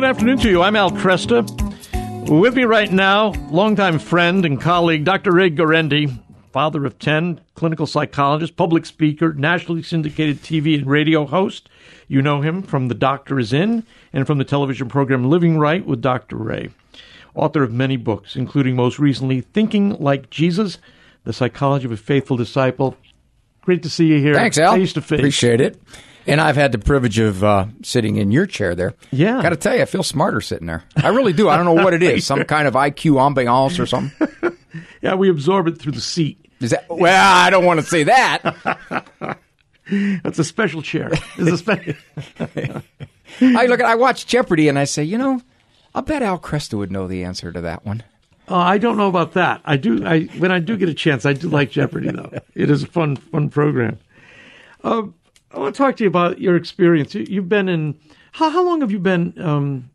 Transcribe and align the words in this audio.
good 0.00 0.08
afternoon 0.08 0.38
to 0.38 0.48
you. 0.48 0.62
I'm 0.62 0.76
Al 0.76 0.90
Kresta. 0.90 1.44
With 2.26 2.56
me 2.56 2.64
right 2.64 2.90
now, 2.90 3.32
longtime 3.50 3.98
friend 3.98 4.46
and 4.46 4.58
colleague, 4.58 5.04
Dr. 5.04 5.30
Ray 5.30 5.50
Guarendi, 5.50 6.18
father 6.52 6.86
of 6.86 6.98
10, 6.98 7.38
clinical 7.54 7.86
psychologist, 7.86 8.56
public 8.56 8.86
speaker, 8.86 9.34
nationally 9.34 9.82
syndicated 9.82 10.38
TV 10.38 10.78
and 10.78 10.86
radio 10.86 11.26
host. 11.26 11.68
You 12.08 12.22
know 12.22 12.40
him 12.40 12.62
from 12.62 12.88
The 12.88 12.94
Doctor 12.94 13.38
Is 13.38 13.52
In 13.52 13.84
and 14.10 14.26
from 14.26 14.38
the 14.38 14.44
television 14.44 14.88
program 14.88 15.28
Living 15.28 15.58
Right 15.58 15.84
with 15.84 16.00
Dr. 16.00 16.36
Ray. 16.36 16.70
Author 17.34 17.62
of 17.62 17.70
many 17.70 17.98
books, 17.98 18.36
including 18.36 18.76
most 18.76 18.98
recently 18.98 19.42
Thinking 19.42 19.98
Like 19.98 20.30
Jesus, 20.30 20.78
The 21.24 21.34
Psychology 21.34 21.84
of 21.84 21.92
a 21.92 21.98
Faithful 21.98 22.38
Disciple. 22.38 22.96
Great 23.60 23.82
to 23.82 23.90
see 23.90 24.06
you 24.06 24.18
here. 24.18 24.32
Thanks, 24.32 24.56
Al. 24.56 24.76
Face 24.76 24.94
to 24.94 25.02
face. 25.02 25.18
Appreciate 25.18 25.60
it. 25.60 25.78
And 26.26 26.40
I've 26.40 26.56
had 26.56 26.72
the 26.72 26.78
privilege 26.78 27.18
of 27.18 27.42
uh, 27.42 27.66
sitting 27.82 28.16
in 28.16 28.30
your 28.30 28.46
chair 28.46 28.74
there. 28.74 28.94
Yeah. 29.10 29.42
Got 29.42 29.50
to 29.50 29.56
tell 29.56 29.74
you, 29.74 29.82
I 29.82 29.86
feel 29.86 30.02
smarter 30.02 30.40
sitting 30.40 30.66
there. 30.66 30.84
I 30.96 31.08
really 31.08 31.32
do. 31.32 31.48
I 31.48 31.56
don't 31.56 31.64
know 31.64 31.82
what 31.82 31.94
it 31.94 32.02
is. 32.02 32.26
Some 32.26 32.44
kind 32.44 32.68
of 32.68 32.74
IQ 32.74 33.14
ambiance 33.14 33.78
or 33.78 33.86
something. 33.86 34.28
Yeah, 35.02 35.14
we 35.14 35.28
absorb 35.30 35.66
it 35.66 35.78
through 35.78 35.92
the 35.92 36.00
seat. 36.00 36.46
Is 36.60 36.70
that? 36.70 36.84
Well, 36.88 37.34
I 37.36 37.50
don't 37.50 37.64
want 37.64 37.80
to 37.80 37.86
say 37.86 38.04
that. 38.04 38.54
That's 40.22 40.38
a 40.38 40.44
special 40.44 40.82
chair. 40.82 41.10
It's 41.38 41.50
a 41.50 41.56
special. 41.58 41.94
I 43.40 43.66
look 43.66 43.80
at, 43.80 43.86
I 43.86 43.94
watch 43.96 44.26
Jeopardy 44.26 44.68
and 44.68 44.78
I 44.78 44.84
say, 44.84 45.02
you 45.02 45.18
know, 45.18 45.40
I 45.94 46.02
bet 46.02 46.22
Al 46.22 46.38
Kresta 46.38 46.74
would 46.74 46.92
know 46.92 47.08
the 47.08 47.24
answer 47.24 47.50
to 47.50 47.60
that 47.62 47.84
one. 47.84 48.04
Oh, 48.48 48.56
I 48.56 48.78
don't 48.78 48.96
know 48.96 49.08
about 49.08 49.32
that. 49.32 49.60
I 49.64 49.76
do. 49.76 50.06
I 50.06 50.22
when 50.38 50.52
I 50.52 50.58
do 50.58 50.76
get 50.76 50.88
a 50.88 50.94
chance, 50.94 51.24
I 51.24 51.32
do 51.32 51.48
like 51.48 51.70
Jeopardy 51.70 52.10
though. 52.10 52.30
It 52.54 52.70
is 52.70 52.82
a 52.82 52.86
fun, 52.86 53.16
fun 53.16 53.48
program. 53.48 53.98
Uh, 54.84 55.04
I 55.52 55.58
want 55.58 55.74
to 55.74 55.78
talk 55.78 55.96
to 55.96 56.04
you 56.04 56.08
about 56.08 56.40
your 56.40 56.56
experience. 56.56 57.14
You, 57.14 57.26
you've 57.28 57.48
been 57.48 57.68
in. 57.68 57.98
How, 58.32 58.50
how 58.50 58.64
long 58.64 58.80
have 58.82 58.92
you 58.92 58.98
been 59.00 59.34
um, 59.40 59.90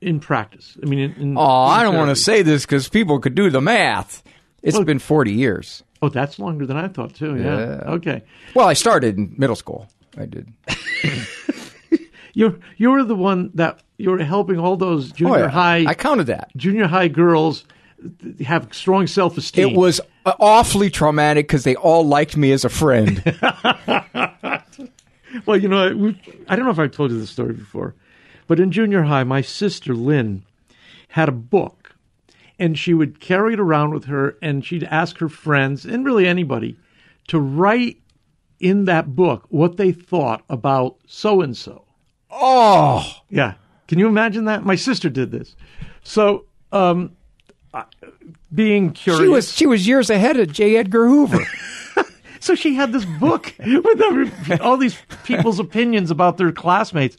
in 0.00 0.20
practice? 0.20 0.76
I 0.82 0.86
mean, 0.86 0.98
in, 0.98 1.12
in 1.14 1.38
Oh, 1.38 1.40
I 1.42 1.82
don't 1.82 1.96
want 1.96 2.10
to 2.10 2.16
say 2.16 2.42
this 2.42 2.66
because 2.66 2.88
people 2.88 3.18
could 3.20 3.34
do 3.34 3.48
the 3.50 3.60
math. 3.60 4.22
It's 4.62 4.76
Well- 4.76 4.84
been 4.84 4.98
40 4.98 5.32
years. 5.32 5.82
Oh, 6.02 6.08
that's 6.08 6.38
longer 6.38 6.64
than 6.64 6.78
I 6.78 6.88
thought 6.88 7.14
too. 7.14 7.36
Yeah. 7.36 7.58
Yeah. 7.58 7.90
Okay. 7.92 8.22
Well, 8.54 8.66
I 8.66 8.72
started 8.72 9.18
in 9.18 9.34
middle 9.36 9.54
school. 9.56 9.86
I 10.16 10.24
did. 10.26 10.50
You're 12.32 12.58
you're 12.76 13.02
the 13.04 13.16
one 13.16 13.50
that 13.54 13.82
you're 13.98 14.18
helping 14.22 14.58
all 14.58 14.76
those 14.76 15.10
junior 15.10 15.34
Oh, 15.34 15.38
yeah. 15.38 15.48
high 15.48 15.84
I 15.86 15.94
counted 15.94 16.28
that. 16.28 16.48
junior 16.56 16.86
high 16.86 17.08
girls 17.08 17.64
have 18.44 18.72
strong 18.72 19.06
self 19.06 19.36
esteem. 19.38 19.70
It 19.70 19.76
was 19.76 20.00
uh, 20.24 20.34
awfully 20.38 20.90
traumatic 20.90 21.46
because 21.46 21.64
they 21.64 21.76
all 21.76 22.06
liked 22.06 22.36
me 22.36 22.52
as 22.52 22.64
a 22.64 22.68
friend. 22.68 23.22
Well, 25.46 25.56
you 25.56 25.68
know, 25.68 26.14
I 26.48 26.56
don't 26.56 26.64
know 26.64 26.70
if 26.70 26.78
I've 26.78 26.90
told 26.90 27.10
you 27.10 27.20
this 27.20 27.30
story 27.30 27.52
before, 27.52 27.94
but 28.46 28.60
in 28.60 28.72
junior 28.72 29.04
high, 29.04 29.24
my 29.24 29.40
sister 29.40 29.94
Lynn 29.94 30.44
had 31.08 31.28
a 31.28 31.32
book, 31.32 31.94
and 32.58 32.78
she 32.78 32.94
would 32.94 33.20
carry 33.20 33.54
it 33.54 33.60
around 33.60 33.92
with 33.94 34.04
her, 34.06 34.36
and 34.42 34.64
she'd 34.64 34.84
ask 34.84 35.18
her 35.18 35.28
friends 35.28 35.84
and 35.84 36.04
really 36.04 36.26
anybody 36.26 36.76
to 37.28 37.38
write 37.38 37.98
in 38.58 38.84
that 38.86 39.14
book 39.14 39.46
what 39.48 39.76
they 39.76 39.92
thought 39.92 40.44
about 40.50 40.96
so 41.06 41.40
and 41.40 41.56
so. 41.56 41.84
oh, 42.30 43.06
Yeah, 43.28 43.54
can 43.88 43.98
you 43.98 44.08
imagine 44.08 44.44
that? 44.46 44.64
My 44.64 44.76
sister 44.76 45.08
did 45.08 45.30
this. 45.30 45.54
So, 46.02 46.46
um, 46.72 47.16
I- 47.74 47.84
being 48.54 48.90
curious, 48.92 49.22
she 49.22 49.28
was 49.28 49.52
she 49.52 49.66
was 49.66 49.86
years 49.86 50.10
ahead 50.10 50.38
of 50.38 50.52
J. 50.52 50.76
Edgar 50.76 51.06
Hoover. 51.06 51.44
So 52.42 52.54
she 52.54 52.74
had 52.74 52.90
this 52.90 53.04
book 53.04 53.54
with 53.58 54.00
every, 54.00 54.30
all 54.60 54.78
these 54.78 54.96
people's 55.24 55.58
opinions 55.58 56.10
about 56.10 56.38
their 56.38 56.52
classmates. 56.52 57.18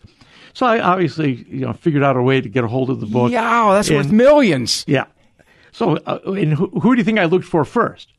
So 0.55 0.65
I 0.65 0.79
obviously, 0.79 1.45
you 1.47 1.59
know, 1.67 1.73
figured 1.73 2.01
out 2.01 2.17
a 2.17 2.23
way 2.23 2.41
to 2.41 2.49
get 2.49 2.63
a 2.63 2.67
hold 2.67 2.89
of 2.89 2.99
the 3.01 3.05
book. 3.05 3.31
yeah, 3.31 3.71
that's 3.71 3.91
worth 3.91 4.11
millions. 4.11 4.83
Yeah. 4.87 5.05
So, 5.73 5.97
uh, 6.07 6.17
and 6.25 6.53
who, 6.53 6.69
who 6.69 6.95
do 6.95 6.97
you 6.99 7.03
think 7.03 7.19
I 7.19 7.25
looked 7.25 7.45
for 7.45 7.63
first? 7.65 8.11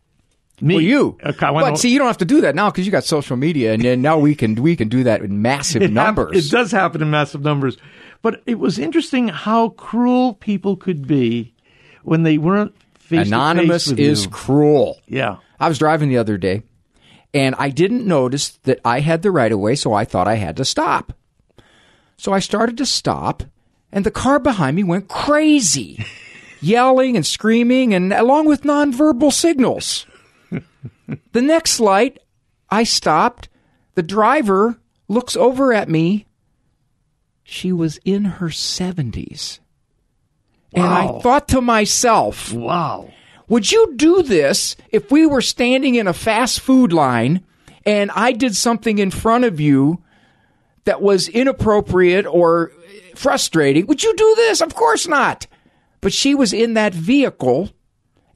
Me. 0.60 0.76
Well, 0.76 0.82
you. 0.84 1.19
Okay, 1.25 1.50
but 1.50 1.72
o- 1.72 1.75
see, 1.75 1.91
you 1.91 1.99
don't 1.99 2.06
have 2.06 2.19
to 2.19 2.25
do 2.25 2.41
that 2.43 2.54
now 2.54 2.70
because 2.70 2.87
you 2.87 2.93
got 2.93 3.03
social 3.03 3.37
media, 3.37 3.72
and 3.72 3.82
then 3.82 4.00
now 4.00 4.16
we 4.20 4.37
can 4.37 4.54
we 4.54 4.76
can 4.76 4.88
do 4.88 5.03
that 5.03 5.22
in 5.22 5.43
massive 5.43 5.82
it 5.82 5.91
hap- 5.91 6.16
numbers. 6.16 6.47
it 6.47 6.53
does 6.53 6.70
happen 6.70 7.03
in 7.03 7.10
massive 7.10 7.43
numbers. 7.43 7.78
But 8.22 8.43
it 8.47 8.60
was 8.60 8.78
interesting 8.78 9.26
how 9.26 9.70
cruel 9.70 10.34
people 10.34 10.76
could 10.76 11.09
be 11.09 11.53
when 12.02 12.22
they 12.22 12.38
weren't 12.38 12.74
Anonymous 13.10 13.84
to 13.84 13.90
face 13.90 13.98
with 13.98 14.00
is 14.00 14.24
you. 14.24 14.30
cruel. 14.30 15.00
Yeah. 15.06 15.36
I 15.60 15.68
was 15.68 15.78
driving 15.78 16.08
the 16.08 16.18
other 16.18 16.38
day, 16.38 16.62
and 17.34 17.54
I 17.58 17.70
didn't 17.70 18.06
notice 18.06 18.50
that 18.64 18.80
I 18.84 19.00
had 19.00 19.22
the 19.22 19.30
right 19.30 19.52
of 19.52 19.58
way, 19.58 19.74
so 19.74 19.92
I 19.92 20.04
thought 20.04 20.28
I 20.28 20.34
had 20.34 20.56
to 20.56 20.64
stop. 20.64 21.12
So 22.16 22.32
I 22.32 22.38
started 22.38 22.78
to 22.78 22.86
stop, 22.86 23.42
and 23.90 24.04
the 24.04 24.10
car 24.10 24.38
behind 24.38 24.76
me 24.76 24.84
went 24.84 25.08
crazy, 25.08 26.04
yelling 26.60 27.16
and 27.16 27.26
screaming, 27.26 27.94
and 27.94 28.12
along 28.12 28.46
with 28.46 28.62
nonverbal 28.62 29.32
signals. 29.32 30.06
the 31.32 31.42
next 31.42 31.80
light, 31.80 32.19
I 32.70 32.84
stopped. 32.84 33.48
The 33.94 34.02
driver 34.02 34.78
looks 35.08 35.36
over 35.36 35.72
at 35.72 35.88
me. 35.88 36.26
She 37.44 37.72
was 37.72 37.98
in 38.04 38.24
her 38.24 38.48
70s. 38.48 39.58
And 40.75 40.84
I 40.84 41.19
thought 41.21 41.49
to 41.49 41.60
myself, 41.60 42.53
Wow. 42.53 43.10
would 43.49 43.71
you 43.71 43.94
do 43.97 44.22
this 44.22 44.77
if 44.91 45.10
we 45.10 45.27
were 45.27 45.43
standing 45.43 45.94
in 45.97 46.06
a 46.06 46.12
fast 46.15 46.60
food 46.60 46.93
line 46.93 47.44
and 47.84 48.10
I 48.12 48.33
did 48.33 48.56
something 48.56 48.99
in 48.99 49.11
front 49.11 49.44
of 49.44 49.61
you 49.61 50.03
that 50.84 51.03
was 51.03 51.28
inappropriate 51.28 52.27
or 52.27 52.72
frustrating? 53.15 53.87
Would 53.87 54.03
you 54.03 54.15
do 54.16 54.34
this? 54.37 54.61
Of 54.61 54.75
course 54.75 55.06
not. 55.06 55.47
But 56.00 56.12
she 56.12 56.34
was 56.34 56.53
in 56.53 56.75
that 56.75 56.94
vehicle, 56.94 57.71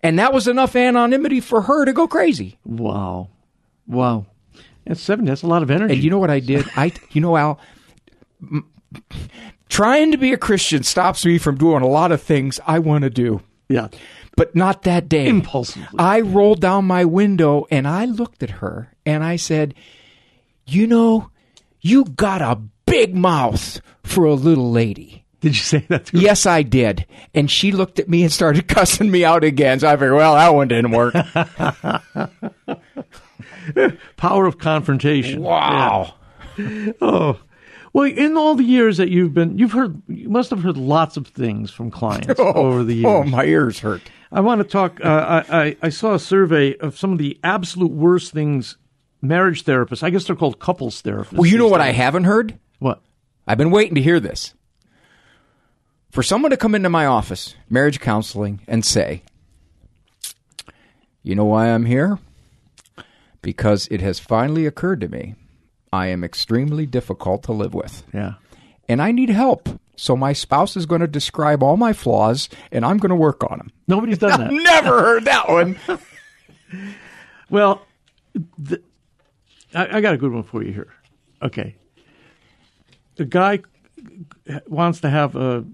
and 0.02 0.18
that 0.18 0.32
was 0.32 0.46
enough 0.46 0.76
anonymity 0.76 1.40
for 1.40 1.62
her 1.62 1.84
to 1.84 1.92
go 1.92 2.06
crazy. 2.06 2.58
Wow. 2.64 3.28
Wow. 3.88 4.26
That's 4.84 5.00
seven. 5.00 5.24
That's 5.24 5.42
a 5.42 5.48
lot 5.48 5.62
of 5.64 5.70
energy. 5.70 5.94
And 5.94 6.04
you 6.04 6.10
know 6.10 6.18
what 6.18 6.30
I 6.30 6.38
did? 6.40 6.64
I, 6.76 6.92
you 7.10 7.20
know, 7.20 7.36
Al, 7.36 7.58
trying 9.68 10.12
to 10.12 10.18
be 10.18 10.32
a 10.32 10.36
Christian 10.36 10.82
stops 10.82 11.24
me 11.26 11.38
from 11.38 11.56
doing 11.56 11.82
a 11.82 11.88
lot 11.88 12.12
of 12.12 12.22
things 12.22 12.60
I 12.66 12.78
want 12.78 13.04
to 13.04 13.10
do. 13.10 13.40
yeah. 13.68 13.88
but 14.36 14.54
not 14.54 14.82
that 14.82 15.08
day. 15.08 15.26
Impulsively. 15.26 15.98
I 15.98 16.20
rolled 16.20 16.60
down 16.60 16.84
my 16.84 17.04
window 17.04 17.66
and 17.70 17.88
I 17.88 18.04
looked 18.04 18.42
at 18.42 18.50
her 18.50 18.92
and 19.04 19.24
I 19.24 19.36
said, 19.36 19.74
You 20.66 20.86
know, 20.86 21.30
you 21.80 22.04
got 22.04 22.42
a 22.42 22.60
big 22.86 23.14
mouth 23.16 23.80
for 24.04 24.24
a 24.24 24.34
little 24.34 24.70
lady. 24.70 25.24
Did 25.40 25.56
you 25.56 25.62
say 25.62 25.84
that 25.88 26.06
to 26.06 26.16
her? 26.16 26.22
Yes, 26.22 26.46
I 26.46 26.62
did. 26.62 27.06
And 27.34 27.50
she 27.50 27.72
looked 27.72 27.98
at 27.98 28.08
me 28.08 28.22
and 28.22 28.32
started 28.32 28.68
cussing 28.68 29.10
me 29.10 29.24
out 29.24 29.42
again. 29.44 29.80
So 29.80 29.88
I 29.88 29.96
figured, 29.96 30.14
well, 30.14 30.34
that 30.34 30.54
one 30.54 30.68
didn't 30.68 30.92
work. 30.92 31.14
Power 34.16 34.46
of 34.46 34.58
confrontation. 34.58 35.42
wow. 35.42 36.14
Yeah. 36.56 36.92
Oh. 37.00 37.38
Well, 37.96 38.04
in 38.04 38.36
all 38.36 38.54
the 38.56 38.62
years 38.62 38.98
that 38.98 39.08
you've 39.08 39.32
been, 39.32 39.56
you've 39.56 39.72
heard, 39.72 40.02
you 40.06 40.28
must 40.28 40.50
have 40.50 40.62
heard 40.62 40.76
lots 40.76 41.16
of 41.16 41.28
things 41.28 41.70
from 41.70 41.90
clients 41.90 42.28
over 42.38 42.84
the 42.84 42.92
years. 42.92 43.06
Oh, 43.06 43.22
my 43.22 43.46
ears 43.46 43.78
hurt. 43.80 44.02
I 44.30 44.40
want 44.40 44.60
to 44.60 44.68
talk. 44.68 45.02
Uh, 45.02 45.44
I, 45.48 45.62
I, 45.62 45.76
I 45.80 45.88
saw 45.88 46.12
a 46.12 46.18
survey 46.18 46.76
of 46.76 46.98
some 46.98 47.12
of 47.12 47.16
the 47.16 47.40
absolute 47.42 47.90
worst 47.90 48.34
things 48.34 48.76
marriage 49.22 49.64
therapists. 49.64 50.02
I 50.02 50.10
guess 50.10 50.24
they're 50.24 50.36
called 50.36 50.58
couples 50.58 51.02
therapists. 51.02 51.32
Well, 51.32 51.46
you 51.46 51.56
know 51.56 51.68
what 51.68 51.80
I 51.80 51.92
haven't 51.92 52.24
heard? 52.24 52.58
What? 52.80 53.00
I've 53.46 53.56
been 53.56 53.70
waiting 53.70 53.94
to 53.94 54.02
hear 54.02 54.20
this. 54.20 54.52
For 56.10 56.22
someone 56.22 56.50
to 56.50 56.58
come 56.58 56.74
into 56.74 56.90
my 56.90 57.06
office, 57.06 57.54
marriage 57.70 57.98
counseling, 57.98 58.60
and 58.68 58.84
say, 58.84 59.22
You 61.22 61.34
know 61.34 61.46
why 61.46 61.68
I'm 61.68 61.86
here? 61.86 62.18
Because 63.40 63.88
it 63.90 64.02
has 64.02 64.18
finally 64.18 64.66
occurred 64.66 65.00
to 65.00 65.08
me 65.08 65.34
I 65.92 66.06
am 66.08 66.24
extremely 66.24 66.86
difficult 66.86 67.42
to 67.44 67.52
live 67.52 67.74
with, 67.74 68.02
Yeah. 68.12 68.34
and 68.88 69.00
I 69.00 69.12
need 69.12 69.30
help. 69.30 69.68
So 69.96 70.14
my 70.16 70.32
spouse 70.34 70.76
is 70.76 70.84
going 70.84 71.00
to 71.00 71.06
describe 71.06 71.62
all 71.62 71.76
my 71.78 71.92
flaws, 71.94 72.48
and 72.70 72.84
I'm 72.84 72.98
going 72.98 73.10
to 73.10 73.16
work 73.16 73.42
on 73.50 73.58
them. 73.58 73.70
Nobody's 73.88 74.18
done 74.18 74.40
that. 74.40 74.52
Never 74.52 75.00
heard 75.00 75.24
that 75.24 75.48
one. 75.48 75.76
Well, 77.48 77.86
the, 78.58 78.82
I, 79.72 79.98
I 79.98 80.00
got 80.00 80.14
a 80.14 80.16
good 80.16 80.32
one 80.32 80.42
for 80.42 80.64
you 80.64 80.72
here. 80.72 80.92
Okay. 81.42 81.76
The 83.14 83.24
guy 83.24 83.60
wants 84.66 85.00
to 85.02 85.08
have 85.10 85.36
a 85.36 85.64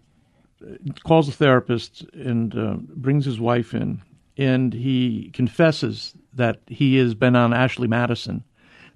calls 1.05 1.29
a 1.29 1.33
therapist 1.33 2.03
and 2.13 2.55
uh, 2.57 2.75
brings 2.95 3.25
his 3.25 3.41
wife 3.41 3.75
in, 3.75 4.03
and 4.37 4.73
he 4.73 5.31
confesses 5.33 6.15
that 6.35 6.61
he 6.69 6.97
has 6.99 7.15
been 7.15 7.35
on 7.35 7.53
Ashley 7.53 7.89
Madison, 7.89 8.45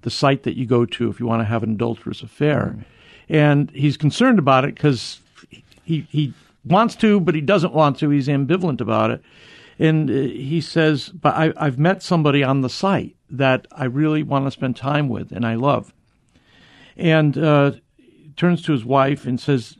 the 0.01 0.09
site 0.09 0.43
that 0.43 0.55
you 0.55 0.65
go 0.65 0.85
to 0.85 1.09
if 1.09 1.19
you 1.19 1.25
want 1.25 1.41
to 1.41 1.45
have 1.45 1.63
an 1.63 1.71
adulterous 1.71 2.21
affair, 2.21 2.85
and 3.29 3.71
he's 3.71 3.97
concerned 3.97 4.39
about 4.39 4.65
it 4.65 4.75
because 4.75 5.19
he 5.83 6.07
he 6.09 6.33
wants 6.65 6.95
to, 6.97 7.19
but 7.19 7.35
he 7.35 7.41
doesn't 7.41 7.73
want 7.73 7.97
to. 7.99 8.09
He's 8.09 8.27
ambivalent 8.27 8.81
about 8.81 9.11
it, 9.11 9.21
and 9.79 10.09
uh, 10.09 10.13
he 10.13 10.61
says, 10.61 11.09
"But 11.09 11.35
I, 11.35 11.53
I've 11.57 11.79
met 11.79 12.03
somebody 12.03 12.43
on 12.43 12.61
the 12.61 12.69
site 12.69 13.15
that 13.29 13.67
I 13.71 13.85
really 13.85 14.23
want 14.23 14.45
to 14.45 14.51
spend 14.51 14.75
time 14.75 15.09
with 15.09 15.31
and 15.31 15.45
I 15.45 15.55
love," 15.55 15.93
and 16.95 17.37
uh, 17.37 17.71
turns 18.35 18.61
to 18.63 18.71
his 18.71 18.85
wife 18.85 19.25
and 19.25 19.39
says, 19.39 19.77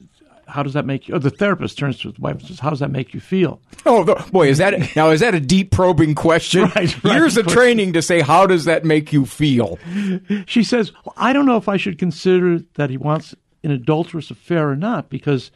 how 0.47 0.63
does 0.63 0.73
that 0.73 0.85
make 0.85 1.07
you? 1.07 1.15
Or 1.15 1.19
the 1.19 1.29
therapist 1.29 1.77
turns 1.77 1.99
to 1.99 2.09
his 2.09 2.19
wife 2.19 2.39
and 2.39 2.47
says, 2.47 2.59
"How 2.59 2.69
does 2.69 2.79
that 2.79 2.91
make 2.91 3.13
you 3.13 3.19
feel?" 3.19 3.61
Oh 3.85 4.03
the, 4.03 4.15
boy, 4.31 4.49
is 4.49 4.57
that 4.57 4.95
now? 4.95 5.11
Is 5.11 5.21
that 5.21 5.33
a 5.33 5.39
deep 5.39 5.71
probing 5.71 6.13
question? 6.13 6.61
Right, 6.75 7.03
right. 7.03 7.15
Years 7.15 7.37
of 7.37 7.47
training 7.47 7.93
to 7.93 8.01
say, 8.01 8.19
how 8.19 8.45
does 8.45 8.65
that 8.65 8.83
make 8.83 9.13
you 9.13 9.25
feel? 9.25 9.79
She 10.45 10.63
says, 10.63 10.91
well, 11.05 11.13
"I 11.15 11.31
don't 11.33 11.45
know 11.45 11.57
if 11.57 11.69
I 11.69 11.77
should 11.77 11.97
consider 11.97 12.59
that 12.75 12.89
he 12.89 12.97
wants 12.97 13.33
an 13.63 13.71
adulterous 13.71 14.29
affair 14.31 14.69
or 14.69 14.75
not 14.75 15.09
because 15.09 15.51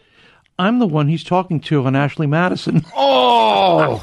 I'm 0.61 0.79
the 0.79 0.87
one 0.87 1.07
he's 1.07 1.23
talking 1.23 1.59
to 1.61 1.85
on 1.85 1.95
Ashley 1.95 2.27
Madison." 2.27 2.85
Oh. 2.95 4.01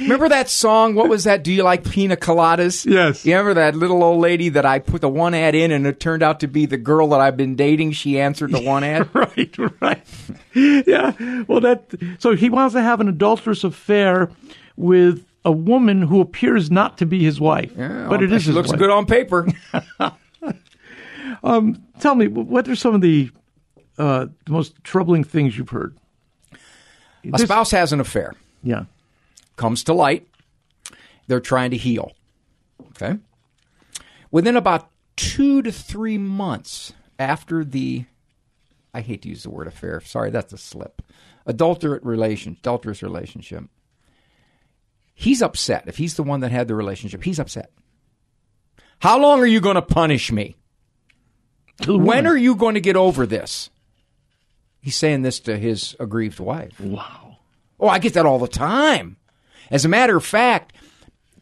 remember 0.00 0.28
that 0.28 0.48
song? 0.48 0.94
What 0.94 1.08
was 1.08 1.24
that? 1.24 1.42
Do 1.44 1.52
you 1.52 1.62
like 1.62 1.88
pina 1.88 2.16
coladas? 2.16 2.84
Yes. 2.84 3.24
You 3.24 3.32
remember 3.32 3.54
that 3.54 3.74
little 3.76 4.02
old 4.02 4.20
lady 4.20 4.48
that 4.50 4.66
I 4.66 4.78
put 4.78 5.00
the 5.00 5.08
one 5.08 5.32
ad 5.34 5.54
in 5.54 5.70
and 5.70 5.86
it 5.86 6.00
turned 6.00 6.22
out 6.22 6.40
to 6.40 6.48
be 6.48 6.66
the 6.66 6.76
girl 6.76 7.08
that 7.10 7.20
I've 7.20 7.36
been 7.36 7.54
dating? 7.54 7.92
She 7.92 8.20
answered 8.20 8.50
the 8.52 8.60
one 8.60 8.82
ad. 8.84 9.08
right, 9.14 9.56
right. 9.80 10.04
Yeah. 10.54 11.12
Well, 11.46 11.60
that 11.60 11.94
so 12.18 12.34
he 12.34 12.50
wants 12.50 12.74
to 12.74 12.82
have 12.82 13.00
an 13.00 13.08
adulterous 13.08 13.64
affair 13.64 14.30
with 14.76 15.24
a 15.44 15.52
woman 15.52 16.02
who 16.02 16.20
appears 16.20 16.70
not 16.70 16.98
to 16.98 17.06
be 17.06 17.22
his 17.22 17.40
wife, 17.40 17.72
but 17.76 18.22
it 18.22 18.32
is 18.32 18.46
his 18.46 18.54
looks 18.54 18.70
wife. 18.70 18.78
good 18.78 18.90
on 18.90 19.06
paper. 19.06 19.46
Um, 21.42 21.84
tell 22.00 22.16
me, 22.16 22.26
what 22.26 22.66
are 22.68 22.74
some 22.74 22.94
of 22.96 23.00
the 23.00 23.30
uh, 23.98 24.26
the 24.44 24.52
most 24.52 24.82
troubling 24.84 25.24
things 25.24 25.58
you've 25.58 25.68
heard? 25.70 25.96
A 27.32 27.38
spouse 27.38 27.70
has 27.72 27.92
an 27.92 28.00
affair. 28.00 28.34
Yeah. 28.62 28.84
comes 29.56 29.84
to 29.84 29.92
light. 29.92 30.26
They're 31.26 31.40
trying 31.40 31.72
to 31.72 31.76
heal. 31.76 32.12
Okay. 32.90 33.18
Within 34.30 34.56
about 34.56 34.88
two 35.16 35.62
to 35.62 35.72
three 35.72 36.16
months 36.16 36.92
after 37.18 37.64
the, 37.64 38.04
I 38.94 39.00
hate 39.00 39.22
to 39.22 39.28
use 39.28 39.42
the 39.42 39.50
word 39.50 39.66
affair. 39.66 40.00
Sorry, 40.00 40.30
that's 40.30 40.52
a 40.52 40.58
slip. 40.58 41.02
Adulterate 41.44 42.04
relation, 42.04 42.56
adulterous 42.60 43.02
relationship. 43.02 43.64
He's 45.14 45.42
upset. 45.42 45.84
If 45.86 45.96
he's 45.96 46.14
the 46.14 46.22
one 46.22 46.40
that 46.40 46.52
had 46.52 46.68
the 46.68 46.74
relationship, 46.74 47.24
he's 47.24 47.40
upset. 47.40 47.72
How 49.00 49.18
long 49.18 49.40
are 49.40 49.46
you 49.46 49.60
going 49.60 49.74
to 49.74 49.82
punish 49.82 50.30
me? 50.30 50.56
When 51.86 52.26
are 52.26 52.36
you 52.36 52.54
going 52.54 52.74
to 52.74 52.80
get 52.80 52.96
over 52.96 53.26
this? 53.26 53.70
He's 54.80 54.96
saying 54.96 55.22
this 55.22 55.40
to 55.40 55.58
his 55.58 55.96
aggrieved 55.98 56.40
wife. 56.40 56.78
Wow. 56.80 57.38
Oh, 57.80 57.88
I 57.88 57.98
get 57.98 58.14
that 58.14 58.26
all 58.26 58.38
the 58.38 58.48
time. 58.48 59.16
As 59.70 59.84
a 59.84 59.88
matter 59.88 60.16
of 60.16 60.24
fact, 60.24 60.72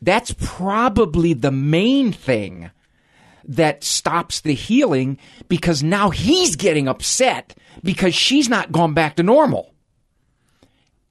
that's 0.03 0.35
probably 0.39 1.33
the 1.33 1.53
main 1.53 2.13
thing 2.13 2.71
that 3.45 3.85
stops 3.85 4.41
the 4.41 4.55
healing 4.55 5.19
because 5.49 5.83
now 5.83 6.11
he's 6.11 6.57
getting 6.57 6.89
upset 6.89 7.57
because 7.83 8.15
she's 8.15 8.49
not 8.49 8.73
gone 8.73 8.95
back 8.95 9.17
to 9.17 9.23
normal. 9.23 9.73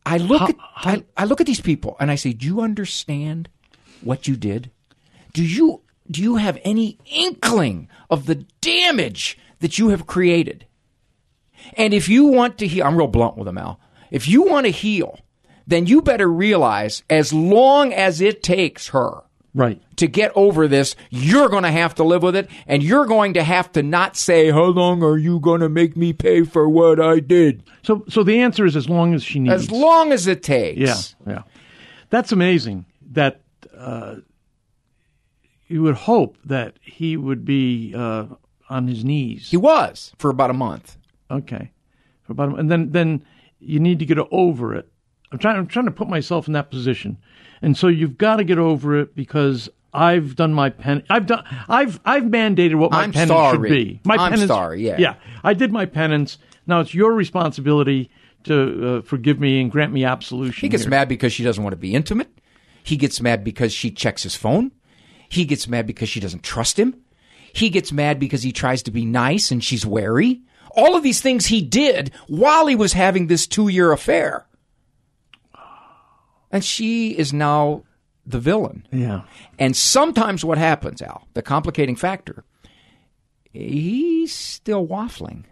I 0.05 0.17
look 0.17 0.41
at 0.41 0.55
I, 0.75 1.03
I 1.17 1.25
look 1.25 1.41
at 1.41 1.47
these 1.47 1.61
people 1.61 1.95
and 1.99 2.11
I 2.11 2.15
say, 2.15 2.33
"Do 2.33 2.45
you 2.45 2.61
understand 2.61 3.49
what 4.01 4.27
you 4.27 4.35
did? 4.35 4.69
Do 5.33 5.43
you 5.43 5.81
do 6.09 6.21
you 6.21 6.35
have 6.35 6.59
any 6.63 6.99
inkling 7.05 7.89
of 8.09 8.27
the 8.27 8.45
damage 8.61 9.37
that 9.59 9.79
you 9.79 9.89
have 9.89 10.05
created?" 10.05 10.64
And 11.73 11.93
if 11.93 12.07
you 12.09 12.25
want 12.25 12.57
to 12.59 12.67
heal, 12.67 12.85
I'm 12.85 12.95
real 12.97 13.07
blunt 13.07 13.37
with 13.37 13.45
them, 13.45 13.57
Al. 13.57 13.79
If 14.11 14.27
you 14.27 14.43
want 14.43 14.65
to 14.65 14.71
heal, 14.71 15.19
then 15.67 15.85
you 15.87 16.01
better 16.01 16.27
realize 16.27 17.03
as 17.09 17.33
long 17.33 17.91
as 17.93 18.21
it 18.21 18.43
takes 18.43 18.89
her 18.89 19.21
Right. 19.53 19.81
to 19.95 20.07
get 20.07 20.31
over 20.35 20.67
this, 20.67 20.95
you're 21.09 21.47
going 21.47 21.63
to 21.63 21.71
have 21.71 21.95
to 21.95 22.03
live 22.03 22.23
with 22.23 22.35
it. 22.35 22.49
And 22.67 22.83
you're 22.83 23.05
going 23.05 23.33
to 23.35 23.43
have 23.43 23.71
to 23.71 23.81
not 23.83 24.17
say, 24.17 24.51
How 24.51 24.65
long 24.65 25.01
are 25.01 25.17
you 25.17 25.39
going 25.39 25.61
to 25.61 25.69
make 25.69 25.95
me 25.95 26.11
pay 26.13 26.43
for 26.43 26.67
what 26.69 26.99
I 26.99 27.19
did? 27.21 27.63
So, 27.81 28.03
so 28.09 28.21
the 28.23 28.41
answer 28.41 28.65
is 28.65 28.75
as 28.75 28.89
long 28.89 29.13
as 29.13 29.23
she 29.23 29.39
needs. 29.39 29.53
As 29.53 29.71
long 29.71 30.11
as 30.11 30.27
it 30.27 30.43
takes. 30.43 30.79
Yeah, 30.79 30.97
yeah. 31.25 31.41
That's 32.09 32.31
amazing. 32.33 32.85
That 33.13 33.39
uh, 33.75 34.15
you 35.67 35.81
would 35.83 35.95
hope 35.95 36.37
that 36.45 36.75
he 36.81 37.17
would 37.17 37.45
be 37.45 37.93
uh, 37.95 38.25
on 38.69 38.87
his 38.87 39.03
knees. 39.03 39.49
He 39.49 39.57
was 39.57 40.11
for 40.19 40.29
about 40.29 40.49
a 40.49 40.53
month. 40.53 40.97
Okay, 41.29 41.71
for 42.23 42.33
about 42.33 42.59
and 42.59 42.69
then 42.71 42.91
then 42.91 43.25
you 43.59 43.79
need 43.79 43.99
to 43.99 44.05
get 44.05 44.17
over 44.31 44.73
it. 44.75 44.87
I'm 45.31 45.39
trying. 45.39 45.57
I'm 45.57 45.67
trying 45.67 45.85
to 45.85 45.91
put 45.91 46.07
myself 46.07 46.47
in 46.47 46.53
that 46.53 46.69
position, 46.69 47.17
and 47.61 47.75
so 47.75 47.87
you've 47.87 48.17
got 48.17 48.37
to 48.37 48.43
get 48.43 48.57
over 48.57 48.99
it 48.99 49.15
because 49.15 49.69
I've 49.93 50.35
done 50.35 50.53
my 50.53 50.69
pen. 50.69 51.03
I've 51.09 51.25
done. 51.25 51.43
I've 51.67 51.99
I've 52.05 52.23
mandated 52.23 52.75
what 52.75 52.91
my 52.91 53.03
I'm 53.03 53.11
penance 53.11 53.29
sorry. 53.29 53.69
should 53.69 53.75
be. 53.75 54.01
My 54.05 54.15
I'm 54.15 54.31
penance, 54.31 54.49
sorry, 54.49 54.85
yeah. 54.85 54.97
yeah. 54.97 55.15
I 55.43 55.53
did 55.53 55.71
my 55.71 55.85
penance. 55.85 56.37
Now 56.67 56.81
it's 56.81 56.93
your 56.93 57.13
responsibility 57.13 58.09
to 58.43 58.97
uh, 58.97 59.01
forgive 59.01 59.39
me 59.39 59.61
and 59.61 59.71
grant 59.71 59.91
me 59.93 60.03
absolution. 60.03 60.61
He 60.61 60.69
gets 60.69 60.83
here. 60.83 60.91
mad 60.91 61.07
because 61.07 61.33
she 61.33 61.43
doesn't 61.43 61.63
want 61.63 61.73
to 61.73 61.77
be 61.77 61.95
intimate. 61.95 62.29
He 62.83 62.97
gets 62.97 63.19
mad 63.19 63.43
because 63.43 63.73
she 63.73 63.89
checks 63.89 64.23
his 64.23 64.35
phone. 64.35 64.71
He 65.29 65.45
gets 65.45 65.67
mad 65.67 65.87
because 65.87 66.09
she 66.09 66.19
doesn't 66.19 66.43
trust 66.43 66.77
him. 66.77 67.01
He 67.51 67.69
gets 67.69 67.91
mad 67.91 68.19
because 68.19 68.43
he 68.43 68.51
tries 68.51 68.83
to 68.83 68.91
be 68.91 69.05
nice 69.05 69.49
and 69.49 69.63
she's 69.63 69.85
wary. 69.85 70.41
All 70.75 70.95
of 70.95 71.03
these 71.03 71.21
things 71.21 71.45
he 71.45 71.61
did 71.61 72.11
while 72.27 72.67
he 72.67 72.75
was 72.75 72.93
having 72.93 73.27
this 73.27 73.47
two 73.47 73.67
year 73.67 73.91
affair. 73.91 74.45
And 76.51 76.63
she 76.63 77.17
is 77.17 77.33
now 77.33 77.83
the 78.25 78.39
villain. 78.39 78.87
Yeah. 78.91 79.23
And 79.59 79.75
sometimes 79.75 80.43
what 80.43 80.57
happens, 80.57 81.01
Al, 81.01 81.27
the 81.33 81.41
complicating 81.41 81.95
factor, 81.95 82.43
he's 83.51 84.33
still 84.33 84.85
waffling. 84.87 85.45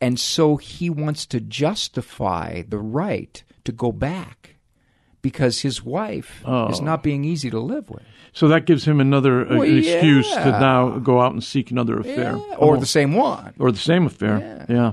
And 0.00 0.18
so 0.18 0.56
he 0.56 0.90
wants 0.90 1.26
to 1.26 1.40
justify 1.40 2.62
the 2.62 2.78
right 2.78 3.42
to 3.64 3.72
go 3.72 3.92
back 3.92 4.51
because 5.22 5.60
his 5.62 5.82
wife 5.84 6.42
is 6.70 6.80
not 6.80 7.02
being 7.02 7.24
easy 7.24 7.48
to 7.50 7.58
live 7.60 7.88
with. 7.90 8.02
So 8.32 8.48
that 8.48 8.64
gives 8.66 8.84
him 8.84 9.00
another 9.00 9.42
uh, 9.46 9.58
Well, 9.58 9.62
excuse 9.62 10.28
to 10.30 10.44
now 10.58 10.98
go 10.98 11.20
out 11.20 11.32
and 11.32 11.42
seek 11.44 11.70
another 11.70 11.98
affair, 12.00 12.34
Or 12.58 12.76
Oh. 12.76 12.80
the 12.80 12.86
same 12.86 13.14
one. 13.14 13.54
or 13.58 13.70
the 13.72 13.78
same 13.78 14.06
affair. 14.06 14.66
Yeah. 14.68 14.92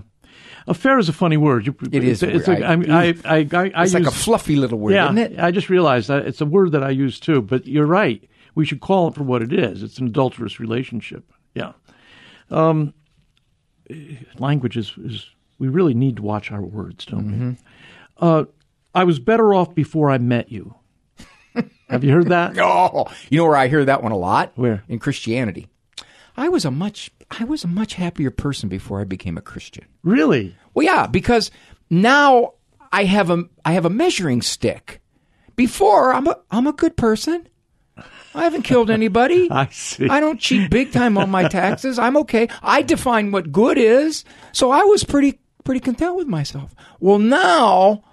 Affair 0.68 1.00
is 1.00 1.10
a 1.10 1.14
funny 1.14 1.38
word. 1.38 1.66
You, 1.66 1.76
It 1.92 2.04
is 2.04 2.22
It's, 2.22 2.36
it's 2.38 2.48
weird. 2.48 2.62
like, 2.62 3.26
I, 3.26 3.40
I, 3.40 3.72
I, 3.76 3.86
a 3.86 4.12
fluffy 4.12 4.56
little 4.56 4.78
word, 4.78 4.94
yeah. 4.94 5.06
isn't 5.06 5.18
it? 5.18 5.40
I 5.40 5.50
just 5.52 5.70
realized 5.70 6.10
that 6.10 6.28
it's 6.28 6.42
a 6.42 6.46
word 6.46 6.74
that 6.74 6.84
I 6.84 6.92
use 6.92 7.20
too. 7.20 7.42
But 7.42 7.66
you're 7.66 7.88
right. 7.88 8.22
We 8.56 8.66
should 8.66 8.82
call 8.82 9.08
it 9.08 9.16
for 9.16 9.24
what 9.24 9.42
it 9.42 9.52
is. 9.54 9.82
It's 9.82 9.98
an 10.00 10.08
adulterous 10.08 10.60
relationship. 10.60 11.24
Yeah. 11.56 11.72
Um, 12.52 12.94
language 14.38 14.78
is, 14.78 14.94
is 14.98 15.30
we 15.58 15.68
really 15.68 15.94
need 15.94 16.18
to 16.18 16.22
watch 16.22 16.52
our 16.52 16.62
words, 16.62 17.06
don't 17.06 17.26
Mm-hmm. 17.26 17.50
we? 17.50 17.56
Uh, 18.22 18.46
I 18.94 19.04
was 19.04 19.20
better 19.20 19.54
off 19.54 19.76
before 19.76 20.10
I 20.10 20.18
met 20.18 20.52
you. 20.52 20.76
Have 21.90 22.04
you 22.04 22.12
heard 22.12 22.30
that? 22.30 22.58
Oh, 22.58 23.08
you 23.30 23.38
know 23.38 23.46
where 23.46 23.56
I 23.58 23.68
hear 23.68 23.86
that 23.86 24.04
one 24.04 24.12
a 24.12 24.18
lot? 24.18 24.52
Where? 24.56 24.84
In 24.88 25.00
Christianity. 25.00 25.68
I 26.38 26.50
was 26.50 26.66
a 26.66 26.72
much 26.72 27.12
I 27.32 27.44
was 27.44 27.64
a 27.64 27.68
much 27.68 27.96
happier 27.96 28.32
person 28.32 28.70
before 28.70 29.02
I 29.02 29.04
became 29.04 29.38
a 29.38 29.42
Christian. 29.42 29.86
Really? 30.04 30.56
Well, 30.74 30.86
yeah, 30.86 31.06
because 31.06 31.52
now 31.90 32.54
I 32.92 33.04
have 33.04 33.30
a 33.30 33.44
I 33.66 33.74
have 33.74 33.86
a 33.86 33.90
measuring 33.90 34.42
stick. 34.42 35.02
Before 35.56 36.14
I'm 36.14 36.28
a 36.28 36.40
I'm 36.50 36.68
a 36.68 36.74
good 36.74 36.96
person. 36.96 37.48
I 38.34 38.44
haven't 38.44 38.62
killed 38.62 38.90
anybody. 38.90 39.50
I 39.52 39.68
see. 39.68 40.08
I 40.08 40.20
don't 40.20 40.40
cheat 40.40 40.70
big 40.70 40.94
time 40.94 41.18
on 41.18 41.30
my 41.30 41.48
taxes. 41.48 42.00
I'm 42.00 42.16
okay. 42.18 42.48
I 42.62 42.84
define 42.84 43.32
what 43.32 43.52
good 43.52 43.78
is, 43.78 44.24
so 44.54 44.72
I 44.72 44.84
was 44.84 45.04
pretty 45.04 45.40
pretty 45.66 45.82
content 45.82 46.16
with 46.16 46.28
myself. 46.28 46.74
Well, 47.00 47.20
now 47.20 48.04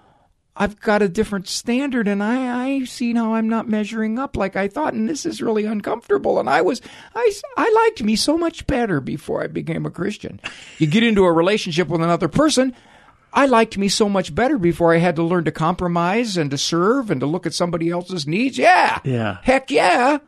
I've 0.57 0.81
got 0.81 1.03
a 1.03 1.09
different 1.09 1.49
standard, 1.49 2.09
and 2.09 2.23
I 2.23 2.67
I 2.67 2.85
see 2.85 3.13
now 3.13 3.35
I'm 3.35 3.49
not 3.49 3.69
measuring 3.69 4.19
up 4.19 4.37
like 4.37 4.57
I 4.57 4.69
thought, 4.69 4.95
and 4.95 5.09
this 5.09 5.27
is 5.27 5.43
really 5.43 5.67
uncomfortable. 5.67 6.41
And 6.41 6.49
I 6.49 6.63
was 6.63 6.81
I 7.15 7.33
I 7.57 7.71
liked 7.85 8.03
me 8.03 8.17
so 8.17 8.39
much 8.39 8.67
better 8.67 9.01
before 9.01 9.43
I 9.43 9.49
became 9.49 9.85
a 9.85 9.91
Christian. 9.91 10.41
You 10.79 10.87
get 10.87 11.03
into 11.03 11.25
a 11.25 11.33
relationship 11.33 11.89
with 11.89 12.01
another 12.01 12.29
person. 12.29 12.75
I 13.33 13.45
liked 13.45 13.77
me 13.77 13.89
so 13.89 14.09
much 14.09 14.35
better 14.35 14.57
before 14.57 14.95
I 14.95 14.99
had 14.99 15.17
to 15.17 15.23
learn 15.23 15.45
to 15.45 15.53
compromise 15.53 16.39
and 16.39 16.51
to 16.51 16.57
serve 16.57 17.11
and 17.11 17.21
to 17.21 17.27
look 17.27 17.45
at 17.45 17.53
somebody 17.53 17.91
else's 17.91 18.27
needs. 18.27 18.57
Yeah. 18.57 18.99
Yeah. 19.05 19.39
Heck 19.43 19.71
yeah. 19.71 20.19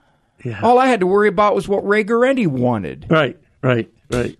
Yeah. 0.44 0.60
All 0.62 0.78
I 0.78 0.86
had 0.86 1.00
to 1.00 1.06
worry 1.06 1.28
about 1.28 1.54
was 1.54 1.66
what 1.66 1.86
Ray 1.86 2.04
Guarendi 2.04 2.46
wanted. 2.46 3.06
Right, 3.08 3.38
right, 3.62 3.90
right. 4.10 4.38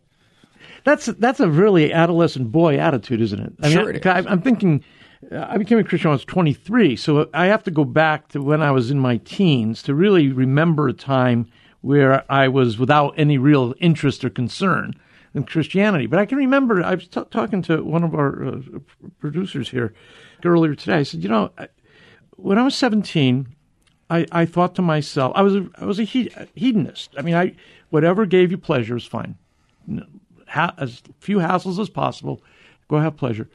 That's 0.85 1.07
that's 1.07 1.41
a 1.41 1.49
really 1.49 1.93
adolescent 1.93 2.53
boy 2.53 2.79
attitude, 2.79 3.21
isn't 3.21 3.41
it? 3.41 3.53
I 3.61 3.71
Sure 3.71 3.91
it 3.91 4.07
I, 4.07 4.19
I'm 4.19 4.43
thinking. 4.43 4.85
I 5.33 5.59
became 5.59 5.79
a 5.79 5.85
Christian 5.85 6.09
when 6.11 6.15
I 6.15 6.17
was 6.17 6.25
23, 6.25 6.97
so 6.97 7.29
I 7.35 7.47
have 7.47 7.65
to 7.65 7.71
go 7.71 7.85
back 7.85 8.29
to 8.29 8.43
when 8.43 8.63
I 8.63 8.71
was 8.71 8.91
in 8.91 9.01
my 9.01 9.17
teens 9.19 9.83
to 9.85 9.95
really 9.95 10.29
remember 10.33 10.89
a 10.89 10.93
time 10.93 11.47
where 11.81 12.31
I 12.31 12.49
was 12.49 12.79
without 12.79 13.15
any 13.17 13.37
real 13.37 13.75
interest 13.81 14.25
or 14.25 14.31
concern 14.31 14.95
in 15.35 15.45
Christianity. 15.45 16.07
But 16.07 16.21
I 16.21 16.27
can 16.27 16.39
remember 16.39 16.83
I 16.83 16.95
was 16.95 17.09
t- 17.09 17.23
talking 17.31 17.63
to 17.63 17.83
one 17.83 18.05
of 18.05 18.15
our 18.15 18.47
uh, 18.47 18.61
producers 19.19 19.71
here 19.71 19.93
earlier 20.45 20.75
today. 20.75 20.99
I 20.99 21.03
said, 21.03 21.23
you 21.23 21.29
know, 21.29 21.51
when 22.37 22.59
I 22.59 22.63
was 22.63 22.77
17, 22.77 23.49
I, 24.11 24.25
I 24.31 24.45
thought 24.47 24.75
to 24.77 24.83
myself, 24.83 25.33
I 25.35 25.43
was 25.43 25.57
a, 25.57 25.69
I 25.79 25.85
was 25.85 25.99
a 25.99 26.05
he- 26.05 26.33
hedonist. 26.55 27.15
I 27.19 27.23
mean, 27.23 27.35
I 27.35 27.55
whatever 27.91 28.25
gave 28.25 28.51
you 28.53 28.59
pleasure 28.59 28.97
is 28.97 29.05
fine. 29.05 29.37
ha- 30.47 30.75
as 30.79 31.03
few 31.19 31.39
hassles 31.39 31.81
as 31.81 31.91
possible. 31.91 32.41
Go 32.89 32.99
have 33.01 33.17
pleasure. 33.17 33.49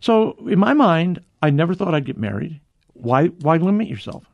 So 0.00 0.36
in 0.46 0.58
my 0.58 0.74
mind, 0.74 1.22
I 1.42 1.50
never 1.50 1.74
thought 1.74 1.94
I'd 1.94 2.06
get 2.06 2.18
married. 2.18 2.60
Why 2.94 3.26
why 3.26 3.56
limit 3.56 3.88
yourself? 3.88 4.24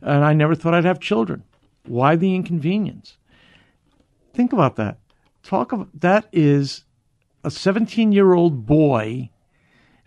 And 0.00 0.24
I 0.24 0.32
never 0.32 0.54
thought 0.54 0.74
I'd 0.74 0.84
have 0.84 1.00
children. 1.00 1.44
Why 1.84 2.16
the 2.16 2.34
inconvenience? 2.34 3.16
Think 4.34 4.52
about 4.52 4.76
that. 4.76 4.98
Talk 5.42 5.72
about 5.72 6.00
that 6.00 6.26
is 6.32 6.84
a 7.44 7.50
17 7.50 8.12
year 8.12 8.34
old 8.34 8.66
boy, 8.66 9.30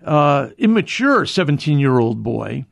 uh, 0.04 0.50
immature 0.58 1.26
17 1.26 1.80
year 1.80 2.00
old 2.00 2.22
boy, 2.22 2.66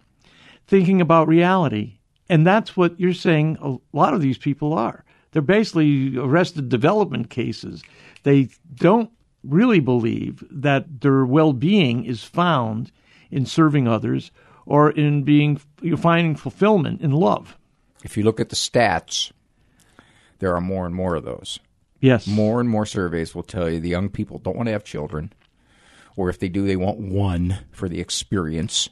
thinking 0.68 1.02
about 1.02 1.28
reality. 1.28 2.00
And 2.30 2.46
that's 2.46 2.76
what 2.76 3.00
you're 3.00 3.14
saying 3.14 3.58
a 3.62 3.78
lot 3.96 4.14
of 4.14 4.22
these 4.22 4.38
people 4.38 4.74
are. 4.74 5.06
They're 5.32 5.42
basically 5.42 6.18
arrested 6.18 6.68
development 6.70 7.30
cases. 7.30 7.84
They 8.24 8.50
don't 8.76 9.10
really 9.48 9.80
believe 9.80 10.44
that 10.52 11.02
their 11.02 11.26
well 11.26 11.54
being 11.54 12.06
is 12.06 12.24
found 12.24 12.92
in 13.32 13.46
serving 13.46 13.88
others 13.88 14.32
or 14.66 14.92
in 14.92 15.24
being 15.24 15.60
finding 15.98 16.36
fulfillment 16.36 17.02
in 17.02 17.12
love. 17.12 17.58
If 18.04 18.18
you 18.18 18.24
look 18.24 18.40
at 18.40 18.50
the 18.50 18.56
stats, 18.56 19.32
there 20.40 20.56
are 20.56 20.62
more 20.62 20.86
and 20.86 20.94
more 20.94 21.16
of 21.16 21.24
those. 21.24 21.60
Yes. 22.00 22.28
More 22.28 22.60
and 22.60 22.70
more 22.70 22.86
surveys 22.86 23.34
will 23.34 23.44
tell 23.44 23.70
you 23.70 23.80
the 23.80 23.90
young 23.90 24.10
people 24.10 24.38
don't 24.38 24.56
want 24.56 24.68
to 24.68 24.74
have 24.74 24.84
children, 24.84 25.34
or 26.16 26.30
if 26.30 26.38
they 26.38 26.48
do, 26.50 26.66
they 26.68 26.76
want 26.76 27.00
one 27.00 27.60
for 27.72 27.90
the 27.90 28.00
experience. 28.00 28.90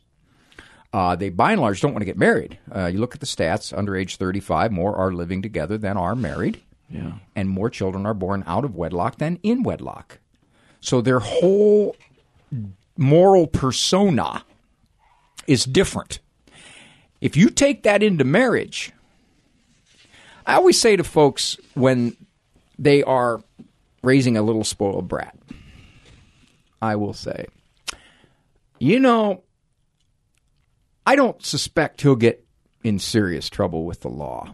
Uh, 0.92 1.16
they, 1.16 1.30
by 1.30 1.52
and 1.52 1.62
large, 1.62 1.82
don't 1.82 1.92
want 1.92 2.02
to 2.02 2.06
get 2.06 2.18
married. 2.18 2.58
Uh, 2.74 2.86
you 2.88 2.98
look 3.00 3.14
at 3.14 3.20
the 3.20 3.26
stats: 3.28 3.78
under 3.78 3.96
age 3.96 4.16
35, 4.16 4.72
more 4.72 4.96
are 4.96 5.12
living 5.12 5.42
together 5.42 5.78
than 5.78 5.98
are 5.98 6.16
married, 6.16 6.62
Yeah. 6.90 7.14
and 7.36 7.50
more 7.50 7.70
children 7.70 8.06
are 8.06 8.14
born 8.14 8.44
out 8.48 8.64
of 8.66 8.76
wedlock 8.76 9.18
than 9.18 9.38
in 9.44 9.62
wedlock. 9.62 10.20
So 10.86 11.02
their 11.02 11.20
whole 11.20 11.96
moral 12.96 13.48
persona 13.48 14.44
is 15.48 15.66
different. 15.66 16.20
If 17.20 17.36
you 17.36 17.50
take 17.50 17.82
that 17.84 18.04
into 18.04 18.24
marriage, 18.24 18.92
I 20.46 20.54
always 20.54 20.80
say 20.80 20.96
to 20.96 21.04
folks 21.04 21.58
when 21.74 22.16
they 22.78 23.02
are 23.02 23.42
raising 24.04 24.38
a 24.38 24.44
little 24.44 24.64
spoiled 24.64 25.08
brat, 25.08 25.36
I 26.84 26.98
will 26.98 27.14
say, 27.14 27.48
you 28.78 29.00
know, 29.00 29.42
I 31.04 31.16
don't 31.16 31.44
suspect 31.44 32.02
he'll 32.02 32.16
get 32.16 32.46
in 32.84 33.00
serious 33.00 33.50
trouble 33.50 33.86
with 33.86 34.02
the 34.02 34.10
law, 34.10 34.54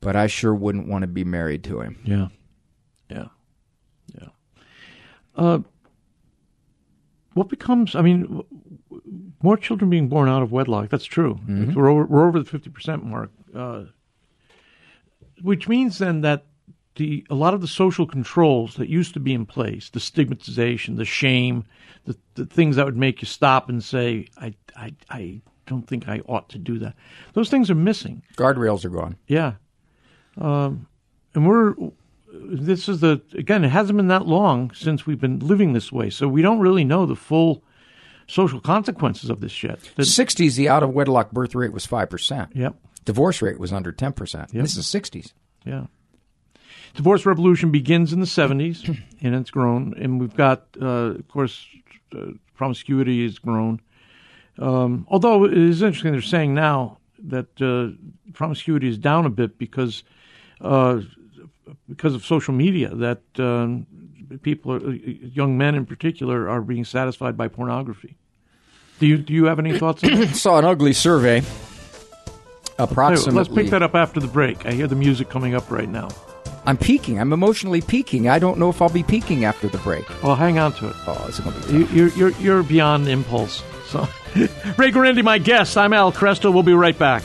but 0.00 0.16
I 0.16 0.28
sure 0.28 0.54
wouldn't 0.54 0.88
want 0.88 1.02
to 1.02 1.08
be 1.08 1.24
married 1.24 1.62
to 1.64 1.82
him. 1.82 1.98
Yeah. 2.04 2.28
Uh, 5.36 5.60
what 7.34 7.48
becomes, 7.48 7.94
I 7.94 8.02
mean, 8.02 8.42
more 9.42 9.56
children 9.56 9.90
being 9.90 10.08
born 10.08 10.28
out 10.28 10.42
of 10.42 10.52
wedlock, 10.52 10.90
that's 10.90 11.04
true. 11.04 11.38
We're, 11.74 11.88
over, 11.88 12.04
we're 12.04 12.26
over 12.26 12.42
the 12.42 12.58
50% 12.58 13.02
mark, 13.04 13.30
uh, 13.54 13.84
which 15.42 15.68
means 15.68 15.98
then 15.98 16.20
that 16.22 16.44
the 16.96 17.24
a 17.30 17.34
lot 17.34 17.54
of 17.54 17.60
the 17.60 17.68
social 17.68 18.06
controls 18.06 18.74
that 18.74 18.88
used 18.88 19.14
to 19.14 19.20
be 19.20 19.32
in 19.32 19.46
place, 19.46 19.90
the 19.90 20.00
stigmatization, 20.00 20.96
the 20.96 21.04
shame, 21.04 21.64
the, 22.04 22.16
the 22.34 22.44
things 22.44 22.76
that 22.76 22.84
would 22.84 22.96
make 22.96 23.22
you 23.22 23.26
stop 23.26 23.68
and 23.68 23.82
say, 23.82 24.26
I, 24.36 24.54
I, 24.76 24.94
I 25.08 25.40
don't 25.66 25.86
think 25.86 26.08
I 26.08 26.20
ought 26.26 26.48
to 26.50 26.58
do 26.58 26.78
that, 26.80 26.94
those 27.32 27.48
things 27.48 27.70
are 27.70 27.76
missing. 27.76 28.22
Guardrails 28.36 28.84
are 28.84 28.90
gone. 28.90 29.16
Yeah. 29.28 29.54
Um, 30.36 30.88
and 31.34 31.46
we're, 31.46 31.74
this 32.50 32.88
is 32.88 33.00
the, 33.00 33.20
again, 33.34 33.64
it 33.64 33.68
hasn't 33.68 33.96
been 33.96 34.08
that 34.08 34.26
long 34.26 34.72
since 34.72 35.06
we've 35.06 35.20
been 35.20 35.38
living 35.38 35.72
this 35.72 35.92
way. 35.92 36.10
So 36.10 36.28
we 36.28 36.42
don't 36.42 36.58
really 36.58 36.84
know 36.84 37.06
the 37.06 37.16
full 37.16 37.62
social 38.26 38.60
consequences 38.60 39.30
of 39.30 39.40
this 39.40 39.52
shit. 39.52 39.80
The- 39.96 40.02
60s, 40.02 40.56
the 40.56 40.68
out 40.68 40.82
of 40.82 40.90
wedlock 40.90 41.30
birth 41.32 41.54
rate 41.54 41.72
was 41.72 41.86
5%. 41.86 42.48
yep. 42.54 42.76
Divorce 43.04 43.40
rate 43.40 43.58
was 43.58 43.72
under 43.72 43.92
10%. 43.92 44.50
This 44.50 44.76
is 44.76 44.86
60s. 44.86 45.32
Yeah. 45.64 45.86
Divorce 46.94 47.24
revolution 47.24 47.70
begins 47.70 48.12
in 48.12 48.20
the 48.20 48.26
70s, 48.26 48.86
and 49.22 49.34
it's 49.34 49.50
grown. 49.50 49.94
And 49.96 50.20
we've 50.20 50.36
got, 50.36 50.66
uh, 50.80 51.14
of 51.14 51.28
course, 51.28 51.66
uh, 52.14 52.32
promiscuity 52.54 53.22
has 53.24 53.38
grown. 53.38 53.80
Um, 54.58 55.06
although 55.08 55.44
it 55.44 55.56
is 55.56 55.82
interesting, 55.82 56.12
they're 56.12 56.20
saying 56.20 56.54
now 56.54 56.98
that 57.24 57.60
uh, 57.62 57.96
promiscuity 58.34 58.88
is 58.88 58.98
down 58.98 59.24
a 59.24 59.30
bit 59.30 59.56
because 59.58 60.04
uh, 60.60 61.00
because 61.88 62.14
of 62.14 62.24
social 62.24 62.54
media. 62.54 62.94
That 62.94 63.22
um, 63.38 63.86
people, 64.42 64.72
are, 64.72 64.92
young 64.92 65.58
men 65.58 65.74
in 65.74 65.86
particular, 65.86 66.48
are 66.48 66.60
being 66.60 66.84
satisfied 66.84 67.36
by 67.36 67.48
pornography. 67.48 68.16
Do 68.98 69.06
you 69.06 69.16
do 69.16 69.32
you 69.32 69.46
have 69.46 69.58
any 69.58 69.78
thoughts 69.78 70.04
on 70.04 70.10
that? 70.12 70.28
Saw 70.36 70.58
an 70.58 70.64
ugly 70.64 70.92
survey. 70.92 71.42
Approximately. 72.78 73.34
Let's 73.34 73.48
pick 73.48 73.70
that 73.70 73.82
up 73.82 73.94
after 73.94 74.20
the 74.20 74.28
break. 74.28 74.64
I 74.64 74.72
hear 74.72 74.86
the 74.86 74.96
music 74.96 75.28
coming 75.28 75.54
up 75.54 75.70
right 75.70 75.88
now. 75.88 76.08
I'm 76.66 76.76
peaking. 76.76 77.18
I'm 77.18 77.32
emotionally 77.32 77.80
peaking. 77.80 78.28
I 78.28 78.38
don't 78.38 78.58
know 78.58 78.68
if 78.68 78.82
I'll 78.82 78.90
be 78.90 79.02
peaking 79.02 79.44
after 79.44 79.68
the 79.68 79.78
break. 79.78 80.04
Well, 80.22 80.36
hang 80.36 80.58
on 80.58 80.72
to 80.74 80.88
it. 80.88 80.96
Oh, 81.06 81.24
it's 81.28 81.40
going 81.40 81.60
to 81.60 81.68
be 81.68 81.72
You, 81.72 81.86
you're, 81.86 82.08
you're, 82.08 82.30
you're 82.40 82.62
beyond 82.62 83.08
impulse. 83.08 83.62
So, 83.86 84.00
Ray 84.76 84.92
Guarendi, 84.92 85.24
my 85.24 85.38
guest. 85.38 85.76
I'm 85.76 85.92
Al 85.92 86.12
Kresta. 86.12 86.52
We'll 86.52 86.62
be 86.62 86.74
right 86.74 86.98
back. 86.98 87.22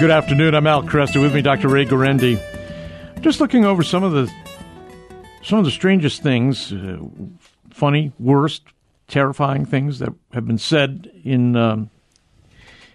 Good 0.00 0.12
afternoon. 0.12 0.54
I'm 0.54 0.68
Al 0.68 0.84
Kresta. 0.84 1.20
With 1.20 1.34
me, 1.34 1.42
Dr. 1.42 1.66
Ray 1.66 1.84
Guarendi. 1.84 2.40
Just 3.20 3.40
looking 3.40 3.64
over 3.64 3.82
some 3.82 4.04
of 4.04 4.12
the 4.12 4.32
some 5.42 5.58
of 5.58 5.64
the 5.64 5.72
strangest 5.72 6.22
things, 6.22 6.72
uh, 6.72 6.98
funny, 7.70 8.12
worst, 8.20 8.62
terrifying 9.08 9.64
things 9.64 9.98
that 9.98 10.10
have 10.32 10.46
been 10.46 10.56
said 10.56 11.10
in 11.24 11.56
um, 11.56 11.90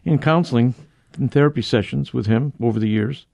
in 0.05 0.17
counseling 0.17 0.75
in 1.19 1.27
therapy 1.27 1.61
sessions 1.61 2.13
with 2.13 2.25
him 2.25 2.53
over 2.61 2.79
the 2.79 2.87
years. 2.87 3.25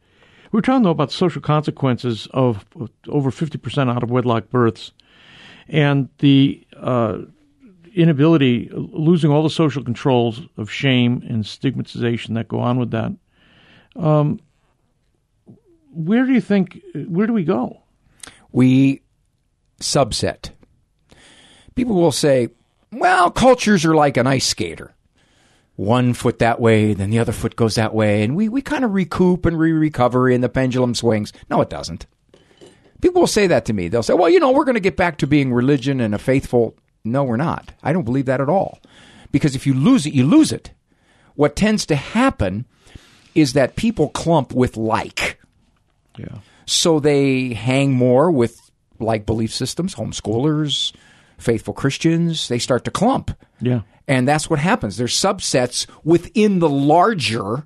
We 0.51 0.57
were 0.57 0.63
trying 0.63 0.79
to 0.79 0.85
know 0.85 0.89
about 0.89 1.11
social 1.11 1.41
consequences 1.41 2.27
of 2.31 2.65
over 3.07 3.29
50% 3.29 3.95
out 3.95 4.01
of 4.01 4.09
wedlock 4.09 4.49
births 4.49 4.93
and 5.67 6.09
the 6.17 6.65
uh, 6.75 7.19
inability, 7.93 8.69
losing 8.73 9.29
all 9.29 9.43
the 9.43 9.49
social 9.51 9.83
controls 9.83 10.41
of 10.57 10.71
shame 10.71 11.23
and 11.29 11.45
stigmatization 11.45 12.33
that 12.33 12.47
go 12.47 12.59
on 12.59 12.79
with 12.79 12.89
that. 12.89 13.11
Um, 13.99 14.39
where 15.91 16.25
do 16.25 16.33
you 16.33 16.41
think, 16.41 16.81
where 16.93 17.27
do 17.27 17.33
we 17.33 17.43
go? 17.43 17.83
we 18.51 19.01
subset. 19.79 20.51
People 21.75 21.95
will 21.95 22.11
say, 22.11 22.49
well, 22.91 23.29
cultures 23.31 23.85
are 23.85 23.95
like 23.95 24.17
an 24.17 24.27
ice 24.27 24.47
skater. 24.47 24.93
One 25.75 26.13
foot 26.13 26.39
that 26.39 26.59
way, 26.59 26.93
then 26.93 27.09
the 27.09 27.19
other 27.19 27.31
foot 27.31 27.55
goes 27.55 27.75
that 27.75 27.93
way, 27.93 28.23
and 28.23 28.35
we, 28.35 28.49
we 28.49 28.61
kind 28.61 28.83
of 28.83 28.93
recoup 28.93 29.45
and 29.45 29.57
re 29.57 29.71
recover 29.71 30.27
and 30.27 30.43
the 30.43 30.49
pendulum 30.49 30.93
swings. 30.93 31.31
No, 31.49 31.61
it 31.61 31.69
doesn't. 31.69 32.05
People 33.01 33.21
will 33.21 33.27
say 33.27 33.47
that 33.47 33.63
to 33.65 33.73
me. 33.73 33.87
They'll 33.87 34.03
say, 34.03 34.13
well, 34.13 34.29
you 34.29 34.41
know, 34.41 34.51
we're 34.51 34.65
going 34.65 34.75
to 34.75 34.81
get 34.81 34.97
back 34.97 35.17
to 35.19 35.27
being 35.27 35.53
religion 35.53 36.01
and 36.01 36.13
a 36.13 36.17
faithful. 36.17 36.75
No, 37.05 37.23
we're 37.23 37.37
not. 37.37 37.71
I 37.81 37.93
don't 37.93 38.03
believe 38.03 38.25
that 38.25 38.41
at 38.41 38.49
all. 38.49 38.79
Because 39.31 39.55
if 39.55 39.65
you 39.65 39.73
lose 39.73 40.05
it, 40.05 40.13
you 40.13 40.25
lose 40.25 40.51
it. 40.51 40.71
What 41.35 41.55
tends 41.55 41.85
to 41.85 41.95
happen 41.95 42.65
is 43.35 43.53
that 43.53 43.75
people 43.75 44.09
clump 44.09 44.53
with 44.53 44.77
like 44.77 45.39
Yeah. 46.17 46.39
so 46.65 46.99
they 46.99 47.53
hang 47.53 47.93
more 47.93 48.31
with 48.31 48.59
like 48.99 49.25
belief 49.25 49.53
systems, 49.53 49.95
homeschoolers, 49.95 50.93
faithful 51.37 51.73
Christians. 51.73 52.47
They 52.49 52.59
start 52.59 52.83
to 52.85 52.91
clump. 52.91 53.31
Yeah. 53.61 53.81
And 54.07 54.27
that's 54.27 54.49
what 54.49 54.59
happens. 54.59 54.97
There's 54.97 55.15
subsets 55.15 55.87
within 56.03 56.59
the 56.59 56.69
larger. 56.69 57.65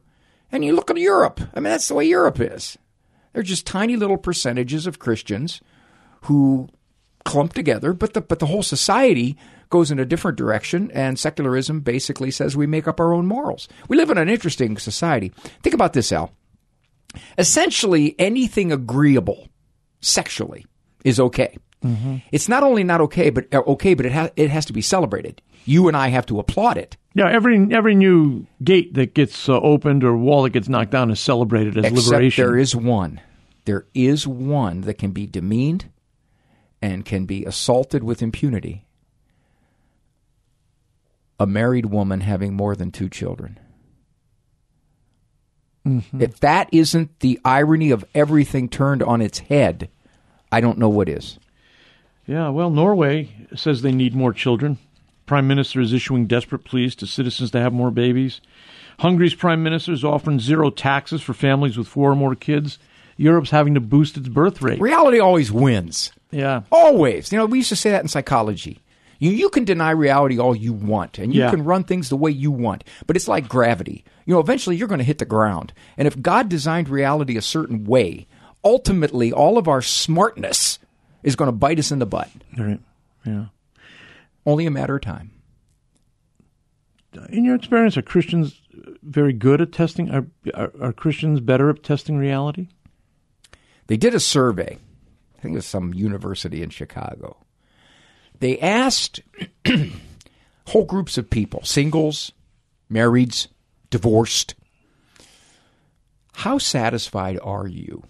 And 0.52 0.64
you 0.64 0.76
look 0.76 0.92
at 0.92 0.98
Europe. 0.98 1.40
I 1.56 1.60
mean, 1.60 1.72
that's 1.72 1.88
the 1.88 1.96
way 1.96 2.06
Europe 2.06 2.40
is. 2.40 2.78
They're 3.32 3.42
just 3.42 3.66
tiny 3.66 3.96
little 3.96 4.18
percentages 4.18 4.86
of 4.86 5.00
Christians 5.00 5.60
who 6.24 6.70
clump 7.26 7.54
together, 7.54 7.94
but 7.94 8.14
the 8.14 8.22
but 8.22 8.38
the 8.40 8.46
whole 8.46 8.62
society 8.62 9.38
goes 9.74 9.90
in 9.90 9.98
a 10.00 10.06
different 10.06 10.38
direction, 10.38 10.92
and 10.94 11.18
secularism 11.18 11.80
basically 11.82 12.30
says 12.30 12.56
we 12.56 12.68
make 12.68 12.88
up 12.88 13.00
our 13.00 13.12
own 13.12 13.26
morals. 13.26 13.68
We 13.90 13.98
live 13.98 14.12
in 14.12 14.20
an 14.20 14.30
interesting 14.30 14.78
society. 14.78 15.32
Think 15.64 15.74
about 15.74 15.94
this, 15.94 16.12
Al. 16.12 16.32
Essentially, 17.40 18.16
anything 18.20 18.72
agreeable 18.72 19.48
sexually 20.00 20.66
is 21.04 21.20
okay. 21.20 21.58
It's 22.32 22.48
not 22.48 22.64
only 22.64 22.86
not 22.86 23.02
okay, 23.02 23.30
but 23.30 23.54
uh, 23.54 23.62
okay, 23.68 23.94
but 23.94 24.06
it 24.06 24.14
ha- 24.14 24.30
it 24.38 24.50
has 24.50 24.66
to 24.68 24.74
be 24.74 24.82
celebrated. 24.82 25.42
You 25.66 25.90
and 25.90 25.98
I 25.98 26.08
have 26.08 26.26
to 26.28 26.40
applaud 26.40 26.78
it. 26.78 26.96
Yeah, 27.14 27.30
every 27.30 27.68
every 27.76 27.94
new 27.96 28.46
gate 28.64 28.94
that 28.94 29.14
gets 29.14 29.50
uh, 29.50 29.60
opened 29.60 30.06
or 30.06 30.16
wall 30.16 30.44
that 30.44 30.52
gets 30.52 30.70
knocked 30.70 30.92
down 30.92 31.12
is 31.12 31.20
celebrated 31.20 31.78
as 31.78 31.84
Except 31.92 32.08
liberation. 32.08 32.46
there 32.46 32.58
is 32.58 32.74
one. 32.74 33.20
There 33.66 33.86
is 33.94 34.26
one 34.26 34.82
that 34.82 34.98
can 34.98 35.12
be 35.12 35.28
demeaned 35.28 35.92
and 36.82 37.04
can 37.04 37.26
be 37.26 37.44
assaulted 37.44 38.02
with 38.02 38.22
impunity. 38.22 38.83
A 41.40 41.48
married 41.48 41.88
woman 41.88 42.22
having 42.22 42.54
more 42.54 42.76
than 42.76 42.92
two 42.92 43.10
children. 43.10 43.60
Mm-hmm. 45.86 46.22
If 46.22 46.40
that 46.40 46.70
isn't 46.72 47.20
the 47.20 47.40
irony 47.44 47.92
of 47.92 48.06
everything 48.16 48.70
turned 48.70 49.04
on 49.04 49.22
its 49.22 49.40
head, 49.40 49.90
I 50.52 50.62
don't 50.62 50.78
know 50.78 50.90
what 50.90 51.10
is. 51.10 51.40
Yeah, 52.26 52.50
well, 52.50 52.70
Norway 52.70 53.30
says 53.56 53.82
they 53.82 53.92
need 53.92 54.16
more 54.16 54.32
children. 54.32 54.78
Prime 55.26 55.48
Minister 55.48 55.82
is 55.82 55.92
issuing 55.92 56.28
desperate 56.28 56.64
pleas 56.64 56.96
to 56.96 57.08
citizens 57.08 57.52
to 57.52 57.60
have 57.60 57.74
more 57.74 57.92
babies. 57.92 58.40
Hungary's 59.00 59.36
prime 59.36 59.64
minister 59.64 59.92
is 59.92 60.04
offering 60.04 60.40
zero 60.40 60.70
taxes 60.70 61.22
for 61.22 61.34
families 61.34 61.78
with 61.78 61.88
four 61.88 62.12
or 62.12 62.16
more 62.16 62.36
kids. 62.36 62.78
Europe's 63.18 63.50
having 63.50 63.74
to 63.74 63.80
boost 63.80 64.18
its 64.18 64.28
birth 64.28 64.62
rate. 64.62 64.80
Reality 64.80 65.20
always 65.20 65.52
wins. 65.52 66.12
Yeah. 66.32 66.62
Always. 66.72 67.32
You 67.32 67.40
know, 67.40 67.46
we 67.46 67.60
used 67.60 67.70
to 67.70 67.76
say 67.76 67.92
that 67.92 68.02
in 68.02 68.08
psychology. 68.08 68.80
You, 69.20 69.32
you 69.32 69.50
can 69.50 69.64
deny 69.64 69.92
reality 69.92 70.40
all 70.40 70.56
you 70.56 70.74
want, 70.74 71.18
and 71.20 71.34
you 71.34 71.42
Yeah. 71.42 71.50
can 71.50 71.64
run 71.64 71.84
things 71.84 72.10
the 72.10 72.18
way 72.18 72.32
you 72.32 72.52
want, 72.52 72.84
but 73.08 73.16
it's 73.16 73.28
like 73.28 73.48
gravity. 73.48 74.04
You 74.26 74.34
know, 74.34 74.40
eventually 74.40 74.76
you're 74.76 74.88
going 74.88 75.00
to 75.00 75.04
hit 75.06 75.20
the 75.20 75.26
ground. 75.26 75.74
And 75.98 76.08
if 76.08 76.22
God 76.22 76.50
designed 76.50 76.90
reality 76.90 77.38
a 77.38 77.42
certain 77.42 77.84
way, 77.86 78.28
ultimately 78.64 79.32
all 79.32 79.58
of 79.58 79.68
our 79.68 79.82
smartness 79.82 80.80
is 81.24 81.36
going 81.36 81.48
to 81.48 81.52
bite 81.58 81.80
us 81.80 81.92
in 81.92 82.00
the 82.00 82.06
butt. 82.06 82.30
Right. 82.58 82.80
Yeah. 83.26 83.46
Only 84.46 84.66
a 84.66 84.72
matter 84.72 84.96
of 84.96 85.02
time. 85.02 85.32
In 87.30 87.46
your 87.46 87.56
experience, 87.56 87.96
are 87.96 88.02
Christians 88.02 88.60
very 89.04 89.34
good 89.34 89.62
at 89.62 89.72
testing? 89.72 90.10
Are, 90.10 90.26
are, 90.56 90.72
are 90.82 90.94
Christians 90.94 91.40
better 91.40 91.70
at 91.70 91.84
testing 91.84 92.18
reality? 92.18 92.68
They 93.88 93.98
did 93.98 94.16
a 94.16 94.20
survey. 94.20 94.80
I 95.38 95.42
think 95.42 95.54
it 95.54 95.58
was 95.58 95.66
some 95.66 95.94
university 95.94 96.64
in 96.64 96.72
Chicago. 96.72 97.38
They 98.44 98.60
asked 98.60 99.22
whole 100.68 100.84
groups 100.84 101.18
of 101.18 101.30
people, 101.30 101.64
singles, 101.64 102.34
marrieds, 102.92 103.48
divorced, 103.90 104.56
how 106.34 106.58
satisfied 106.58 107.40
are 107.42 107.68
you 107.68 108.04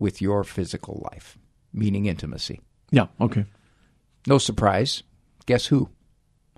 with 0.00 0.20
your 0.20 0.42
physical 0.42 1.08
life, 1.12 1.38
meaning 1.72 2.06
intimacy? 2.06 2.60
Yeah. 2.90 3.06
Okay. 3.20 3.44
No 4.26 4.38
surprise. 4.38 5.04
Guess 5.46 5.66
who? 5.66 5.90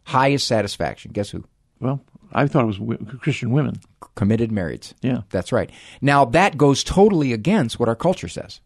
Highest 0.04 0.48
satisfaction. 0.48 1.10
Guess 1.12 1.28
who? 1.28 1.44
Well, 1.80 2.02
I 2.32 2.46
thought 2.46 2.64
it 2.64 2.78
was 2.78 2.98
Christian 3.20 3.50
women. 3.50 3.82
Committed 4.14 4.50
marrieds. 4.50 4.94
Yeah. 5.02 5.24
That's 5.28 5.52
right. 5.52 5.68
Now 6.00 6.24
that 6.24 6.56
goes 6.56 6.82
totally 6.82 7.34
against 7.34 7.78
what 7.78 7.90
our 7.90 7.96
culture 7.96 8.28
says. 8.28 8.62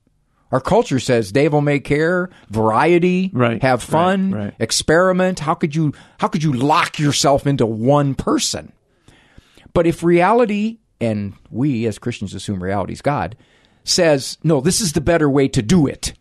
Our 0.53 0.61
culture 0.61 1.01
says 1.01 1.33
devil 1.33 1.63
may 1.63 1.81
care, 1.81 2.29
variety, 2.51 3.31
Right, 3.33 3.61
have 3.63 3.83
fun, 3.83 4.31
right, 4.31 4.45
right. 4.45 4.55
experiment. 4.61 5.41
How 5.41 5.55
could 5.55 5.75
you 5.75 5.95
how 6.19 6.29
could 6.29 6.43
you 6.45 6.53
lock 6.53 6.99
yourself 6.99 7.47
into 7.47 7.67
one 7.67 8.15
person? 8.15 8.73
But 9.73 9.87
if 9.87 10.03
reality 10.03 10.79
and 11.01 11.33
we 11.51 11.87
as 11.87 11.99
Christians 11.99 12.35
assume 12.35 12.63
reality 12.63 12.93
is 12.93 13.03
God 13.03 13.37
says, 13.85 14.39
no, 14.45 14.61
this 14.61 14.81
is 14.81 14.93
the 14.93 15.01
better 15.01 15.29
way 15.29 15.49
to 15.49 15.63
do 15.63 15.87
it. 15.87 16.13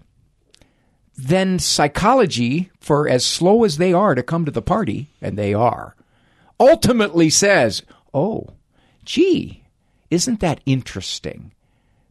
Then 1.16 1.60
psychology, 1.60 2.72
for 2.80 3.08
as 3.08 3.24
slow 3.24 3.64
as 3.64 3.78
they 3.78 3.94
are 3.94 4.16
to 4.16 4.24
come 4.24 4.46
to 4.46 4.52
the 4.52 4.62
party, 4.62 5.14
and 5.22 5.38
they 5.38 5.54
are, 5.54 5.96
ultimately 6.60 7.30
says, 7.30 7.84
oh, 8.14 8.48
gee, 9.06 9.64
isn't 10.10 10.40
that 10.40 10.62
interesting? 10.66 11.52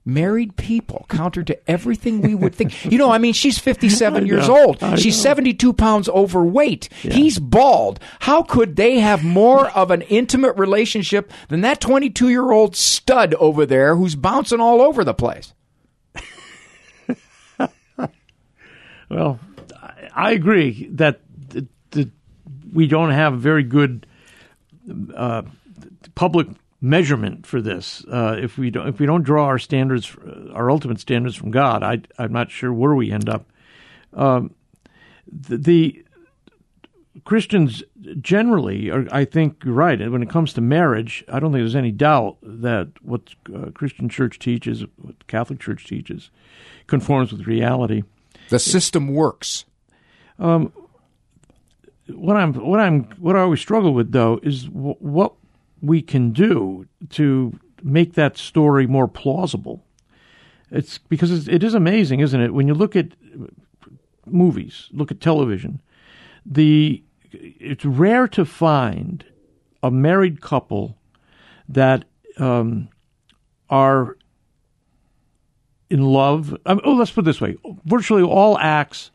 Married 0.05 0.57
people, 0.57 1.05
counter 1.11 1.43
to 1.43 1.71
everything 1.71 2.23
we 2.23 2.35
would 2.35 2.55
think. 2.55 2.87
You 2.87 2.97
know, 2.97 3.11
I 3.11 3.19
mean, 3.19 3.35
she's 3.35 3.59
57 3.59 4.27
years 4.29 4.49
old. 4.49 4.81
She's 4.99 5.17
know. 5.19 5.23
72 5.23 5.73
pounds 5.75 6.09
overweight. 6.09 6.89
He's 6.95 7.39
bald. 7.39 8.01
How 8.21 8.43
could 8.43 8.77
they 8.77 9.01
have 9.01 9.23
more 9.23 9.69
of 9.71 9.91
an 9.91 10.03
intimate 10.03 10.57
relationship 10.57 11.31
than 11.49 11.61
that 11.61 11.81
22 11.81 12.31
year 12.31 12.51
old 12.51 12.77
stud 12.77 13.35
over 13.35 13.67
there 13.67 13.95
who's 13.95 14.15
bouncing 14.15 14.61
all 14.61 14.81
over 14.81 15.05
the 15.05 15.15
place? 15.15 15.53
Well, 19.11 19.41
I, 20.15 20.31
agree 20.31 20.89
that 20.93 21.21
th- 21.51 21.65
th- 21.91 22.09
we 22.73 22.87
don't 22.87 23.11
have 23.11 23.41
very 23.41 23.65
good 23.65 24.07
uh, 25.15 25.43
public 26.15 26.47
measurement 26.81 27.47
for 27.47 27.61
this. 27.61 28.05
Uh, 28.11 28.37
if 28.41 28.57
we 28.57 28.71
don't, 28.71 28.89
if 28.89 28.99
we 28.99 29.07
don't 29.07 29.23
draw 29.23 29.47
our 29.47 29.59
standards, 29.59 30.17
our 30.53 30.71
ultimate 30.71 31.01
standards 31.01 31.37
from 31.37 31.51
God, 31.51 31.83
I, 31.83 32.01
I'm 32.19 32.33
not 32.33 32.51
sure 32.51 32.73
where 32.73 32.95
we 32.95 33.11
end 33.13 33.29
up. 33.29 33.47
Um, 34.13 34.55
the, 35.31 35.57
the 35.57 36.05
Christians 37.25 37.83
generally, 38.21 38.91
are, 38.91 39.07
I 39.13 39.25
think 39.25 39.63
you're 39.65 39.75
right. 39.75 40.11
When 40.11 40.23
it 40.23 40.31
comes 40.31 40.53
to 40.55 40.61
marriage, 40.61 41.25
I 41.29 41.39
don't 41.39 41.53
think 41.53 41.63
there's 41.63 41.77
any 41.77 41.93
doubt 41.93 42.39
that 42.43 42.89
what 43.03 43.23
uh, 43.55 43.71
Christian 43.73 44.09
Church 44.09 44.39
teaches, 44.39 44.85
what 44.97 45.27
Catholic 45.27 45.61
Church 45.61 45.87
teaches, 45.87 46.31
conforms 46.87 47.33
with 47.33 47.47
reality. 47.47 48.03
The 48.49 48.59
system 48.59 49.09
works. 49.09 49.65
what 52.15 52.37
I'm 52.37 52.55
what 52.55 52.81
I'm 52.81 53.05
what 53.19 53.37
I 53.37 53.41
always 53.41 53.61
struggle 53.61 53.95
with 53.95 54.11
though 54.13 54.41
is 54.43 54.69
what 54.69 55.35
we 55.83 56.03
can 56.03 56.33
do 56.33 56.87
to 57.11 57.59
make 57.83 58.15
that 58.15 58.37
story 58.37 58.87
more 58.87 59.09
plausible. 59.09 59.85
It's 60.71 60.99
because 60.99 61.31
it's, 61.31 61.49
it 61.49 61.65
is 61.65 61.75
amazing, 61.75 62.21
isn't 62.21 62.41
it? 62.41 62.55
When 62.55 62.69
you 62.69 62.75
look 62.75 62.95
at 62.95 63.09
movies, 64.27 64.89
look 64.93 65.11
at 65.11 65.21
television, 65.21 65.81
the 66.45 67.03
it's 67.33 67.85
rare 67.85 68.29
to 68.29 68.45
find 68.45 69.25
a 69.83 69.91
married 69.91 70.41
couple 70.41 70.97
that 71.69 72.05
um, 72.39 72.89
are 73.69 74.17
in 75.89 76.03
love. 76.03 76.57
I 76.67 76.75
mean, 76.75 76.83
oh, 76.85 76.95
let's 76.95 77.11
put 77.11 77.23
it 77.23 77.27
this 77.27 77.41
way: 77.41 77.57
virtually 77.85 78.23
all 78.23 78.59
acts 78.59 79.11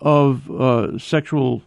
of 0.00 0.50
uh, 0.50 0.98
sexual 0.98 1.62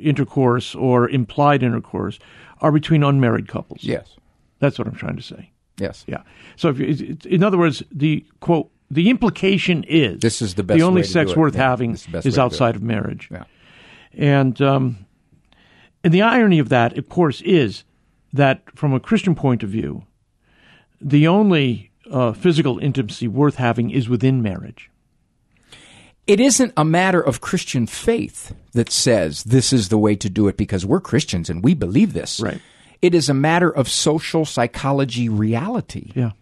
intercourse 0.00 0.74
or 0.74 1.08
implied 1.08 1.62
intercourse 1.62 2.18
are 2.60 2.72
between 2.72 3.02
unmarried 3.02 3.48
couples. 3.48 3.82
Yes. 3.82 4.16
That's 4.58 4.78
what 4.78 4.88
I'm 4.88 4.94
trying 4.94 5.16
to 5.16 5.22
say. 5.22 5.52
Yes. 5.78 6.04
Yeah. 6.06 6.22
So, 6.56 6.70
if 6.70 6.78
you, 6.78 7.16
in 7.24 7.42
other 7.42 7.58
words, 7.58 7.82
the 7.92 8.24
quote, 8.40 8.70
the 8.90 9.10
implication 9.10 9.84
is 9.84 10.20
This 10.20 10.42
is 10.42 10.54
the 10.54 10.62
best 10.62 10.78
The 10.78 10.84
only 10.84 11.02
sex 11.02 11.36
worth 11.36 11.54
Yeah, 11.54 11.68
having 11.68 11.92
is 11.92 12.06
is 12.06 12.12
way 12.14 12.20
to 12.22 12.30
do 12.30 12.40
outside 12.40 12.76
of 12.76 12.82
marriage. 12.82 13.28
Yeah. 13.30 13.44
And 14.14 14.60
um, 14.60 15.06
and 16.02 16.12
the 16.12 16.22
irony 16.22 16.58
of 16.58 16.68
that, 16.70 16.96
of 16.96 17.08
course, 17.08 17.40
is 17.42 17.84
that 18.32 18.62
from 18.74 18.92
a 18.92 19.00
Christian 19.00 19.34
point 19.34 19.62
of 19.62 19.70
view, 19.70 20.04
the 21.00 21.28
only 21.28 21.90
uh, 22.10 22.32
physical 22.32 22.78
intimacy 22.78 23.28
worth 23.28 23.56
having 23.56 23.90
is 23.90 24.08
within 24.08 24.42
marriage. 24.42 24.90
It 26.28 26.40
isn't 26.40 26.74
a 26.76 26.84
matter 26.84 27.22
of 27.22 27.40
Christian 27.40 27.86
faith 27.86 28.54
that 28.72 28.90
says 28.90 29.44
this 29.44 29.72
is 29.72 29.88
the 29.88 29.96
way 29.96 30.14
to 30.16 30.28
do 30.28 30.46
it 30.46 30.58
because 30.58 30.84
we're 30.84 31.00
Christians 31.00 31.48
and 31.48 31.64
we 31.64 31.72
believe 31.72 32.12
this. 32.12 32.38
Right. 32.38 32.60
It 33.00 33.14
is 33.14 33.30
a 33.30 33.34
matter 33.34 33.70
of 33.70 33.88
social 33.88 34.44
psychology 34.44 35.30
reality. 35.30 36.12
Yeah. 36.14 36.32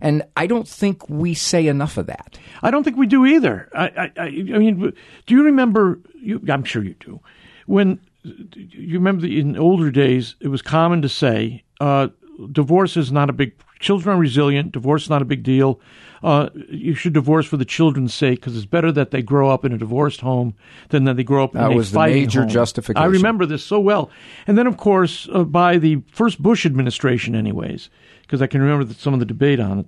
And 0.00 0.24
I 0.36 0.48
don't 0.48 0.66
think 0.66 1.08
we 1.08 1.32
say 1.32 1.68
enough 1.68 1.96
of 1.96 2.06
that. 2.06 2.38
I 2.60 2.72
don't 2.72 2.82
think 2.82 2.96
we 2.96 3.06
do 3.06 3.24
either. 3.24 3.68
I, 3.72 4.10
I, 4.16 4.22
I, 4.24 4.30
mean, 4.30 4.92
do 5.26 5.34
you 5.34 5.44
remember? 5.44 6.00
You, 6.20 6.42
I'm 6.48 6.64
sure 6.64 6.82
you 6.82 6.96
do. 6.98 7.20
When 7.66 8.00
you 8.24 8.94
remember 8.94 9.22
the, 9.22 9.38
in 9.38 9.56
older 9.56 9.92
days, 9.92 10.34
it 10.40 10.48
was 10.48 10.60
common 10.60 11.02
to 11.02 11.08
say, 11.08 11.62
uh, 11.80 12.08
"Divorce 12.52 12.96
is 12.96 13.10
not 13.12 13.30
a 13.30 13.32
big. 13.32 13.52
Children 13.80 14.16
are 14.16 14.20
resilient. 14.20 14.72
Divorce 14.72 15.04
is 15.04 15.10
not 15.10 15.22
a 15.22 15.26
big 15.26 15.42
deal. 15.42 15.80
Uh, 16.22 16.48
you 16.70 16.94
should 16.94 17.12
divorce 17.12 17.46
for 17.46 17.56
the 17.58 17.64
children's 17.64 18.14
sake 18.14 18.40
because 18.40 18.56
it's 18.56 18.64
better 18.66 18.90
that 18.90 19.10
they 19.10 19.20
grow 19.22 19.50
up 19.50 19.64
in 19.66 19.72
a 19.72 19.78
divorced 19.78 20.22
home 20.22 20.54
than 20.88 21.04
that 21.04 21.16
they 21.16 21.22
grow 21.22 21.44
up 21.44 21.52
That 21.52 21.66
in 21.66 21.72
a 21.72 21.76
was 21.76 21.90
the 21.90 21.96
fighting 21.96 22.22
major 22.22 22.40
home. 22.40 22.48
justification. 22.48 23.02
I 23.02 23.06
remember 23.06 23.44
this 23.44 23.62
so 23.62 23.78
well. 23.78 24.10
And 24.46 24.56
then, 24.56 24.66
of 24.66 24.76
course, 24.78 25.28
uh, 25.32 25.44
by 25.44 25.76
the 25.76 26.02
first 26.10 26.42
Bush 26.42 26.64
administration, 26.64 27.34
anyways, 27.34 27.90
because 28.22 28.40
I 28.40 28.46
can 28.46 28.62
remember 28.62 28.84
the, 28.84 28.94
some 28.94 29.12
of 29.12 29.20
the 29.20 29.26
debate 29.26 29.60
on 29.60 29.80
it. 29.80 29.86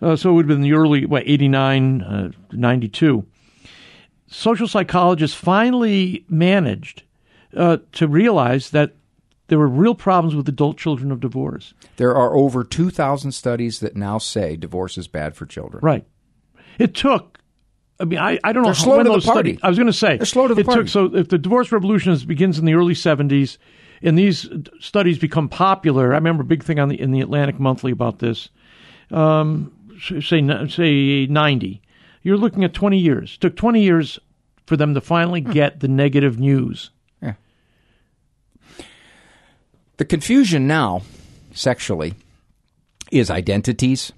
Uh, 0.00 0.16
so 0.16 0.30
it 0.30 0.34
would 0.34 0.44
have 0.44 0.56
been 0.56 0.62
the 0.62 0.72
early, 0.74 1.06
what, 1.06 1.24
89, 1.26 2.02
uh, 2.02 2.30
92. 2.52 3.26
Social 4.26 4.68
psychologists 4.68 5.36
finally 5.36 6.24
managed 6.28 7.02
uh, 7.56 7.78
to 7.92 8.06
realize 8.08 8.70
that 8.70 8.94
there 9.48 9.58
were 9.58 9.68
real 9.68 9.94
problems 9.94 10.34
with 10.34 10.48
adult 10.48 10.78
children 10.78 11.12
of 11.12 11.20
divorce. 11.20 11.74
There 11.96 12.14
are 12.14 12.34
over 12.34 12.64
2,000 12.64 13.32
studies 13.32 13.80
that 13.80 13.94
now 13.96 14.18
say 14.18 14.56
divorce 14.56 14.96
is 14.98 15.06
bad 15.08 15.36
for 15.36 15.46
children. 15.46 15.80
Right. 15.84 16.06
It 16.78 16.94
took. 16.94 17.38
I 18.00 18.04
mean, 18.04 18.18
I, 18.18 18.40
I 18.42 18.52
don't 18.52 18.62
know 18.62 18.68
They're 18.70 18.74
how, 18.74 18.82
slow 18.82 18.96
when 18.96 19.04
to 19.04 19.10
the 19.10 19.16
those 19.16 19.24
party. 19.26 19.50
studies. 19.50 19.60
I 19.62 19.68
was 19.68 19.78
going 19.78 19.86
to 19.86 19.92
say 19.92 20.16
They're 20.16 20.26
slow 20.26 20.48
to 20.48 20.54
the 20.54 20.62
it 20.62 20.66
party. 20.66 20.80
Took, 20.82 20.88
so 20.88 21.14
if 21.14 21.28
the 21.28 21.38
divorce 21.38 21.70
revolution 21.70 22.10
is, 22.12 22.24
begins 22.24 22.58
in 22.58 22.64
the 22.64 22.74
early 22.74 22.94
'70s, 22.94 23.58
and 24.02 24.18
these 24.18 24.48
studies 24.80 25.18
become 25.18 25.48
popular, 25.48 26.12
I 26.12 26.16
remember 26.16 26.42
a 26.42 26.46
big 26.46 26.64
thing 26.64 26.80
on 26.80 26.88
the 26.88 27.00
in 27.00 27.12
the 27.12 27.20
Atlantic 27.20 27.60
Monthly 27.60 27.92
about 27.92 28.18
this. 28.18 28.48
Um, 29.12 29.72
say 30.00 30.42
say 30.68 31.26
'90, 31.26 31.82
you're 32.22 32.36
looking 32.36 32.64
at 32.64 32.74
20 32.74 32.98
years. 32.98 33.34
It 33.34 33.40
took 33.40 33.54
20 33.56 33.80
years 33.82 34.18
for 34.66 34.76
them 34.76 34.94
to 34.94 35.00
finally 35.00 35.42
Hmm. 35.42 35.52
get 35.52 35.80
the 35.80 35.88
negative 35.88 36.40
news. 36.40 36.90
The 39.96 40.04
confusion 40.04 40.66
now, 40.66 41.02
sexually, 41.52 42.14
is 43.10 43.30
identities, 43.30 44.12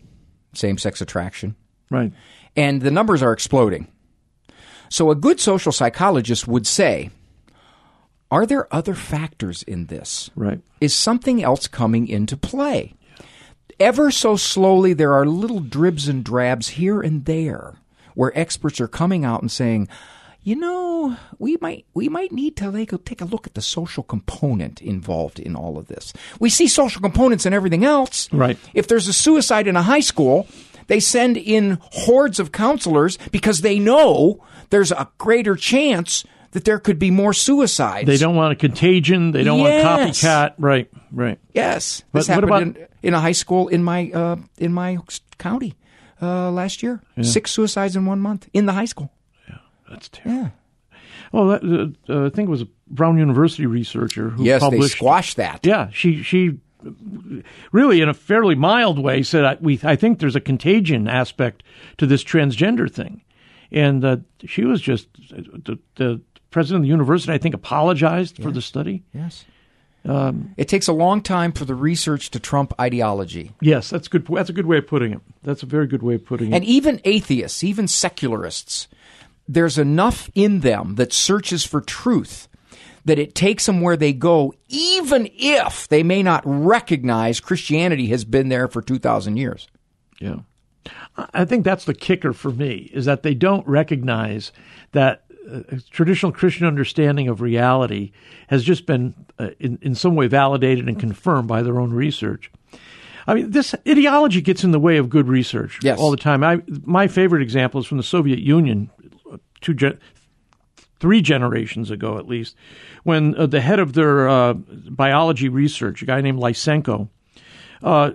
same 0.55 0.79
sex 0.79 1.01
attraction, 1.01 1.55
Right. 1.91 2.13
and 2.57 2.81
the 2.81 2.91
numbers 2.91 3.23
are 3.23 3.33
exploding. 3.33 3.89
So 4.89 5.11
a 5.11 5.15
good 5.15 5.41
social 5.41 5.73
psychologist 5.73 6.49
would 6.49 6.67
say, 6.67 7.11
are 8.31 8.47
there 8.47 8.73
other 8.75 8.95
factors 8.95 9.63
in 9.65 9.87
this? 9.87 10.31
Right. 10.35 10.61
Is 10.81 10.95
something 10.95 11.43
else 11.43 11.67
coming 11.69 12.09
into 12.09 12.37
play? 12.37 12.95
Ever 13.79 14.11
so 14.11 14.37
slowly, 14.37 14.95
there 14.95 15.13
are 15.13 15.27
little 15.27 15.61
dribs 15.61 16.09
and 16.09 16.25
drabs 16.25 16.69
here 16.71 17.01
and 17.03 17.25
there 17.27 17.75
where 18.15 18.37
experts 18.39 18.81
are 18.81 18.89
coming 18.89 19.25
out 19.25 19.43
and 19.43 19.51
saying, 19.51 19.89
you 20.47 20.55
know, 20.55 21.17
we 21.41 21.57
might 21.61 21.87
we 21.93 22.09
might 22.09 22.31
need 22.31 22.57
to 22.59 22.71
take 22.71 22.93
a, 22.93 22.99
take 22.99 23.21
a 23.21 23.25
look 23.25 23.49
at 23.49 23.55
the 23.55 23.61
social 23.61 24.05
component 24.05 24.81
involved 24.81 25.41
in 25.41 25.57
all 25.57 25.77
of 25.77 25.89
this. 25.89 26.13
We 26.39 26.51
see 26.51 26.69
social 26.69 27.03
components 27.03 27.47
in 27.47 27.53
everything 27.53 27.85
else. 27.85 28.33
Right. 28.33 28.57
If 28.73 28.87
there's 28.87 29.09
a 29.09 29.13
suicide 29.13 29.67
in 29.67 29.75
a 29.75 29.83
high 29.83 30.05
school, 30.13 30.47
they 30.87 31.01
send 31.01 31.37
in 31.37 31.79
hordes 31.81 32.39
of 32.39 32.53
counselors 32.53 33.19
because 33.33 33.63
they 33.63 33.81
know 33.81 34.41
there's 34.71 34.93
a 34.93 35.09
greater 35.19 35.57
chance 35.57 36.25
that 36.53 36.65
there 36.65 36.79
could 36.79 37.01
be 37.01 37.11
more 37.11 37.33
suicides. 37.33 38.07
They 38.07 38.17
don't 38.17 38.37
want 38.37 38.53
a 38.53 38.57
contagion. 38.57 39.33
They 39.33 39.43
don't 39.43 39.59
Yes. 39.59 39.85
want 39.85 40.13
copycat. 40.15 40.55
Right. 40.59 40.89
Right. 41.11 41.41
Yes, 41.55 42.05
But 42.13 42.21
this 42.21 42.27
happened 42.29 42.45
about- 42.45 42.63
in, 42.63 42.77
in 43.03 43.15
a 43.15 43.21
high 43.21 43.33
school 43.33 43.67
in 43.67 43.83
my 43.83 44.11
uh, 44.15 44.37
in 44.59 44.73
my 44.73 44.99
county 45.39 45.75
uh, 46.23 46.53
last 46.53 46.85
year. 46.85 47.01
Six 47.21 47.51
suicides 47.51 47.97
in 47.97 48.07
one 48.07 48.21
month 48.21 48.49
in 48.53 48.67
the 48.67 48.73
high 48.73 48.87
school. 48.87 49.11
That's 49.89 50.09
terrible. 50.09 50.43
Yeah. 50.43 50.49
Well, 51.33 51.47
that, 51.49 51.95
uh, 52.09 52.27
I 52.27 52.31
think 52.31 52.49
it 52.49 52.51
was 52.51 52.63
a 52.63 52.69
Brown 52.89 53.19
University 53.19 53.67
researcher 53.67 54.31
who 54.31 54.45
Yes, 54.45 54.63
they 54.71 54.81
squashed 54.83 55.37
that. 55.37 55.67
Yeah, 55.67 55.91
she 55.91 56.23
she 56.23 56.59
really, 57.73 58.01
in 58.01 58.09
a 58.09 58.15
fairly 58.15 58.55
mild 58.55 58.99
way, 58.99 59.23
said, 59.23 59.45
I, 59.45 59.57
"We 59.61 59.81
I 59.83 59.97
think 59.97 60.19
there's 60.19 60.37
a 60.37 60.41
contagion 60.41 61.09
aspect 61.09 61.63
to 61.99 62.07
this 62.07 62.23
transgender 62.23 62.91
thing," 62.91 63.23
and 63.73 64.05
uh, 64.05 64.17
she 64.45 64.65
was 64.65 64.81
just 64.81 65.09
the, 65.31 65.79
the 65.97 66.21
president 66.51 66.81
of 66.81 66.83
the 66.83 66.89
university. 66.89 67.33
I 67.33 67.39
think 67.39 67.55
apologized 67.55 68.43
for 68.43 68.51
the 68.51 68.63
study. 68.63 69.03
Yes. 69.13 69.45
Um, 70.05 70.55
it 70.57 70.69
takes 70.69 70.87
a 70.87 70.93
long 70.93 71.21
time 71.21 71.51
for 71.51 71.65
the 71.65 71.75
research 71.75 72.31
to 72.31 72.39
trump 72.39 72.73
ideology. 72.81 73.53
Yes, 73.61 73.91
that's 73.91 74.07
good. 74.07 74.25
That's 74.27 74.51
a 74.51 74.53
good 74.53 74.67
way 74.67 74.79
of 74.79 74.87
putting 74.87 75.13
it. 75.13 75.21
That's 75.43 75.65
a 75.65 75.67
very 75.67 75.89
good 75.89 76.03
way 76.03 76.15
of 76.15 76.25
putting 76.25 76.53
it. 76.53 76.55
And 76.55 76.65
even 76.65 77.01
atheists, 77.05 77.65
even 77.65 77.89
secularists, 77.89 78.87
there's 79.49 79.79
enough 79.79 80.31
in 80.35 80.61
them 80.61 80.95
that 80.97 81.13
searches 81.13 81.65
for 81.65 81.81
truth 81.81 82.49
that 83.05 83.19
it 83.21 83.35
takes 83.37 83.67
them 83.67 83.81
where 83.81 83.97
they 83.97 84.13
go, 84.13 84.53
even 84.69 85.29
if 85.37 85.87
they 85.87 86.03
may 86.03 86.23
not 86.25 86.43
recognize 86.45 87.39
Christianity 87.39 88.09
has 88.09 88.25
been 88.25 88.49
there 88.49 88.67
for 88.67 88.83
2,000 88.83 89.37
years. 89.37 89.69
Yeah. 90.21 90.39
I- 91.17 91.27
I 91.35 91.45
think 91.45 91.65
that's 91.65 91.85
the 91.85 91.95
kicker 91.95 92.33
for 92.33 92.51
me 92.51 92.91
is 92.93 93.05
that 93.05 93.23
they 93.23 93.35
don't 93.35 93.67
recognize 93.69 94.51
that 94.93 95.23
uh, 95.49 95.61
a 95.69 95.81
traditional 95.91 96.33
Christian 96.33 96.67
understanding 96.67 97.29
of 97.29 97.41
reality 97.41 98.11
has 98.49 98.65
just 98.65 98.87
been 98.87 99.15
uh, 99.39 99.51
in, 99.61 99.79
in 99.83 99.95
some 99.95 100.17
way 100.17 100.27
validated 100.27 100.89
and 100.89 100.99
confirmed 100.99 101.47
by 101.47 101.63
their 101.63 101.79
own 101.79 101.93
research. 101.93 102.51
I 103.29 103.35
mean, 103.35 103.51
this 103.53 103.73
ideology 103.89 104.41
gets 104.41 104.65
in 104.65 104.71
the 104.73 104.79
way 104.81 104.97
of 104.97 105.09
good 105.11 105.29
research 105.29 105.79
Yes. 105.83 105.99
all 106.01 106.11
the 106.11 106.17
time. 106.17 106.43
I, 106.45 106.63
my 106.85 107.07
favorite 107.09 107.43
example 107.43 107.81
is 107.81 107.87
from 107.87 107.97
the 107.99 108.03
Soviet 108.05 108.39
Union, 108.41 108.91
two 109.67 109.75
gen- 109.75 109.99
three 111.01 111.21
generations 111.21 111.91
ago 111.91 112.19
at 112.19 112.29
least, 112.29 112.55
when 113.03 113.35
uh, 113.35 113.47
the 113.47 113.61
head 113.61 113.81
of 113.81 113.93
their 113.95 114.29
uh, 114.29 114.53
biology 114.55 115.49
research, 115.49 116.03
a 116.03 116.07
guy 116.07 116.21
named 116.21 116.39
Lysenko, 116.39 117.09
uh, 117.83 118.13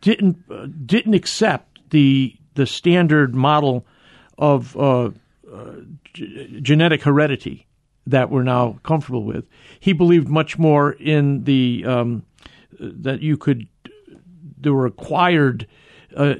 didn't 0.00 0.38
uh, 0.50 0.66
didn't 0.84 1.14
accept 1.14 1.78
the 1.90 2.36
the 2.54 2.66
standard 2.66 3.34
model 3.34 3.86
of 4.36 4.76
uh, 4.76 5.10
uh, 5.50 5.74
g- 6.12 6.58
genetic 6.60 7.02
heredity 7.02 7.66
that 8.06 8.30
we're 8.30 8.42
now 8.42 8.78
comfortable 8.82 9.22
with. 9.22 9.46
He 9.78 9.92
believed 9.92 10.28
much 10.28 10.58
more 10.58 10.92
in 10.92 11.44
the 11.44 11.84
um, 11.86 12.24
that 12.80 13.22
you 13.22 13.36
could 13.36 13.68
there 14.58 14.74
were 14.74 14.86
acquired. 14.86 15.66
Uh, 16.16 16.34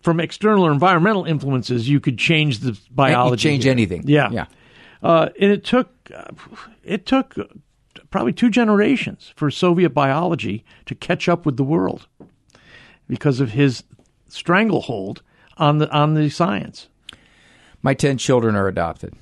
from 0.00 0.20
external 0.20 0.66
or 0.66 0.72
environmental 0.72 1.24
influences, 1.24 1.88
you 1.88 2.00
could 2.00 2.18
change 2.18 2.60
the 2.60 2.78
biology. 2.90 3.42
change 3.42 3.64
here. 3.64 3.72
anything. 3.72 4.02
Yeah, 4.06 4.30
Yeah. 4.30 4.46
Uh, 5.02 5.28
and 5.40 5.52
it 5.52 5.64
took 5.64 5.90
uh, 6.14 6.32
it 6.82 7.06
took 7.06 7.36
probably 8.10 8.32
two 8.32 8.50
generations 8.50 9.32
for 9.36 9.50
Soviet 9.50 9.90
biology 9.90 10.64
to 10.86 10.94
catch 10.94 11.28
up 11.28 11.44
with 11.44 11.56
the 11.56 11.64
world 11.64 12.06
because 13.08 13.40
of 13.40 13.50
his 13.52 13.84
stranglehold 14.28 15.22
on 15.58 15.78
the 15.78 15.90
on 15.90 16.14
the 16.14 16.28
science. 16.30 16.88
My 17.82 17.94
10 17.94 18.18
children 18.18 18.56
are 18.56 18.68
adopted. 18.68 19.14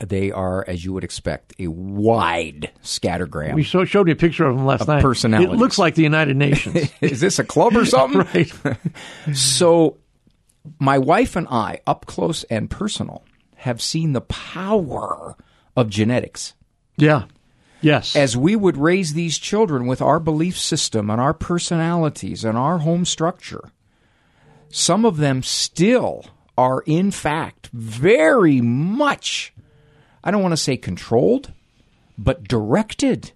They 0.00 0.30
are, 0.30 0.64
as 0.68 0.84
you 0.84 0.92
would 0.92 1.02
expect, 1.02 1.54
a 1.58 1.66
wide 1.66 2.70
scattergram. 2.82 3.54
We 3.54 3.64
show, 3.64 3.84
showed 3.84 4.06
you 4.06 4.12
a 4.12 4.16
picture 4.16 4.46
of 4.46 4.56
them 4.56 4.64
last 4.64 4.86
night. 4.86 5.02
personalities. 5.02 5.54
It 5.54 5.58
looks 5.58 5.78
like 5.78 5.96
the 5.96 6.04
United 6.04 6.36
Nations. 6.36 6.90
Is 7.00 7.20
this 7.20 7.40
a 7.40 7.44
club 7.44 7.76
or 7.76 7.84
something? 7.84 8.20
right. 8.64 8.76
So, 9.34 9.98
my 10.78 10.98
wife 10.98 11.34
and 11.34 11.48
I, 11.50 11.80
up 11.86 12.06
close 12.06 12.44
and 12.44 12.70
personal, 12.70 13.24
have 13.56 13.82
seen 13.82 14.12
the 14.12 14.20
power 14.20 15.34
of 15.76 15.88
genetics. 15.90 16.54
Yeah. 16.96 17.24
Yes. 17.80 18.14
As 18.14 18.36
we 18.36 18.54
would 18.56 18.76
raise 18.76 19.14
these 19.14 19.38
children 19.38 19.86
with 19.86 20.02
our 20.02 20.20
belief 20.20 20.58
system 20.58 21.10
and 21.10 21.20
our 21.20 21.34
personalities 21.34 22.44
and 22.44 22.56
our 22.58 22.78
home 22.78 23.04
structure, 23.04 23.70
some 24.68 25.04
of 25.04 25.16
them 25.16 25.42
still 25.42 26.24
are, 26.56 26.82
in 26.86 27.10
fact, 27.10 27.68
very 27.72 28.60
much, 28.60 29.52
I 30.24 30.30
don't 30.30 30.42
want 30.42 30.52
to 30.52 30.56
say 30.56 30.76
controlled, 30.76 31.52
but 32.16 32.44
directed 32.48 33.32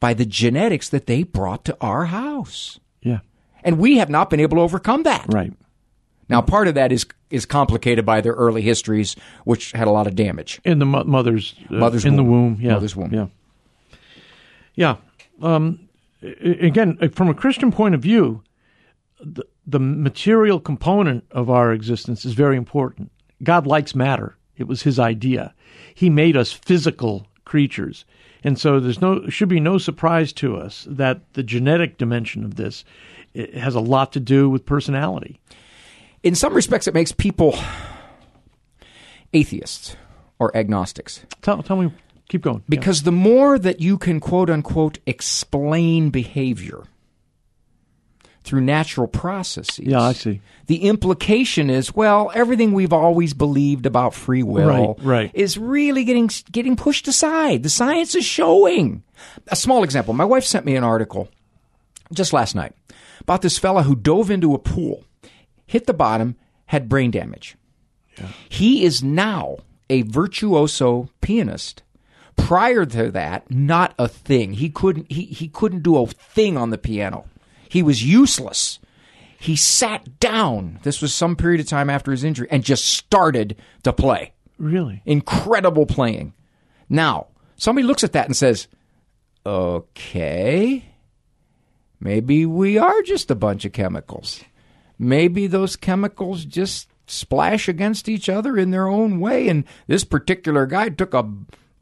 by 0.00 0.14
the 0.14 0.24
genetics 0.26 0.88
that 0.88 1.06
they 1.06 1.22
brought 1.22 1.64
to 1.66 1.76
our 1.80 2.06
house. 2.06 2.78
yeah. 3.02 3.20
And 3.64 3.78
we 3.78 3.98
have 3.98 4.10
not 4.10 4.28
been 4.28 4.40
able 4.40 4.56
to 4.56 4.62
overcome 4.62 5.04
that. 5.04 5.24
Right. 5.32 5.52
Now, 6.28 6.42
part 6.42 6.66
of 6.66 6.74
that 6.74 6.90
is 6.90 7.06
is 7.30 7.46
complicated 7.46 8.04
by 8.04 8.20
their 8.20 8.32
early 8.32 8.60
histories, 8.62 9.14
which 9.44 9.70
had 9.72 9.86
a 9.86 9.90
lot 9.90 10.06
of 10.08 10.16
damage. 10.16 10.60
In 10.64 10.80
the 10.80 10.84
mo- 10.86 11.04
mother's 11.04 11.54
uh, 11.70 11.74
Mother's 11.74 12.04
in 12.04 12.16
the 12.16 12.24
womb. 12.24 12.54
womb. 12.56 12.58
Yeah. 12.60 12.72
Mother's 12.72 12.96
womb. 12.96 13.14
Yeah. 13.14 13.26
Yeah. 14.74 14.96
Um, 15.40 15.88
again, 16.22 16.98
uh, 17.00 17.08
from 17.08 17.28
a 17.28 17.34
Christian 17.34 17.70
point 17.70 17.94
of 17.94 18.02
view, 18.02 18.42
the, 19.20 19.44
the 19.66 19.78
material 19.80 20.58
component 20.60 21.24
of 21.30 21.48
our 21.50 21.72
existence 21.72 22.24
is 22.24 22.32
very 22.34 22.56
important. 22.56 23.10
God 23.42 23.66
likes 23.66 23.94
matter. 23.94 24.36
It 24.56 24.64
was 24.64 24.82
his 24.82 24.98
idea. 24.98 25.54
He 25.94 26.10
made 26.10 26.36
us 26.36 26.52
physical 26.52 27.26
creatures. 27.44 28.04
And 28.44 28.58
so 28.58 28.80
there's 28.80 29.00
no 29.00 29.28
should 29.28 29.48
be 29.48 29.60
no 29.60 29.78
surprise 29.78 30.32
to 30.34 30.56
us 30.56 30.86
that 30.90 31.20
the 31.34 31.42
genetic 31.42 31.96
dimension 31.98 32.44
of 32.44 32.56
this 32.56 32.84
has 33.54 33.74
a 33.74 33.80
lot 33.80 34.12
to 34.12 34.20
do 34.20 34.50
with 34.50 34.66
personality. 34.66 35.40
In 36.22 36.34
some 36.34 36.54
respects, 36.54 36.86
it 36.86 36.94
makes 36.94 37.12
people 37.12 37.56
atheists 39.32 39.96
or 40.38 40.54
agnostics 40.56 41.24
Tell, 41.40 41.62
tell 41.62 41.76
me, 41.76 41.92
keep 42.28 42.42
going. 42.42 42.62
because 42.68 43.02
the 43.02 43.12
more 43.12 43.58
that 43.58 43.80
you 43.80 43.96
can 43.96 44.20
quote 44.20 44.50
unquote 44.50 44.98
explain 45.06 46.10
behavior 46.10 46.82
through 48.44 48.60
natural 48.60 49.06
processes, 49.06 49.78
Yeah, 49.78 50.00
I 50.02 50.12
see. 50.12 50.40
the 50.66 50.84
implication 50.88 51.70
is 51.70 51.94
well 51.94 52.30
everything 52.34 52.72
we've 52.72 52.92
always 52.92 53.34
believed 53.34 53.86
about 53.86 54.14
free 54.14 54.42
will 54.42 54.94
Right, 54.96 55.04
right. 55.04 55.30
is 55.34 55.56
really 55.58 56.04
getting 56.04 56.28
getting 56.50 56.74
pushed 56.76 57.06
aside 57.08 57.62
the 57.62 57.68
science 57.70 58.14
is 58.14 58.24
showing 58.24 59.02
a 59.48 59.56
small 59.56 59.84
example 59.84 60.12
my 60.14 60.24
wife 60.24 60.44
sent 60.44 60.66
me 60.66 60.74
an 60.76 60.82
article 60.84 61.28
just 62.12 62.32
last 62.32 62.54
night 62.54 62.72
about 63.20 63.42
this 63.42 63.58
fella 63.58 63.84
who 63.84 63.94
dove 63.94 64.30
into 64.30 64.54
a 64.54 64.58
pool 64.58 65.04
hit 65.66 65.86
the 65.86 65.94
bottom 65.94 66.34
had 66.66 66.88
brain 66.88 67.10
damage 67.12 67.56
he 68.48 68.84
is 68.84 69.02
now 69.02 69.56
a 69.88 70.02
virtuoso 70.02 71.08
pianist 71.20 71.82
Prior 72.34 72.86
to 72.86 73.10
that, 73.10 73.50
not 73.50 73.94
a 73.98 74.08
thing. 74.08 74.54
He 74.54 74.70
couldn't 74.70 75.12
he, 75.12 75.24
he 75.26 75.48
couldn't 75.48 75.82
do 75.82 75.98
a 75.98 76.06
thing 76.06 76.56
on 76.56 76.70
the 76.70 76.78
piano. 76.78 77.26
He 77.72 77.82
was 77.82 78.04
useless. 78.04 78.78
He 79.38 79.56
sat 79.56 80.20
down. 80.20 80.78
This 80.82 81.00
was 81.00 81.14
some 81.14 81.36
period 81.36 81.58
of 81.58 81.66
time 81.66 81.88
after 81.88 82.10
his 82.10 82.22
injury 82.22 82.46
and 82.50 82.62
just 82.62 82.84
started 82.84 83.56
to 83.82 83.94
play. 83.94 84.34
Really? 84.58 85.00
Incredible 85.06 85.86
playing. 85.86 86.34
Now, 86.90 87.28
somebody 87.56 87.86
looks 87.86 88.04
at 88.04 88.12
that 88.12 88.26
and 88.26 88.36
says, 88.36 88.68
"Okay, 89.46 90.84
maybe 91.98 92.44
we 92.44 92.76
are 92.76 93.00
just 93.00 93.30
a 93.30 93.34
bunch 93.34 93.64
of 93.64 93.72
chemicals. 93.72 94.44
Maybe 94.98 95.46
those 95.46 95.74
chemicals 95.74 96.44
just 96.44 96.88
splash 97.06 97.68
against 97.68 98.06
each 98.06 98.28
other 98.28 98.58
in 98.58 98.70
their 98.70 98.86
own 98.86 99.18
way 99.18 99.48
and 99.48 99.64
this 99.86 100.04
particular 100.04 100.66
guy 100.66 100.90
took 100.90 101.14
a 101.14 101.26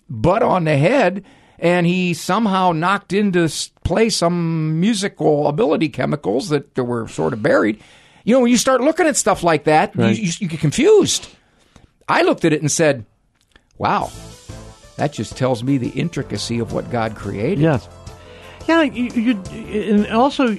butt 0.08 0.44
on 0.44 0.66
the 0.66 0.76
head 0.76 1.24
and 1.60 1.86
he 1.86 2.14
somehow 2.14 2.72
knocked 2.72 3.12
into 3.12 3.48
play 3.84 4.08
some 4.08 4.80
musical 4.80 5.46
ability 5.46 5.88
chemicals 5.90 6.48
that 6.48 6.76
were 6.76 7.06
sort 7.06 7.32
of 7.32 7.42
buried. 7.42 7.80
You 8.24 8.34
know, 8.34 8.40
when 8.40 8.50
you 8.50 8.56
start 8.56 8.80
looking 8.80 9.06
at 9.06 9.16
stuff 9.16 9.42
like 9.42 9.64
that, 9.64 9.94
Right. 9.96 10.16
you, 10.16 10.24
you, 10.24 10.32
you 10.40 10.48
get 10.48 10.60
confused. 10.60 11.28
I 12.08 12.22
looked 12.22 12.44
at 12.44 12.52
it 12.52 12.60
and 12.60 12.70
said, 12.70 13.04
wow, 13.78 14.10
that 14.96 15.12
just 15.12 15.36
tells 15.36 15.62
me 15.62 15.78
the 15.78 15.90
intricacy 15.90 16.58
of 16.58 16.72
what 16.72 16.90
God 16.90 17.14
created. 17.14 17.60
Yes. 17.60 17.88
Yeah, 18.68 18.82
you, 18.82 19.04
you, 19.04 19.40
and 19.52 20.06
also, 20.08 20.56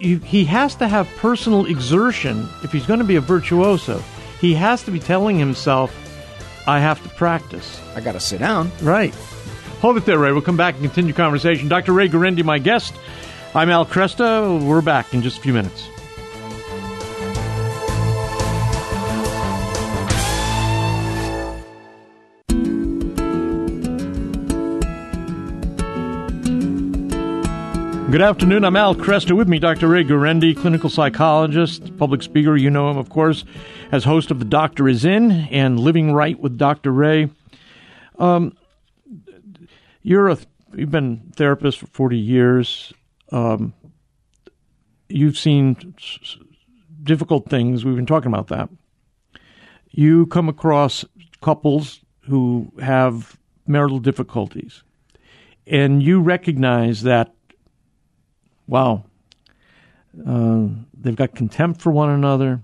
you, 0.00 0.18
he 0.18 0.44
has 0.46 0.74
to 0.76 0.88
have 0.88 1.08
personal 1.16 1.66
exertion 1.66 2.48
if 2.64 2.72
he's 2.72 2.86
going 2.86 2.98
to 2.98 3.04
be 3.04 3.16
a 3.16 3.20
virtuoso. 3.20 4.02
He 4.40 4.54
has 4.54 4.82
to 4.84 4.90
be 4.90 4.98
telling 4.98 5.38
himself, 5.38 5.94
I 6.66 6.80
have 6.80 7.02
to 7.04 7.08
practice. 7.10 7.80
I 7.94 8.00
got 8.00 8.12
to 8.12 8.20
sit 8.20 8.40
down. 8.40 8.70
Right. 8.82 9.14
Hold 9.80 9.96
it 9.96 10.04
there, 10.04 10.18
Ray. 10.18 10.32
We'll 10.32 10.42
come 10.42 10.58
back 10.58 10.74
and 10.74 10.84
continue 10.84 11.14
conversation. 11.14 11.68
Dr. 11.68 11.94
Ray 11.94 12.08
Guarendi, 12.08 12.44
my 12.44 12.58
guest. 12.58 12.94
I'm 13.54 13.70
Al 13.70 13.86
Kresta. 13.86 14.62
We're 14.62 14.82
back 14.82 15.14
in 15.14 15.22
just 15.22 15.38
a 15.38 15.40
few 15.40 15.54
minutes. 15.54 15.88
Good 28.10 28.22
afternoon. 28.22 28.66
I'm 28.66 28.76
Al 28.76 28.94
Kresta. 28.94 29.34
With 29.34 29.48
me, 29.48 29.58
Dr. 29.58 29.88
Ray 29.88 30.04
Guarendi, 30.04 30.54
clinical 30.54 30.90
psychologist, 30.90 31.96
public 31.96 32.22
speaker. 32.22 32.54
You 32.54 32.68
know 32.68 32.90
him, 32.90 32.98
of 32.98 33.08
course, 33.08 33.44
as 33.92 34.04
host 34.04 34.30
of 34.30 34.40
The 34.40 34.44
Doctor 34.44 34.88
Is 34.88 35.06
In 35.06 35.30
and 35.30 35.80
Living 35.80 36.12
Right 36.12 36.38
with 36.38 36.58
Dr. 36.58 36.92
Ray. 36.92 37.30
Um, 38.18 38.54
you're 40.02 40.28
a 40.28 40.38
you've 40.74 40.90
been 40.90 41.30
a 41.30 41.36
therapist 41.36 41.78
for 41.78 41.86
40 41.86 42.16
years. 42.16 42.92
Um, 43.32 43.74
you've 45.08 45.38
seen 45.38 45.94
difficult 47.02 47.48
things. 47.48 47.84
We've 47.84 47.96
been 47.96 48.06
talking 48.06 48.32
about 48.32 48.48
that. 48.48 48.68
You 49.90 50.26
come 50.26 50.48
across 50.48 51.04
couples 51.40 52.00
who 52.20 52.72
have 52.80 53.38
marital 53.66 53.98
difficulties, 53.98 54.82
and 55.66 56.02
you 56.02 56.20
recognize 56.20 57.02
that 57.02 57.34
wow, 58.66 59.04
uh, 60.26 60.68
they've 60.94 61.16
got 61.16 61.34
contempt 61.34 61.80
for 61.80 61.90
one 61.90 62.08
another. 62.08 62.62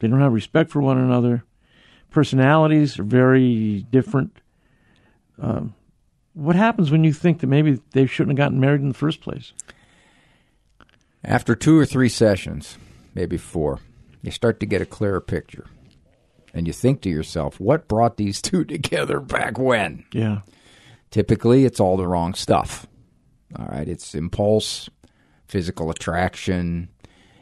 They 0.00 0.08
don't 0.08 0.20
have 0.20 0.32
respect 0.32 0.70
for 0.70 0.82
one 0.82 0.98
another. 0.98 1.44
Personalities 2.10 2.98
are 2.98 3.04
very 3.04 3.86
different. 3.90 4.40
Um, 5.40 5.74
what 6.34 6.56
happens 6.56 6.90
when 6.90 7.04
you 7.04 7.12
think 7.12 7.40
that 7.40 7.46
maybe 7.46 7.80
they 7.92 8.06
shouldn't 8.06 8.38
have 8.38 8.44
gotten 8.44 8.60
married 8.60 8.80
in 8.80 8.88
the 8.88 8.94
first 8.94 9.20
place? 9.20 9.52
After 11.24 11.54
two 11.54 11.78
or 11.78 11.84
three 11.84 12.08
sessions, 12.08 12.78
maybe 13.14 13.36
four, 13.36 13.80
you 14.22 14.30
start 14.30 14.60
to 14.60 14.66
get 14.66 14.82
a 14.82 14.86
clearer 14.86 15.20
picture. 15.20 15.66
And 16.54 16.66
you 16.66 16.72
think 16.72 17.02
to 17.02 17.10
yourself, 17.10 17.60
what 17.60 17.88
brought 17.88 18.16
these 18.16 18.40
two 18.42 18.64
together 18.64 19.20
back 19.20 19.58
when? 19.58 20.04
Yeah. 20.12 20.40
Typically, 21.10 21.64
it's 21.64 21.80
all 21.80 21.96
the 21.96 22.06
wrong 22.06 22.34
stuff. 22.34 22.86
All 23.58 23.66
right, 23.66 23.88
it's 23.88 24.14
impulse, 24.14 24.90
physical 25.46 25.90
attraction, 25.90 26.90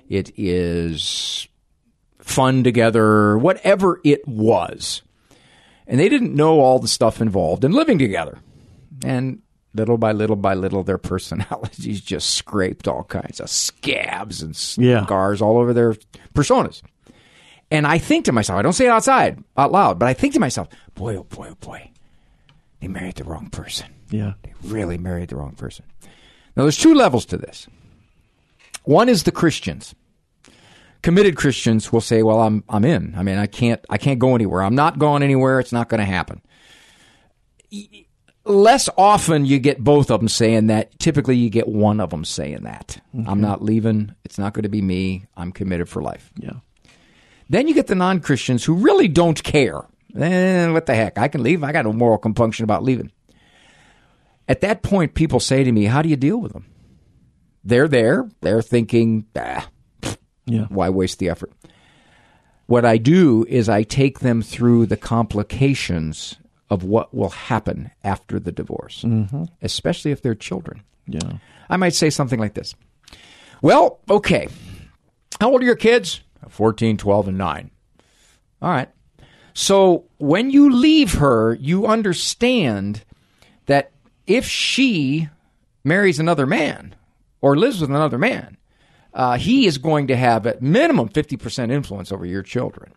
it 0.09 0.31
is 0.37 1.49
fun 2.21 2.63
together, 2.63 3.37
whatever 3.39 4.01
it 4.05 4.27
was. 4.27 5.03
And 5.87 5.99
they 5.99 6.09
didn't 6.09 6.35
know 6.35 6.61
all 6.61 6.79
the 6.79 6.89
stuff 6.89 7.21
involved 7.21 7.65
in 7.65 7.73
living 7.73 7.99
together. 7.99 8.39
And 9.05 9.43
little 9.75 9.99
by 9.99 10.13
little 10.13 10.37
by 10.37 10.55
little, 10.55 10.83
their 10.83 10.99
personalities 10.99 12.01
just 12.13 12.31
scraped 12.35 12.89
all 12.89 13.05
kinds 13.05 13.41
of 13.41 13.51
scabs 13.51 14.43
and 14.43 14.57
Yeah. 14.79 15.05
scars 15.05 15.43
all 15.43 15.59
over 15.59 15.73
their 15.75 15.95
personas. 16.35 16.83
And 17.71 17.87
I 17.87 17.99
think 17.99 18.25
to 18.27 18.33
myself, 18.33 18.59
I 18.59 18.63
don't 18.63 18.73
say 18.75 18.87
it 18.87 18.91
outside, 18.91 19.43
out 19.57 19.73
loud, 19.73 19.99
but 19.99 20.07
I 20.09 20.15
think 20.15 20.35
to 20.35 20.41
myself, 20.41 20.69
boy, 20.95 21.17
oh 21.17 21.25
boy, 21.25 21.49
oh 21.51 21.57
boy, 21.57 21.91
they 22.81 22.87
married 22.89 23.17
the 23.17 23.25
wrong 23.25 23.51
person. 23.51 23.87
Yeah. 24.11 24.35
They 24.43 24.55
really 24.63 24.99
married 24.99 25.31
the 25.31 25.37
wrong 25.37 25.57
person. 25.57 25.85
Now, 26.57 26.63
there's 26.63 26.77
two 26.79 26.95
levels 26.95 27.27
to 27.27 27.37
this. 27.37 27.67
One 28.85 29.09
is 29.09 29.25
the 29.25 29.33
Christians. 29.33 29.95
Committed 31.03 31.37
Christians 31.37 31.93
will 31.93 32.01
say, 32.01 32.23
"Well, 32.23 32.41
I'm 32.41 32.65
I'm 32.69 32.85
in. 32.85 33.15
I 33.17 33.23
mean, 33.23 33.37
I 33.37 33.47
can't 33.47 33.85
I 33.91 33.99
can't 33.99 34.19
go 34.19 34.35
anywhere. 34.35 34.63
I'm 34.63 34.75
not 34.75 34.99
going 34.99 35.23
anywhere. 35.23 35.61
It's 35.61 35.73
not 35.73 35.89
going 35.89 35.99
to 36.01 36.07
happen." 36.07 36.41
Less 38.47 38.89
often 38.97 39.45
you 39.45 39.59
get 39.59 39.83
both 39.83 40.11
of 40.11 40.21
them 40.21 40.29
saying 40.29 40.69
that. 40.69 40.97
Typically, 41.01 41.37
you 41.37 41.51
get 41.51 41.67
one 41.67 42.01
of 42.01 42.11
them 42.11 42.25
saying 42.25 42.63
that. 42.63 43.01
I'm 43.27 43.41
not 43.41 43.61
leaving. 43.63 44.15
It's 44.25 44.39
not 44.39 44.55
going 44.55 44.63
to 44.63 44.69
be 44.69 44.81
me. 44.83 45.27
I'm 45.37 45.51
committed 45.51 45.89
for 45.89 46.01
life. 46.01 46.31
Yeah. 46.37 46.53
Then 47.49 47.67
you 47.67 47.75
get 47.75 47.89
the 47.89 47.95
non 47.97 48.21
Christians 48.21 48.65
who 48.65 48.75
really 48.75 49.09
don't 49.09 49.43
care. 49.43 49.83
Eh, 50.17 50.69
what 50.71 50.87
the 50.87 50.95
heck? 50.95 51.19
I 51.19 51.29
can 51.29 51.43
leave. 51.43 51.65
I 51.65 51.73
got 51.73 51.85
no 51.85 51.93
moral 51.93 52.19
compunction 52.19 52.65
about 52.65 52.83
leaving. 52.85 53.11
At 54.49 54.61
that 54.61 54.83
point, 54.83 55.15
people 55.15 55.41
say 55.41 55.65
to 55.65 55.73
me, 55.73 55.85
How 55.85 56.03
do 56.03 56.09
you 56.09 56.17
deal 56.17 56.39
with 56.39 56.53
them? 56.53 56.67
They're 57.65 57.89
there. 57.89 58.31
They're 58.43 58.63
thinking, 58.63 59.27
ah, 59.37 59.69
Yeah. 60.47 60.67
why 60.69 60.89
waste 60.89 61.19
the 61.19 61.29
effort? 61.29 61.53
What 62.67 62.85
I 62.85 62.97
do 62.99 63.45
is 63.49 63.69
I 63.69 63.83
take 63.83 64.21
them 64.21 64.41
through 64.41 64.87
the 64.87 64.97
complications 64.97 66.37
of 66.71 66.83
what 66.83 67.15
will 67.15 67.31
happen 67.31 67.91
after 68.03 68.41
the 68.41 68.53
divorce, 68.53 69.05
especially 69.63 70.11
if 70.11 70.23
they're 70.23 70.35
children. 70.35 70.83
Yeah. 71.07 71.39
I 71.71 71.77
might 71.77 71.95
say 71.95 72.11
something 72.11 72.41
like 72.41 72.55
this 72.55 72.75
Well, 73.63 74.01
okay. 74.11 74.49
How 75.41 75.51
old 75.53 75.63
are 75.63 75.67
your 75.67 75.77
kids? 75.77 76.21
14, 76.49 76.97
12, 76.97 77.29
and 77.29 77.39
9. 77.39 77.71
All 78.63 78.71
right. 78.71 78.89
So 79.55 80.05
when 80.19 80.51
you 80.51 80.71
leave 80.71 81.15
her, 81.15 81.55
you 81.55 81.87
understand 81.87 83.05
that 83.67 83.93
if 84.27 84.47
she 84.47 85.29
marries 85.85 86.19
another 86.19 86.47
man 86.47 86.95
or 87.41 87.57
lives 87.57 87.81
with 87.81 87.91
another 87.91 88.19
man, 88.19 88.57
uh, 89.15 89.39
he 89.39 89.67
is 89.67 89.79
going 89.79 90.09
to 90.09 90.17
have 90.17 90.47
at 90.47 90.61
minimum 90.61 91.09
50% 91.09 91.71
influence 91.73 92.13
over 92.13 92.27
your 92.27 92.43
children. 92.43 92.93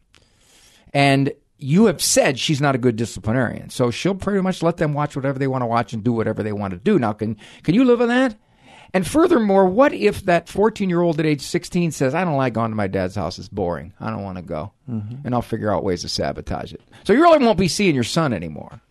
And 0.93 1.32
you 1.60 1.86
have 1.86 2.02
said 2.02 2.39
she's 2.39 2.62
not 2.62 2.74
a 2.76 2.80
good 2.80 2.95
disciplinarian. 2.95 3.69
So 3.69 3.91
she'll 3.91 4.15
pretty 4.15 4.41
much 4.41 4.63
let 4.63 4.78
them 4.78 4.93
watch 4.93 5.15
whatever 5.15 5.38
they 5.38 5.48
want 5.48 5.62
to 5.62 5.65
watch 5.67 5.93
and 5.93 6.04
do 6.04 6.13
whatever 6.13 6.41
they 6.41 6.54
want 6.54 6.72
to 6.72 6.80
do. 6.80 6.98
Now, 6.98 7.13
can, 7.13 7.38
can 7.63 7.76
you 7.76 7.84
live 7.84 8.00
with 8.00 8.08
that? 8.08 8.36
And 8.93 9.06
furthermore, 9.06 9.65
what 9.65 9.93
if 9.93 10.24
that 10.24 10.50
14 10.50 10.89
year 10.89 11.02
old 11.02 11.19
at 11.19 11.26
age 11.26 11.41
16 11.41 11.91
says, 11.91 12.15
I 12.15 12.24
don't 12.24 12.38
like 12.38 12.54
going 12.54 12.72
to 12.72 12.76
my 12.76 12.88
dad's 12.88 13.15
house, 13.15 13.38
it's 13.38 13.48
boring. 13.50 13.93
I 14.00 14.10
don't 14.10 14.24
want 14.24 14.38
to 14.38 14.41
go. 14.41 14.72
Mm-hmm. 14.89 15.26
And 15.26 15.36
I'll 15.36 15.41
figure 15.43 15.72
out 15.72 15.84
ways 15.84 16.02
to 16.02 16.10
sabotage 16.10 16.74
it. 16.74 16.82
So 17.04 17.13
you 17.13 17.22
really 17.22 17.43
won't 17.45 17.60
be 17.60 17.67
seeing 17.67 17.93
your 17.93 18.04
son 18.04 18.34
anymore. 18.34 18.82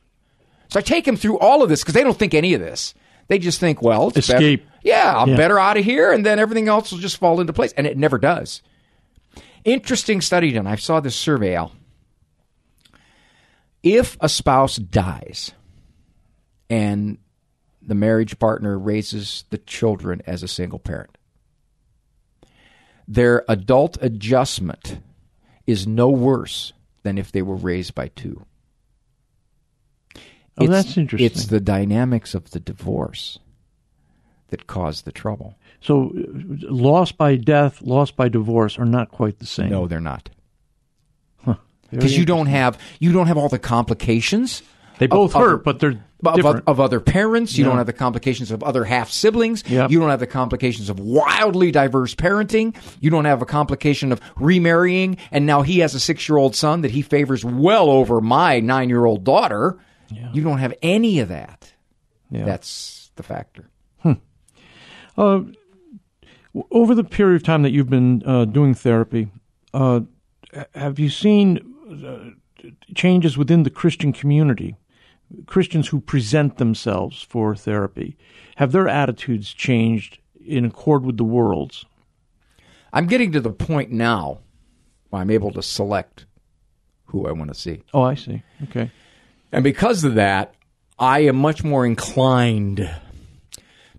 So 0.68 0.78
I 0.78 0.82
take 0.82 1.08
him 1.08 1.16
through 1.16 1.38
all 1.38 1.62
of 1.62 1.68
this 1.68 1.80
because 1.80 1.94
they 1.94 2.04
don't 2.04 2.18
think 2.18 2.34
any 2.34 2.54
of 2.54 2.60
this. 2.60 2.94
They 3.28 3.38
just 3.38 3.58
think, 3.60 3.82
well, 3.82 4.08
it's 4.08 4.28
better- 4.28 4.36
Escape. 4.38 4.66
Yeah, 4.84 5.14
I'm 5.16 5.30
Yeah. 5.30 5.36
better 5.36 5.58
out 5.58 5.76
of 5.76 5.84
here, 5.84 6.12
and 6.12 6.24
then 6.24 6.38
everything 6.38 6.68
else 6.68 6.92
will 6.92 6.98
just 7.00 7.16
fall 7.16 7.40
into 7.40 7.52
place. 7.52 7.72
And 7.72 7.86
it 7.86 7.96
never 7.98 8.18
does. 8.18 8.62
Interesting 9.64 10.20
study 10.20 10.52
done. 10.52 10.66
I 10.66 10.76
saw 10.76 11.00
this 11.00 11.16
survey, 11.16 11.54
Al. 11.54 11.72
If 13.82 14.16
a 14.20 14.28
spouse 14.28 14.76
dies 14.76 15.52
and 16.68 17.18
the 17.80 17.94
marriage 17.94 18.38
partner 18.38 18.78
raises 18.78 19.44
the 19.50 19.58
children 19.58 20.20
as 20.26 20.42
a 20.42 20.48
single 20.48 20.78
parent, 20.78 21.16
their 23.06 23.44
adult 23.48 23.96
adjustment 24.02 24.98
is 25.66 25.86
no 25.86 26.08
worse 26.10 26.72
than 27.02 27.16
if 27.18 27.32
they 27.32 27.42
were 27.42 27.56
raised 27.56 27.94
by 27.94 28.08
two. 28.08 28.44
Oh, 30.60 30.64
It's- 30.64 30.84
that's 30.84 30.96
interesting. 30.98 31.24
It's 31.26 31.46
the 31.46 31.60
dynamics 31.60 32.34
of 32.34 32.50
the 32.50 32.60
divorce 32.60 33.38
that 34.48 34.66
cause 34.66 35.02
the 35.02 35.12
trouble. 35.12 35.54
So, 35.80 36.08
uh, 36.08 36.12
loss 36.72 37.12
by 37.12 37.36
death, 37.36 37.80
loss 37.82 38.10
by 38.10 38.28
divorce 38.28 38.78
are 38.78 38.84
not 38.84 39.10
quite 39.10 39.38
the 39.38 39.46
same. 39.46 39.70
No, 39.70 39.86
they're 39.86 40.00
not. 40.00 40.30
Because 41.90 42.16
you 42.16 42.24
don't 42.24 42.46
have 42.46 42.78
you 43.00 43.12
don't 43.12 43.26
have 43.28 43.36
all 43.38 43.48
the 43.48 43.58
complications. 43.58 44.62
They 44.98 45.06
both 45.06 45.34
of- 45.34 45.40
of- 45.42 45.48
hurt, 45.48 45.64
but 45.64 45.78
they're 45.78 45.94
of, 46.24 46.34
different. 46.34 46.64
of 46.66 46.80
other 46.80 46.98
parents. 46.98 47.56
You 47.56 47.62
Yeah. 47.64 47.68
don't 47.70 47.78
have 47.78 47.86
the 47.86 47.92
complications 47.92 48.50
of 48.50 48.64
other 48.64 48.84
half 48.84 49.08
siblings. 49.10 49.62
Yep. 49.68 49.92
You 49.92 50.00
don't 50.00 50.10
have 50.10 50.18
the 50.18 50.26
complications 50.26 50.88
of 50.90 50.98
wildly 50.98 51.70
diverse 51.70 52.16
parenting. 52.16 52.74
You 53.00 53.08
don't 53.10 53.24
have 53.24 53.40
a 53.40 53.46
complication 53.46 54.10
of 54.10 54.20
remarrying. 54.36 55.16
And 55.30 55.46
now 55.46 55.62
he 55.62 55.78
has 55.78 55.94
a 55.94 56.00
six 56.00 56.28
year 56.28 56.36
old 56.36 56.56
son 56.56 56.80
that 56.80 56.90
he 56.90 57.02
favors 57.02 57.44
well 57.44 57.88
over 57.90 58.20
my 58.20 58.58
nine 58.58 58.88
year 58.88 59.04
old 59.04 59.22
daughter. 59.22 59.78
Yeah. 60.12 60.30
You 60.32 60.42
don't 60.42 60.58
have 60.58 60.74
any 60.82 61.20
of 61.20 61.28
that. 61.28 61.72
Yeah. 62.30 62.44
That's 62.44 63.12
the 63.14 63.22
factor. 63.22 63.70
Hmm. 64.02 64.12
Uh, 65.16 65.40
over 66.70 66.94
the 66.94 67.04
period 67.04 67.36
of 67.36 67.42
time 67.44 67.62
that 67.62 67.70
you've 67.70 67.90
been 67.90 68.22
uh, 68.26 68.44
doing 68.46 68.74
therapy, 68.74 69.28
uh, 69.72 70.00
have 70.74 70.98
you 70.98 71.08
seen 71.10 71.60
Uh, 71.90 72.30
changes 72.94 73.38
within 73.38 73.62
the 73.62 73.70
Christian 73.70 74.12
community? 74.12 74.76
Christians 75.46 75.88
who 75.88 76.00
present 76.00 76.58
themselves 76.58 77.22
for 77.22 77.54
therapy, 77.54 78.16
have 78.56 78.72
their 78.72 78.88
attitudes 78.88 79.52
changed 79.52 80.18
in 80.44 80.64
accord 80.64 81.04
with 81.04 81.16
the 81.16 81.24
world's? 81.24 81.84
I'm 82.92 83.06
getting 83.06 83.32
to 83.32 83.40
the 83.40 83.52
point 83.52 83.90
now 83.90 84.38
where 85.10 85.22
I'm 85.22 85.30
able 85.30 85.52
to 85.52 85.62
select 85.62 86.26
who 87.06 87.26
I 87.26 87.32
want 87.32 87.52
to 87.52 87.58
see. 87.58 87.82
Oh, 87.92 88.02
I 88.02 88.14
see. 88.14 88.42
Okay. 88.64 88.90
And 89.52 89.64
because 89.64 90.04
of 90.04 90.14
that, 90.14 90.54
I 90.98 91.20
am 91.20 91.36
much 91.36 91.62
more 91.62 91.86
inclined 91.86 92.90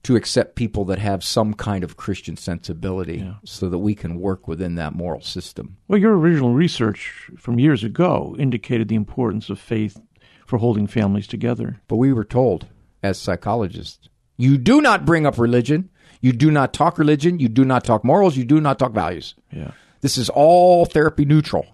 to 0.04 0.16
accept 0.16 0.56
people 0.56 0.86
that 0.86 1.00
have 1.00 1.24
some 1.24 1.54
kind 1.54 1.84
of 1.84 1.98
Christian 1.98 2.38
sensibility 2.38 3.30
so 3.44 3.70
that 3.70 3.80
we 3.80 3.96
can 3.96 4.20
work 4.20 4.48
within 4.48 4.76
that 4.76 4.94
moral 4.94 5.22
system. 5.22 5.78
Well, 5.88 6.00
your 6.00 6.18
original 6.18 6.54
research 6.54 7.30
from 7.38 7.60
years 7.60 7.84
ago 7.84 8.36
indicated 8.40 8.88
the 8.88 8.96
importance 8.96 9.50
of 9.50 9.60
faith 9.60 10.00
for 10.46 10.58
holding 10.58 10.88
families 10.88 11.28
together. 11.28 11.82
But 11.88 11.98
we 11.98 12.14
were 12.14 12.24
told 12.24 12.68
as 13.04 13.20
psychologists, 13.20 14.10
you 14.38 14.58
do 14.58 14.82
not 14.82 15.06
bring 15.06 15.26
up 15.26 15.38
religion, 15.38 15.90
you 16.22 16.32
do 16.32 16.50
not 16.50 16.74
talk 16.74 16.98
religion, 16.98 17.40
you 17.40 17.50
do 17.50 17.66
not 17.66 17.84
talk 17.84 18.04
morals, 18.04 18.38
you 18.38 18.46
do 18.46 18.62
not 18.62 18.80
talk 18.80 18.94
values. 18.94 19.36
Yeah. 19.52 19.72
This 20.02 20.18
is 20.18 20.30
all 20.30 20.86
therapy 20.86 21.26
neutral. 21.26 21.66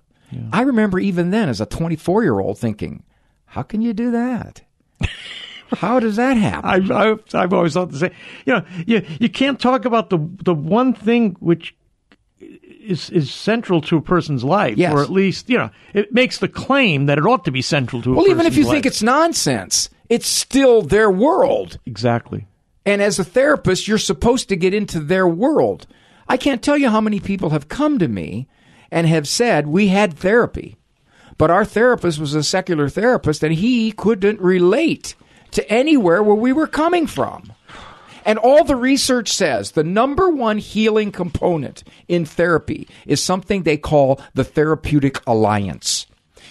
I 0.51 0.61
remember 0.63 0.99
even 0.99 1.29
then 1.29 1.47
as 1.47 1.61
a 1.61 1.65
24 1.65 2.23
year 2.23 2.39
old 2.39 2.59
thinking, 2.59 3.03
how 3.45 3.61
can 3.63 3.81
you 3.81 3.93
do 3.93 4.11
that? 4.11 4.63
how 5.75 5.99
does 5.99 6.15
that 6.15 6.37
happen? 6.37 6.69
I've, 6.69 6.91
I've, 6.91 7.19
I've 7.35 7.53
always 7.53 7.73
thought 7.73 7.91
the 7.91 7.99
same. 7.99 8.11
You 8.45 8.53
know, 8.53 8.65
you, 8.87 9.05
you 9.19 9.29
can't 9.29 9.59
talk 9.59 9.85
about 9.85 10.09
the 10.09 10.17
the 10.43 10.53
one 10.53 10.93
thing 10.93 11.35
which 11.39 11.75
is 12.39 13.09
is 13.09 13.33
central 13.33 13.81
to 13.81 13.97
a 13.97 14.01
person's 14.01 14.43
life, 14.43 14.77
Yes. 14.77 14.93
or 14.93 15.01
at 15.01 15.09
least 15.09 15.49
you 15.49 15.57
know 15.57 15.69
it 15.93 16.13
makes 16.13 16.39
the 16.39 16.47
claim 16.47 17.05
that 17.07 17.17
it 17.17 17.25
ought 17.25 17.45
to 17.45 17.51
be 17.51 17.61
central 17.61 18.01
to. 18.03 18.13
A 18.13 18.15
well, 18.15 18.27
even 18.29 18.45
if 18.45 18.55
you 18.57 18.63
life. 18.65 18.73
think 18.73 18.85
it's 18.85 19.01
nonsense, 19.03 19.89
it's 20.09 20.27
still 20.27 20.81
their 20.81 21.09
world. 21.09 21.79
exactly. 21.85 22.47
And 22.87 23.01
as 23.01 23.17
a 23.17 23.23
therapist, 23.23 23.87
you're 23.87 23.97
supposed 23.97 24.47
to 24.49 24.55
get 24.55 24.71
into 24.73 24.99
their 24.99 25.27
world. 25.27 25.87
I 26.27 26.37
can't 26.37 26.61
tell 26.61 26.77
you 26.77 26.89
how 26.89 27.01
many 27.01 27.19
people 27.19 27.49
have 27.49 27.67
come 27.67 27.97
to 27.97 28.07
me 28.07 28.47
and 28.91 29.07
have 29.07 29.27
said, 29.27 29.65
We 29.65 29.87
had 29.87 30.13
therapy, 30.13 30.77
but 31.39 31.49
our 31.49 31.65
therapist 31.65 32.19
was 32.19 32.35
a 32.35 32.43
secular 32.43 32.87
therapist 32.87 33.41
and 33.43 33.55
he 33.55 33.91
couldn't 33.91 34.39
relate 34.39 35.15
to 35.55 35.69
anywhere 35.71 36.21
where 36.21 36.35
we 36.35 36.53
were 36.53 36.67
coming 36.67 37.07
from. 37.07 37.51
And 38.25 38.39
all 38.39 38.63
the 38.63 38.75
research 38.75 39.31
says 39.31 39.71
the 39.71 39.83
number 39.83 40.29
one 40.29 40.57
healing 40.57 41.11
component 41.11 41.83
in 42.07 42.25
therapy 42.25 42.87
is 43.05 43.21
something 43.23 43.63
they 43.63 43.77
call 43.77 44.19
the 44.33 44.43
therapeutic 44.43 45.21
alliance. 45.27 46.07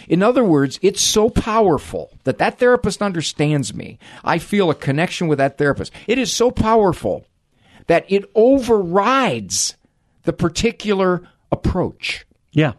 In 0.08 0.22
other 0.22 0.44
words, 0.44 0.78
it's 0.82 1.00
so 1.00 1.30
powerful 1.30 2.10
that 2.24 2.38
that 2.38 2.58
therapist 2.58 3.02
understands 3.02 3.74
me. 3.74 3.98
I 4.22 4.38
feel 4.38 4.70
a 4.70 4.74
connection 4.74 5.28
with 5.28 5.38
that 5.38 5.58
therapist. 5.58 5.92
It 6.06 6.18
is 6.18 6.32
so 6.32 6.50
powerful 6.50 7.26
that 7.86 8.04
it 8.08 8.30
overrides 8.34 9.76
the 10.22 10.32
particular 10.32 11.22
approach. 11.50 12.26
Yeah, 12.52 12.72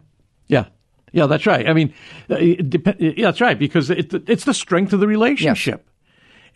yeah, 0.46 0.66
yeah. 1.12 1.26
That's 1.26 1.46
right. 1.46 1.68
I 1.68 1.72
mean, 1.72 1.94
uh, 2.30 2.36
it 2.36 2.70
dep- 2.70 3.00
yeah, 3.00 3.26
that's 3.26 3.40
right 3.40 3.58
because 3.58 3.90
it, 3.90 4.12
it's 4.28 4.44
the 4.44 4.54
strength 4.54 4.92
of 4.92 5.00
the 5.00 5.06
relationship. 5.06 5.88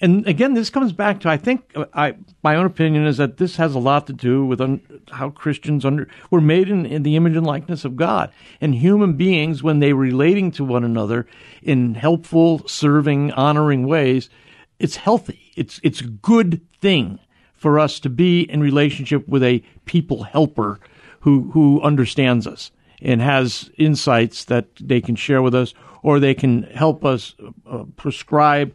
And 0.02 0.26
again, 0.26 0.54
this 0.54 0.70
comes 0.70 0.92
back 0.92 1.20
to 1.20 1.28
I 1.28 1.36
think 1.36 1.74
I 1.92 2.14
my 2.42 2.56
own 2.56 2.64
opinion 2.64 3.06
is 3.06 3.18
that 3.18 3.36
this 3.36 3.56
has 3.56 3.74
a 3.74 3.78
lot 3.78 4.06
to 4.06 4.14
do 4.14 4.46
with 4.46 4.60
un, 4.60 4.80
how 5.10 5.28
Christians 5.30 5.84
under 5.84 6.08
were 6.30 6.40
made 6.40 6.70
in, 6.70 6.86
in 6.86 7.02
the 7.02 7.16
image 7.16 7.36
and 7.36 7.46
likeness 7.46 7.84
of 7.84 7.96
God, 7.96 8.32
and 8.60 8.74
human 8.74 9.14
beings 9.14 9.62
when 9.62 9.80
they 9.80 9.92
relating 9.92 10.50
to 10.52 10.64
one 10.64 10.84
another 10.84 11.26
in 11.62 11.94
helpful, 11.94 12.66
serving, 12.66 13.32
honoring 13.32 13.86
ways, 13.86 14.30
it's 14.78 14.96
healthy. 14.96 15.52
It's 15.54 15.80
it's 15.82 16.00
a 16.00 16.08
good 16.08 16.62
thing 16.80 17.18
for 17.52 17.78
us 17.78 18.00
to 18.00 18.08
be 18.08 18.42
in 18.42 18.60
relationship 18.60 19.28
with 19.28 19.42
a 19.42 19.62
people 19.84 20.22
helper 20.22 20.80
who 21.20 21.50
who 21.52 21.82
understands 21.82 22.46
us 22.46 22.70
and 23.02 23.20
has 23.20 23.70
insights 23.76 24.44
that 24.46 24.66
they 24.80 25.02
can 25.02 25.16
share 25.16 25.42
with 25.42 25.54
us, 25.54 25.74
or 26.02 26.18
they 26.18 26.34
can 26.34 26.62
help 26.62 27.04
us 27.04 27.34
uh, 27.66 27.84
prescribe 27.96 28.74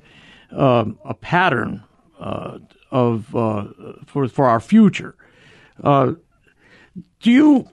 um, 0.55 0.99
a 1.03 1.13
pattern 1.13 1.83
uh, 2.19 2.59
of 2.91 3.35
uh, 3.35 3.65
for 4.05 4.27
for 4.27 4.45
our 4.45 4.59
future. 4.59 5.15
Uh, 5.83 6.13
do 7.19 7.31
you 7.31 7.67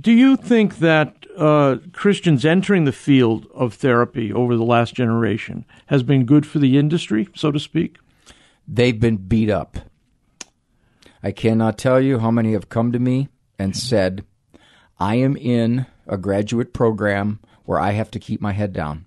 do 0.00 0.12
you 0.12 0.36
think 0.36 0.78
that 0.78 1.14
uh, 1.36 1.76
Christians 1.92 2.44
entering 2.44 2.84
the 2.84 2.92
field 2.92 3.46
of 3.54 3.74
therapy 3.74 4.32
over 4.32 4.56
the 4.56 4.64
last 4.64 4.94
generation 4.94 5.64
has 5.86 6.02
been 6.02 6.24
good 6.24 6.46
for 6.46 6.58
the 6.58 6.78
industry, 6.78 7.28
so 7.34 7.52
to 7.52 7.60
speak? 7.60 7.98
They've 8.66 8.98
been 8.98 9.16
beat 9.16 9.50
up. 9.50 9.78
I 11.22 11.30
cannot 11.30 11.78
tell 11.78 12.00
you 12.00 12.18
how 12.18 12.30
many 12.30 12.52
have 12.52 12.68
come 12.68 12.92
to 12.92 12.98
me 12.98 13.28
and 13.58 13.76
said, 13.76 14.24
I 14.98 15.16
am 15.16 15.36
in 15.36 15.86
a 16.06 16.16
graduate 16.16 16.72
program 16.72 17.40
where 17.64 17.80
I 17.80 17.92
have 17.92 18.10
to 18.12 18.18
keep 18.18 18.40
my 18.40 18.52
head 18.52 18.72
down. 18.72 19.06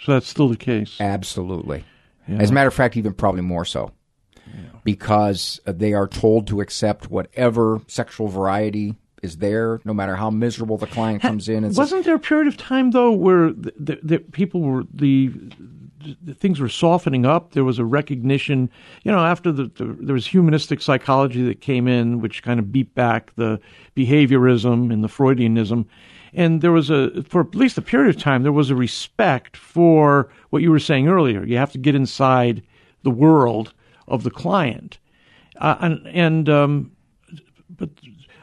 So 0.00 0.12
that's 0.12 0.28
still 0.28 0.48
the 0.48 0.56
case. 0.56 1.00
Absolutely. 1.00 1.84
As 2.28 2.50
a 2.50 2.52
matter 2.52 2.68
of 2.68 2.74
fact, 2.74 2.96
even 2.96 3.12
probably 3.14 3.42
more 3.42 3.64
so. 3.64 3.92
Because 4.84 5.60
uh, 5.66 5.72
they 5.72 5.94
are 5.94 6.06
told 6.06 6.46
to 6.48 6.60
accept 6.60 7.10
whatever 7.10 7.80
sexual 7.88 8.28
variety 8.28 8.94
is 9.22 9.38
there, 9.38 9.80
no 9.84 9.92
matter 9.92 10.14
how 10.16 10.30
miserable 10.30 10.78
the 10.78 10.86
client 10.86 11.22
comes 11.22 11.48
in. 11.48 11.64
And 11.64 11.76
Wasn't 11.76 12.04
there 12.04 12.14
a 12.14 12.20
period 12.20 12.46
of 12.46 12.56
time 12.56 12.92
though 12.92 13.12
where 13.12 13.52
the, 13.52 13.72
the, 13.78 13.98
the 14.02 14.18
people 14.18 14.60
were 14.60 14.84
the, 14.92 15.32
the 16.22 16.34
things 16.34 16.60
were 16.60 16.68
softening 16.68 17.26
up? 17.26 17.52
There 17.52 17.64
was 17.64 17.78
a 17.78 17.84
recognition, 17.84 18.70
you 19.02 19.10
know, 19.10 19.24
after 19.24 19.50
the, 19.50 19.64
the 19.64 19.96
there 20.00 20.14
was 20.14 20.26
humanistic 20.26 20.80
psychology 20.80 21.42
that 21.46 21.60
came 21.60 21.88
in, 21.88 22.20
which 22.20 22.42
kind 22.42 22.60
of 22.60 22.70
beat 22.70 22.94
back 22.94 23.34
the 23.34 23.60
behaviorism 23.96 24.92
and 24.92 25.02
the 25.02 25.08
Freudianism, 25.08 25.86
and 26.36 26.60
there 26.60 26.70
was 26.70 26.90
a 26.90 27.22
for 27.24 27.40
at 27.40 27.54
least 27.54 27.78
a 27.78 27.82
period 27.82 28.14
of 28.14 28.22
time 28.22 28.42
there 28.42 28.52
was 28.52 28.70
a 28.70 28.76
respect 28.76 29.56
for 29.56 30.30
what 30.50 30.62
you 30.62 30.70
were 30.70 30.78
saying 30.78 31.08
earlier. 31.08 31.44
You 31.44 31.56
have 31.56 31.72
to 31.72 31.78
get 31.78 31.96
inside 31.96 32.62
the 33.02 33.10
world 33.10 33.72
of 34.06 34.22
the 34.22 34.30
client, 34.30 34.98
uh, 35.56 35.76
and 35.80 36.06
and 36.06 36.48
um, 36.48 36.92
but 37.70 37.90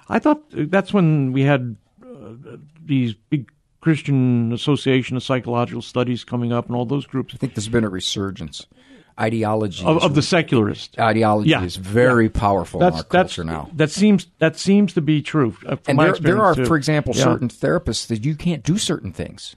I 0.09 0.19
thought 0.19 0.43
that's 0.51 0.93
when 0.93 1.31
we 1.31 1.43
had 1.43 1.77
uh, 2.03 2.57
these 2.83 3.13
big 3.13 3.49
Christian 3.79 4.51
Association 4.51 5.15
of 5.15 5.23
Psychological 5.23 5.81
Studies 5.81 6.23
coming 6.23 6.51
up, 6.51 6.65
and 6.67 6.75
all 6.75 6.85
those 6.85 7.05
groups 7.05 7.33
I 7.33 7.37
think 7.37 7.53
there's 7.53 7.69
been 7.69 7.85
a 7.85 7.89
resurgence. 7.89 8.65
Ideology 9.19 9.85
of, 9.85 10.01
of 10.03 10.15
the 10.15 10.21
secularist. 10.23 10.97
ideology 10.99 11.51
Yeah. 11.51 11.63
is 11.63 11.75
very 11.75 12.29
powerful 12.29 12.79
in 12.81 12.85
our 12.85 12.91
that's 12.91 13.03
culture 13.07 13.43
now. 13.43 13.69
that 13.73 13.91
seems 13.91 14.27
that 14.39 14.57
seems 14.57 14.93
to 14.93 15.01
be 15.01 15.21
true. 15.21 15.55
uh, 15.67 15.75
and 15.87 15.99
there, 15.99 16.13
there 16.13 16.41
are, 16.41 16.55
too. 16.55 16.65
for 16.65 16.75
example, 16.75 17.13
Yeah. 17.15 17.23
certain 17.25 17.47
therapists 17.49 18.07
that 18.07 18.25
you 18.25 18.35
can't 18.35 18.63
do 18.63 18.77
certain 18.79 19.11
things. 19.11 19.55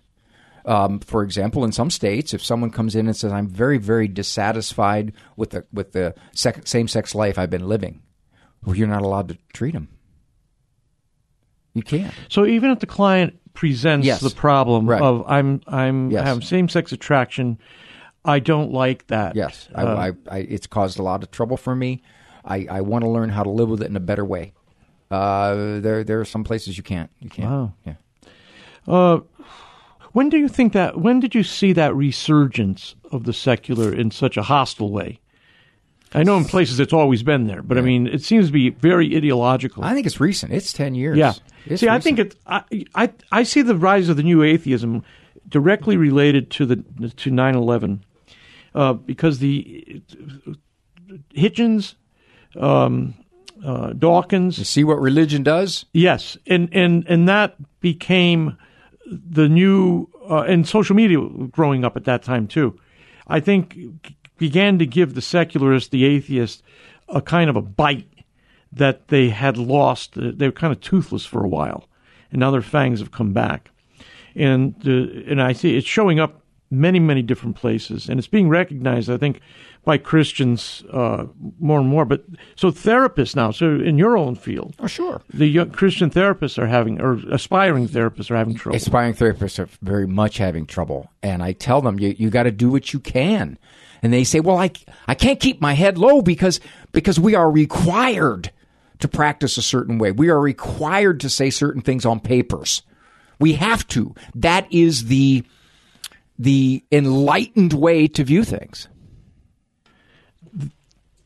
Um, 0.67 0.99
for 1.01 1.23
example, 1.23 1.65
in 1.65 1.73
some 1.73 1.91
states, 1.91 2.35
if 2.35 2.45
someone 2.45 2.71
comes 2.71 2.95
in 2.97 3.07
and 3.07 3.17
says, 3.17 3.33
"I'm 3.33 3.47
very, 3.49 3.79
very 3.79 4.09
dissatisfied 4.09 5.13
with 5.37 5.51
the 5.51 5.65
with 5.73 5.93
the 5.93 6.15
sec- 6.33 6.67
same-sex 6.67 7.15
life 7.15 7.39
I've 7.39 7.51
been 7.51 7.69
living," 7.69 8.03
well, 8.65 8.75
you're 8.77 8.89
not 8.89 9.03
allowed 9.03 9.29
to 9.29 9.39
treat 9.55 9.73
them. 9.75 9.89
You 11.75 11.83
can't. 11.83 12.13
So 12.29 12.47
even 12.47 12.71
if 12.71 12.81
the 12.81 12.87
client 12.87 13.39
presents 13.55 14.07
Yes. 14.07 14.21
the 14.21 14.31
problem 14.31 14.89
Right. 14.89 15.01
of 15.01 15.25
I'm 15.27 15.61
I'm 15.67 16.11
Yes. 16.11 16.25
have 16.27 16.45
same 16.45 16.69
sex 16.69 16.93
attraction, 16.93 17.59
I 18.27 18.39
don't 18.41 18.73
like 18.73 19.07
that. 19.07 19.35
Yes, 19.37 19.69
Uh, 19.75 19.83
I, 19.85 20.09
I, 20.09 20.13
I, 20.31 20.39
it's 20.41 20.67
caused 20.67 20.99
a 20.99 21.03
lot 21.03 21.23
of 21.23 21.31
trouble 21.31 21.57
for 21.57 21.75
me. 21.75 22.03
I, 22.45 22.67
I 22.71 22.81
want 22.83 23.05
to 23.05 23.11
learn 23.11 23.29
how 23.31 23.43
to 23.43 23.51
live 23.51 23.69
with 23.69 23.83
it 23.83 23.89
in 23.89 23.97
a 23.97 24.01
better 24.01 24.25
way. 24.25 24.53
Uh, 25.11 25.81
there, 25.81 26.05
there 26.05 26.21
are 26.21 26.25
some 26.25 26.45
places 26.45 26.77
you 26.77 26.83
can't. 26.83 27.11
You 27.21 27.31
can't. 27.31 27.51
Wow. 27.51 27.73
Yeah. 27.85 27.95
Uh, 28.87 29.21
when 30.13 30.29
do 30.29 30.37
you 30.39 30.49
think 30.49 30.73
that? 30.73 30.99
When 31.01 31.21
did 31.21 31.35
you 31.35 31.43
see 31.43 31.73
that 31.75 31.95
resurgence 31.95 32.95
of 33.13 33.25
the 33.25 33.33
secular 33.33 33.93
in 33.93 34.11
such 34.11 34.37
a 34.37 34.43
hostile 34.43 34.91
way? 34.91 35.21
I 36.15 36.23
know 36.23 36.37
in 36.39 36.45
places 36.45 36.81
it's 36.81 36.93
always 36.93 37.23
been 37.23 37.47
there, 37.47 37.63
but 37.63 37.77
I 37.77 37.81
mean, 37.83 38.07
it 38.07 38.23
seems 38.23 38.47
to 38.47 38.53
be 38.53 38.71
very 38.71 39.15
ideological. 39.17 39.85
I 39.85 39.93
think 39.93 40.07
it's 40.07 40.21
recent. 40.21 40.53
It's 40.53 40.73
ten 40.73 40.95
years. 40.95 41.19
yeah. 41.19 41.35
It's 41.67 41.81
see, 41.81 41.89
I 41.89 41.99
think 41.99 42.19
it. 42.21 42.37
I, 42.47 42.63
I 42.95 43.11
I 43.33 43.43
see 43.43 43.63
the 43.63 43.75
rise 43.75 44.09
of 44.09 44.17
the 44.17 44.23
new 44.23 44.43
atheism 44.43 45.03
directly 45.49 45.97
related 45.97 46.51
to 46.53 46.65
the 46.67 46.77
to 46.77 47.31
9/11. 47.31 48.01
Uh, 48.77 48.93
because 48.93 49.39
the 49.39 50.03
Hitchens, 51.35 51.95
um, 52.61 53.15
uh, 53.65 53.95
Dawkins, 53.95 54.59
You 54.59 54.65
see 54.65 54.85
what 54.85 55.01
religion 55.01 55.43
does? 55.43 55.87
Yes, 55.93 56.37
and 56.47 56.69
and 56.73 57.05
and 57.09 57.27
that 57.29 57.57
became 57.81 58.59
the 59.07 59.49
new 59.49 60.09
uh, 60.29 60.43
and 60.43 60.69
social 60.69 60.95
media 60.95 61.19
growing 61.51 61.85
up 61.85 61.97
at 61.97 62.05
that 62.05 62.23
time 62.23 62.47
too. 62.47 62.79
I 63.27 63.41
think 63.41 63.79
began 64.37 64.79
to 64.79 64.87
give 64.87 65.15
the 65.15 65.23
secularist, 65.23 65.91
the 65.91 66.05
atheist, 66.05 66.63
a 67.09 67.23
kind 67.23 67.49
of 67.49 67.57
a 67.57 67.63
bite 67.63 68.09
that 68.73 69.09
they 69.09 69.31
had 69.31 69.57
lost. 69.57 70.13
They 70.17 70.47
were 70.47 70.53
kind 70.53 70.73
of 70.73 70.83
toothless 70.83 71.25
for 71.25 71.43
a 71.43 71.49
while, 71.49 71.89
and 72.31 72.41
now 72.41 72.51
their 72.51 72.61
fangs 72.61 73.01
have 73.01 73.11
come 73.11 73.33
back. 73.33 73.71
And 74.35 74.75
uh, 74.87 75.31
and 75.31 75.41
I 75.41 75.55
see 75.55 75.79
it's 75.79 75.87
showing 75.87 76.21
up 76.21 76.43
many 76.71 76.99
many 76.99 77.23
different 77.23 77.57
places, 77.57 78.09
and 78.09 78.19
it's 78.19 78.29
being 78.29 78.49
recognized. 78.49 79.11
I 79.11 79.17
think 79.17 79.41
by 79.85 79.99
Christians 79.99 80.83
uh, 80.93 81.27
more 81.61 81.79
and 81.79 81.89
more. 81.89 82.05
But 82.05 82.25
so 82.57 82.71
therapists 82.73 83.37
now, 83.37 83.53
so 83.53 83.79
in 83.79 83.97
your 83.99 84.17
own 84.19 84.35
field, 84.35 84.75
Oh, 84.81 84.89
sure. 84.89 85.23
the 85.33 85.47
young 85.47 85.71
Christian 85.71 86.11
therapists 86.11 86.59
are 86.59 86.67
having, 86.67 87.01
or 87.01 87.21
aspiring 87.31 87.87
therapists 87.89 88.29
are 88.31 88.37
having 88.37 88.57
trouble. 88.57 88.77
Aspiring 88.77 89.15
therapists 89.15 89.61
are 89.61 89.69
very 89.83 90.09
much 90.09 90.39
having 90.39 90.67
trouble. 90.67 91.09
And 91.23 91.41
I 91.41 91.53
tell 91.53 91.81
them, 91.83 92.01
you, 92.01 92.17
you 92.19 92.31
got 92.31 92.43
to 92.45 92.51
do 92.51 92.69
what 92.69 92.93
you 92.93 92.99
can. 92.99 93.59
And 94.03 94.13
they 94.13 94.25
say, 94.25 94.41
well, 94.41 94.57
I, 94.59 94.73
I 95.07 95.15
can't 95.15 95.39
keep 95.39 95.61
my 95.61 95.75
head 95.75 95.99
low 95.99 96.21
because, 96.21 96.59
because 96.91 97.21
we 97.21 97.37
are 97.37 97.49
required 97.51 98.51
to 98.99 99.07
practice 99.07 99.57
a 99.57 99.63
certain 99.63 99.99
way. 99.99 100.11
We 100.11 100.31
are 100.31 100.41
required 100.41 101.21
to 101.21 101.31
say 101.31 101.49
certain 101.51 101.81
things 101.83 102.05
on 102.05 102.19
papers. 102.19 102.83
We 103.39 103.53
have 103.53 103.87
to. 103.89 104.17
That 104.35 104.67
is 104.73 105.05
the, 105.05 105.45
the 106.39 106.85
enlightened 106.93 107.73
way 107.73 108.07
to 108.09 108.25
view 108.25 108.45
things. 108.45 108.89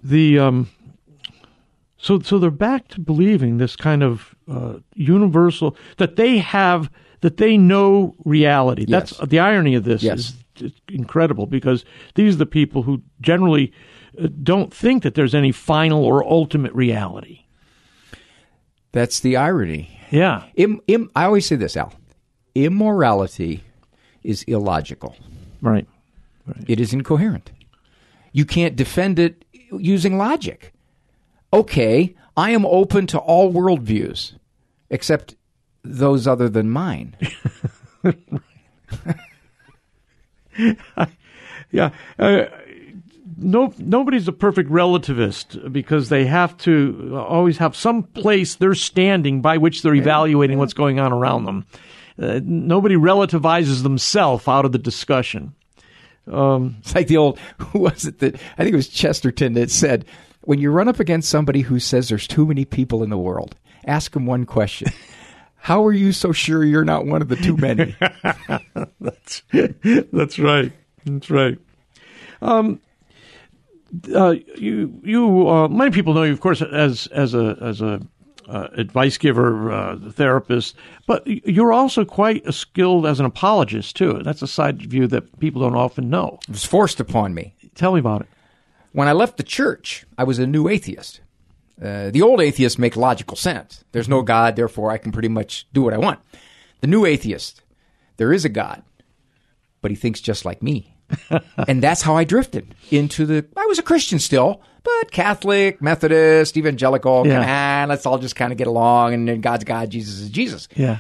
the 0.03 0.39
um, 0.39 0.69
so 1.99 2.21
so 2.21 2.39
they're 2.39 2.51
back 2.51 2.89
to 2.89 3.01
believing 3.01 3.59
this 3.59 3.77
kind 3.77 4.03
of 4.03 4.35
uh, 4.51 4.75
universal 4.95 5.77
that 5.99 6.17
they 6.17 6.39
have 6.39 6.91
that 7.21 7.37
they 7.37 7.57
know 7.59 8.15
reality. 8.25 8.87
That's 8.89 9.13
Yes. 9.19 9.29
the 9.29 9.39
irony 9.39 9.75
of 9.75 9.85
this 9.85 10.03
Yes. 10.03 10.35
is 10.61 10.73
incredible 10.89 11.47
because 11.47 11.85
these 12.15 12.35
are 12.35 12.39
the 12.39 12.47
people 12.47 12.83
who 12.83 13.03
generally 13.21 13.73
uh, 14.19 14.29
don't 14.43 14.73
think 14.73 15.03
that 15.03 15.15
there's 15.15 15.35
any 15.35 15.53
final 15.53 16.05
or 16.05 16.25
ultimate 16.27 16.73
reality. 16.75 17.41
That's 18.93 19.21
the 19.21 19.37
irony. 19.37 19.99
Yeah, 20.11 20.45
Im, 20.57 20.81
im, 20.89 21.11
I 21.15 21.25
always 21.25 21.47
say 21.47 21.57
this, 21.57 21.77
Al. 21.77 21.93
Immorality 22.57 23.63
is 24.23 24.43
illogical. 24.45 25.17
right. 25.61 25.87
It 26.67 26.81
is 26.81 26.93
incoherent. 26.93 27.53
You 28.33 28.45
can't 28.45 28.75
defend 28.75 29.19
it 29.19 29.45
using 29.73 30.19
logic. 30.19 30.73
Okay, 31.53 32.15
I 32.37 32.51
am 32.51 32.65
open 32.67 33.07
to 33.09 33.19
all 33.19 33.53
worldviews, 33.53 34.33
except 34.89 35.37
those 35.85 36.27
other 36.27 36.49
than 36.49 36.71
mine. 36.71 37.17
Yeah. 41.71 41.91
Uh, 42.19 42.45
no, 43.37 43.73
nobody's 43.79 44.29
a 44.29 44.33
perfect 44.33 44.71
relativist 44.71 45.73
because 45.73 46.09
they 46.09 46.27
have 46.27 46.57
to 46.59 47.17
always 47.17 47.59
have 47.59 47.77
some 47.77 48.03
place 48.03 48.57
they're 48.57 48.75
standing 48.75 49.41
by 49.41 49.57
which 49.57 49.83
they're 49.83 49.95
evaluating 49.95 50.59
what's 50.59 50.75
going 50.75 50.99
on 50.99 51.13
around 51.13 51.45
them. 51.45 51.65
Uh, 52.21 52.41
nobody 52.45 52.97
relativizes 52.97 53.83
themselves 53.83 54.47
out 54.47 54.65
of 54.65 54.73
the 54.73 54.79
discussion. 54.79 55.55
It's 56.27 56.95
like 56.95 57.07
the 57.09 57.17
old, 57.17 57.39
who 57.59 57.81
was 57.81 58.05
it 58.05 58.19
that, 58.19 58.35
I 58.35 58.63
think 58.63 58.75
it 58.75 58.77
was 58.77 58.89
Chesterton 58.89 59.55
that 59.55 59.71
said, 59.71 60.05
when 60.43 60.59
you 60.59 60.71
run 60.71 60.89
up 60.89 61.01
against 61.01 61.29
somebody 61.29 61.61
who 61.61 61.79
says 61.79 62.09
there's 62.09 62.27
too 62.27 62.47
many 62.47 62.65
people 62.65 63.03
in 63.03 63.11
the 63.11 63.19
world, 63.19 63.57
ask 63.87 64.13
them 64.13 64.27
one 64.27 64.47
question. 64.47 64.89
How 65.57 65.85
are 65.85 65.93
you 65.93 66.13
so 66.13 66.33
sure 66.33 66.65
you're 66.65 66.85
not 66.85 67.07
one 67.07 67.21
of 67.21 67.29
the 67.29 67.37
too 67.37 67.57
many? 67.57 67.95
That's 69.01 69.43
that's 69.53 70.39
right. 70.39 70.73
That's 71.05 71.31
right. 71.31 71.59
Um, 72.41 72.81
uh, 74.15 74.37
you 74.57 74.99
you 75.05 75.49
uh, 75.49 75.69
many 75.69 75.91
people 75.91 76.15
know 76.15 76.23
you, 76.23 76.33
of 76.33 76.41
course, 76.41 76.63
as 76.63 77.09
as 77.09 77.35
a 77.35 77.59
as 77.61 77.83
a 77.83 78.01
uh, 78.51 78.69
advice 78.77 79.17
giver, 79.17 79.71
uh, 79.71 79.97
therapist, 80.11 80.75
but 81.07 81.27
you're 81.27 81.73
also 81.73 82.05
quite 82.05 82.45
a 82.47 82.53
skilled 82.53 83.07
as 83.07 83.21
an 83.21 83.27
apologist 83.27 83.97
too. 83.97 84.21
That's 84.25 84.43
a 84.43 84.47
side 84.49 84.83
view 84.83 85.07
that 85.07 85.39
people 85.39 85.63
don't 85.63 85.77
often 85.77 86.11
know. 86.11 86.39
It 86.49 86.53
was 86.53 86.65
forced 86.65 87.01
upon 87.01 87.33
me. 87.33 87.55
Tell 87.75 87.93
me 87.93 88.01
about 88.01 88.23
it. 88.23 88.29
When 88.93 89.09
I 89.09 89.13
left 89.13 89.37
the 89.37 89.43
church, 89.45 90.05
I 90.19 90.25
was 90.25 90.39
a 90.39 90.47
new 90.47 90.69
atheist. 90.69 91.21
Uh, 91.81 92.11
the 92.11 92.23
old 92.23 92.41
atheists 92.41 92.79
make 92.79 92.97
logical 92.97 93.37
sense. 93.37 93.85
There's 93.93 94.09
no 94.09 94.23
God, 94.23 94.57
therefore 94.57 94.91
I 94.91 94.99
can 94.99 95.13
pretty 95.13 95.29
much 95.29 95.67
do 95.73 95.83
what 95.83 95.95
I 95.95 95.99
want. 95.99 96.19
The 96.81 96.89
new 96.89 97.07
atheist, 97.07 97.63
there 98.17 98.33
is 98.33 98.45
a 98.45 98.51
God, 98.51 98.83
but 99.81 99.91
he 99.91 99.97
thinks 99.97 100.21
just 100.21 100.45
like 100.45 100.63
me. 100.63 100.97
and 101.69 101.83
that's 101.83 102.03
how 102.03 102.17
I 102.17 102.25
drifted 102.25 102.75
into 102.91 103.27
the. 103.27 103.47
I 103.57 103.67
was 103.67 103.79
a 103.79 103.83
Christian 103.83 104.19
still, 104.19 104.63
but 104.83 105.11
Catholic, 105.13 105.81
Methodist, 105.81 106.57
evangelical. 106.57 107.27
Yeah. 107.27 107.41
Yeah. 107.41 107.87
let's 107.89 108.07
all 108.07 108.19
just 108.19 108.37
kind 108.37 108.53
of 108.53 108.59
get 108.59 108.67
along, 108.67 109.15
and 109.15 109.29
then 109.29 109.41
God's 109.41 109.65
God, 109.65 109.91
Jesus 109.91 110.21
is 110.21 110.31
Jesus. 110.31 110.69
Yeah. 110.75 110.99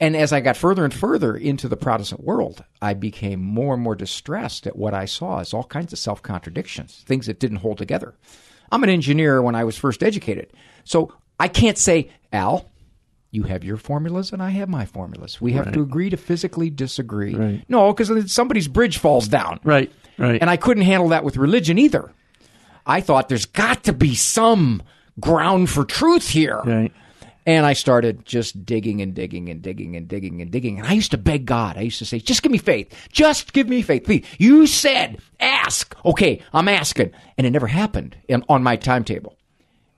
And 0.00 0.16
as 0.16 0.32
I 0.32 0.40
got 0.40 0.56
further 0.56 0.84
and 0.84 0.92
further 0.92 1.36
into 1.36 1.68
the 1.68 1.76
Protestant 1.76 2.24
world, 2.24 2.64
I 2.80 2.92
became 2.94 3.40
more 3.40 3.74
and 3.74 3.82
more 3.82 3.94
distressed 3.94 4.66
at 4.66 4.74
what 4.74 4.94
I 4.94 5.04
saw 5.04 5.38
as 5.38 5.54
all 5.54 5.62
kinds 5.62 5.92
of 5.92 5.98
self 5.98 6.22
contradictions, 6.22 7.04
things 7.06 7.26
that 7.26 7.38
didn't 7.38 7.58
hold 7.58 7.78
together. 7.78 8.14
I'm 8.72 8.82
an 8.82 8.90
engineer 8.90 9.40
when 9.42 9.54
I 9.54 9.62
was 9.62 9.76
first 9.76 10.02
educated. 10.02 10.52
So 10.82 11.12
I 11.38 11.46
can't 11.46 11.78
say, 11.78 12.10
Al, 12.32 12.68
you 13.32 13.44
have 13.44 13.64
your 13.64 13.78
formulas 13.78 14.30
and 14.30 14.42
I 14.42 14.50
have 14.50 14.68
my 14.68 14.84
formulas. 14.84 15.40
We 15.40 15.52
have 15.54 15.72
to 15.72 15.80
agree 15.80 16.10
to 16.10 16.18
physically 16.18 16.68
disagree. 16.68 17.34
Right. 17.34 17.64
No, 17.66 17.92
because 17.92 18.30
somebody's 18.30 18.68
bridge 18.68 18.98
falls 18.98 19.26
down. 19.26 19.58
Right. 19.64 19.90
Right. 20.18 20.40
And 20.40 20.50
I 20.50 20.58
couldn't 20.58 20.84
handle 20.84 21.08
that 21.08 21.24
with 21.24 21.38
religion 21.38 21.78
either. 21.78 22.12
I 22.86 23.00
thought 23.00 23.30
there's 23.30 23.46
got 23.46 23.84
to 23.84 23.94
be 23.94 24.14
some 24.14 24.82
ground 25.18 25.70
for 25.70 25.84
truth 25.84 26.28
here. 26.28 26.60
right. 26.64 26.92
And 27.44 27.66
I 27.66 27.72
started 27.72 28.24
just 28.24 28.64
digging 28.64 29.00
and 29.02 29.14
digging 29.14 29.48
and 29.48 29.60
digging 29.60 29.96
and 29.96 30.06
digging 30.06 30.40
and 30.40 30.50
digging. 30.52 30.78
And 30.78 30.86
I 30.86 30.92
used 30.92 31.10
to 31.10 31.18
beg 31.18 31.44
God. 31.44 31.76
I 31.76 31.80
used 31.80 31.98
to 31.98 32.04
say, 32.04 32.20
just 32.20 32.40
give 32.40 32.52
me 32.52 32.58
faith. 32.58 33.08
Just 33.10 33.52
give 33.52 33.68
me 33.68 33.82
faith. 33.82 34.04
Please. 34.04 34.24
You 34.38 34.68
said, 34.68 35.18
ask. 35.40 35.96
Okay, 36.04 36.40
I'm 36.52 36.68
asking. 36.68 37.10
And 37.36 37.44
it 37.44 37.50
never 37.50 37.66
happened 37.66 38.16
in, 38.28 38.44
on 38.48 38.62
my 38.62 38.76
timetable. 38.76 39.36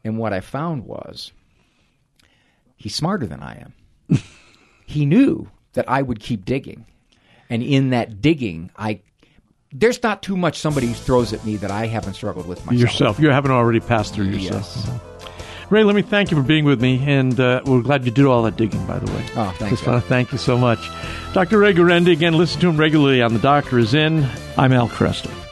And 0.04 0.16
what 0.16 0.32
I 0.32 0.40
found 0.40 0.86
was 0.86 1.32
he's 2.84 2.94
smarter 2.94 3.26
than 3.26 3.42
I 3.42 3.64
am. 4.10 4.20
he 4.86 5.06
knew 5.06 5.48
that 5.72 5.88
I 5.88 6.02
would 6.02 6.20
keep 6.20 6.44
digging. 6.44 6.84
And 7.48 7.62
in 7.62 7.90
that 7.90 8.20
digging, 8.20 8.70
I 8.76 9.00
there's 9.72 10.00
not 10.02 10.22
too 10.22 10.36
much 10.36 10.58
somebody 10.58 10.92
throws 10.92 11.32
at 11.32 11.44
me 11.44 11.56
that 11.56 11.70
I 11.70 11.86
haven't 11.86 12.14
struggled 12.14 12.46
with 12.46 12.64
myself. 12.64 12.80
yourself. 12.80 13.18
You 13.18 13.30
haven't 13.30 13.50
already 13.50 13.80
passed 13.80 14.14
through 14.14 14.26
yourself. 14.26 14.70
Yes. 14.76 15.30
Ray, 15.70 15.82
let 15.82 15.96
me 15.96 16.02
thank 16.02 16.30
you 16.30 16.36
for 16.36 16.42
being 16.42 16.64
with 16.64 16.80
me, 16.80 17.02
and 17.10 17.40
uh, 17.40 17.62
we're 17.64 17.80
glad 17.80 18.04
you 18.04 18.12
did 18.12 18.26
all 18.26 18.42
that 18.42 18.56
digging, 18.56 18.86
by 18.86 18.98
the 18.98 19.10
way. 19.10 19.26
Oh, 19.34 19.52
thanks, 19.58 19.78
Just 19.78 19.86
want 19.86 20.00
to 20.00 20.08
thank 20.08 20.30
you 20.30 20.38
so 20.38 20.56
much. 20.58 20.78
Dr. 21.32 21.58
Ray 21.58 21.72
Guarendi, 21.72 22.12
again, 22.12 22.34
listen 22.34 22.60
to 22.60 22.68
him 22.68 22.76
regularly 22.76 23.22
on 23.22 23.32
The 23.32 23.40
Doctor 23.40 23.78
Is 23.78 23.94
In. 23.94 24.28
I'm 24.56 24.72
Al 24.72 24.88
Kresta. 24.88 25.43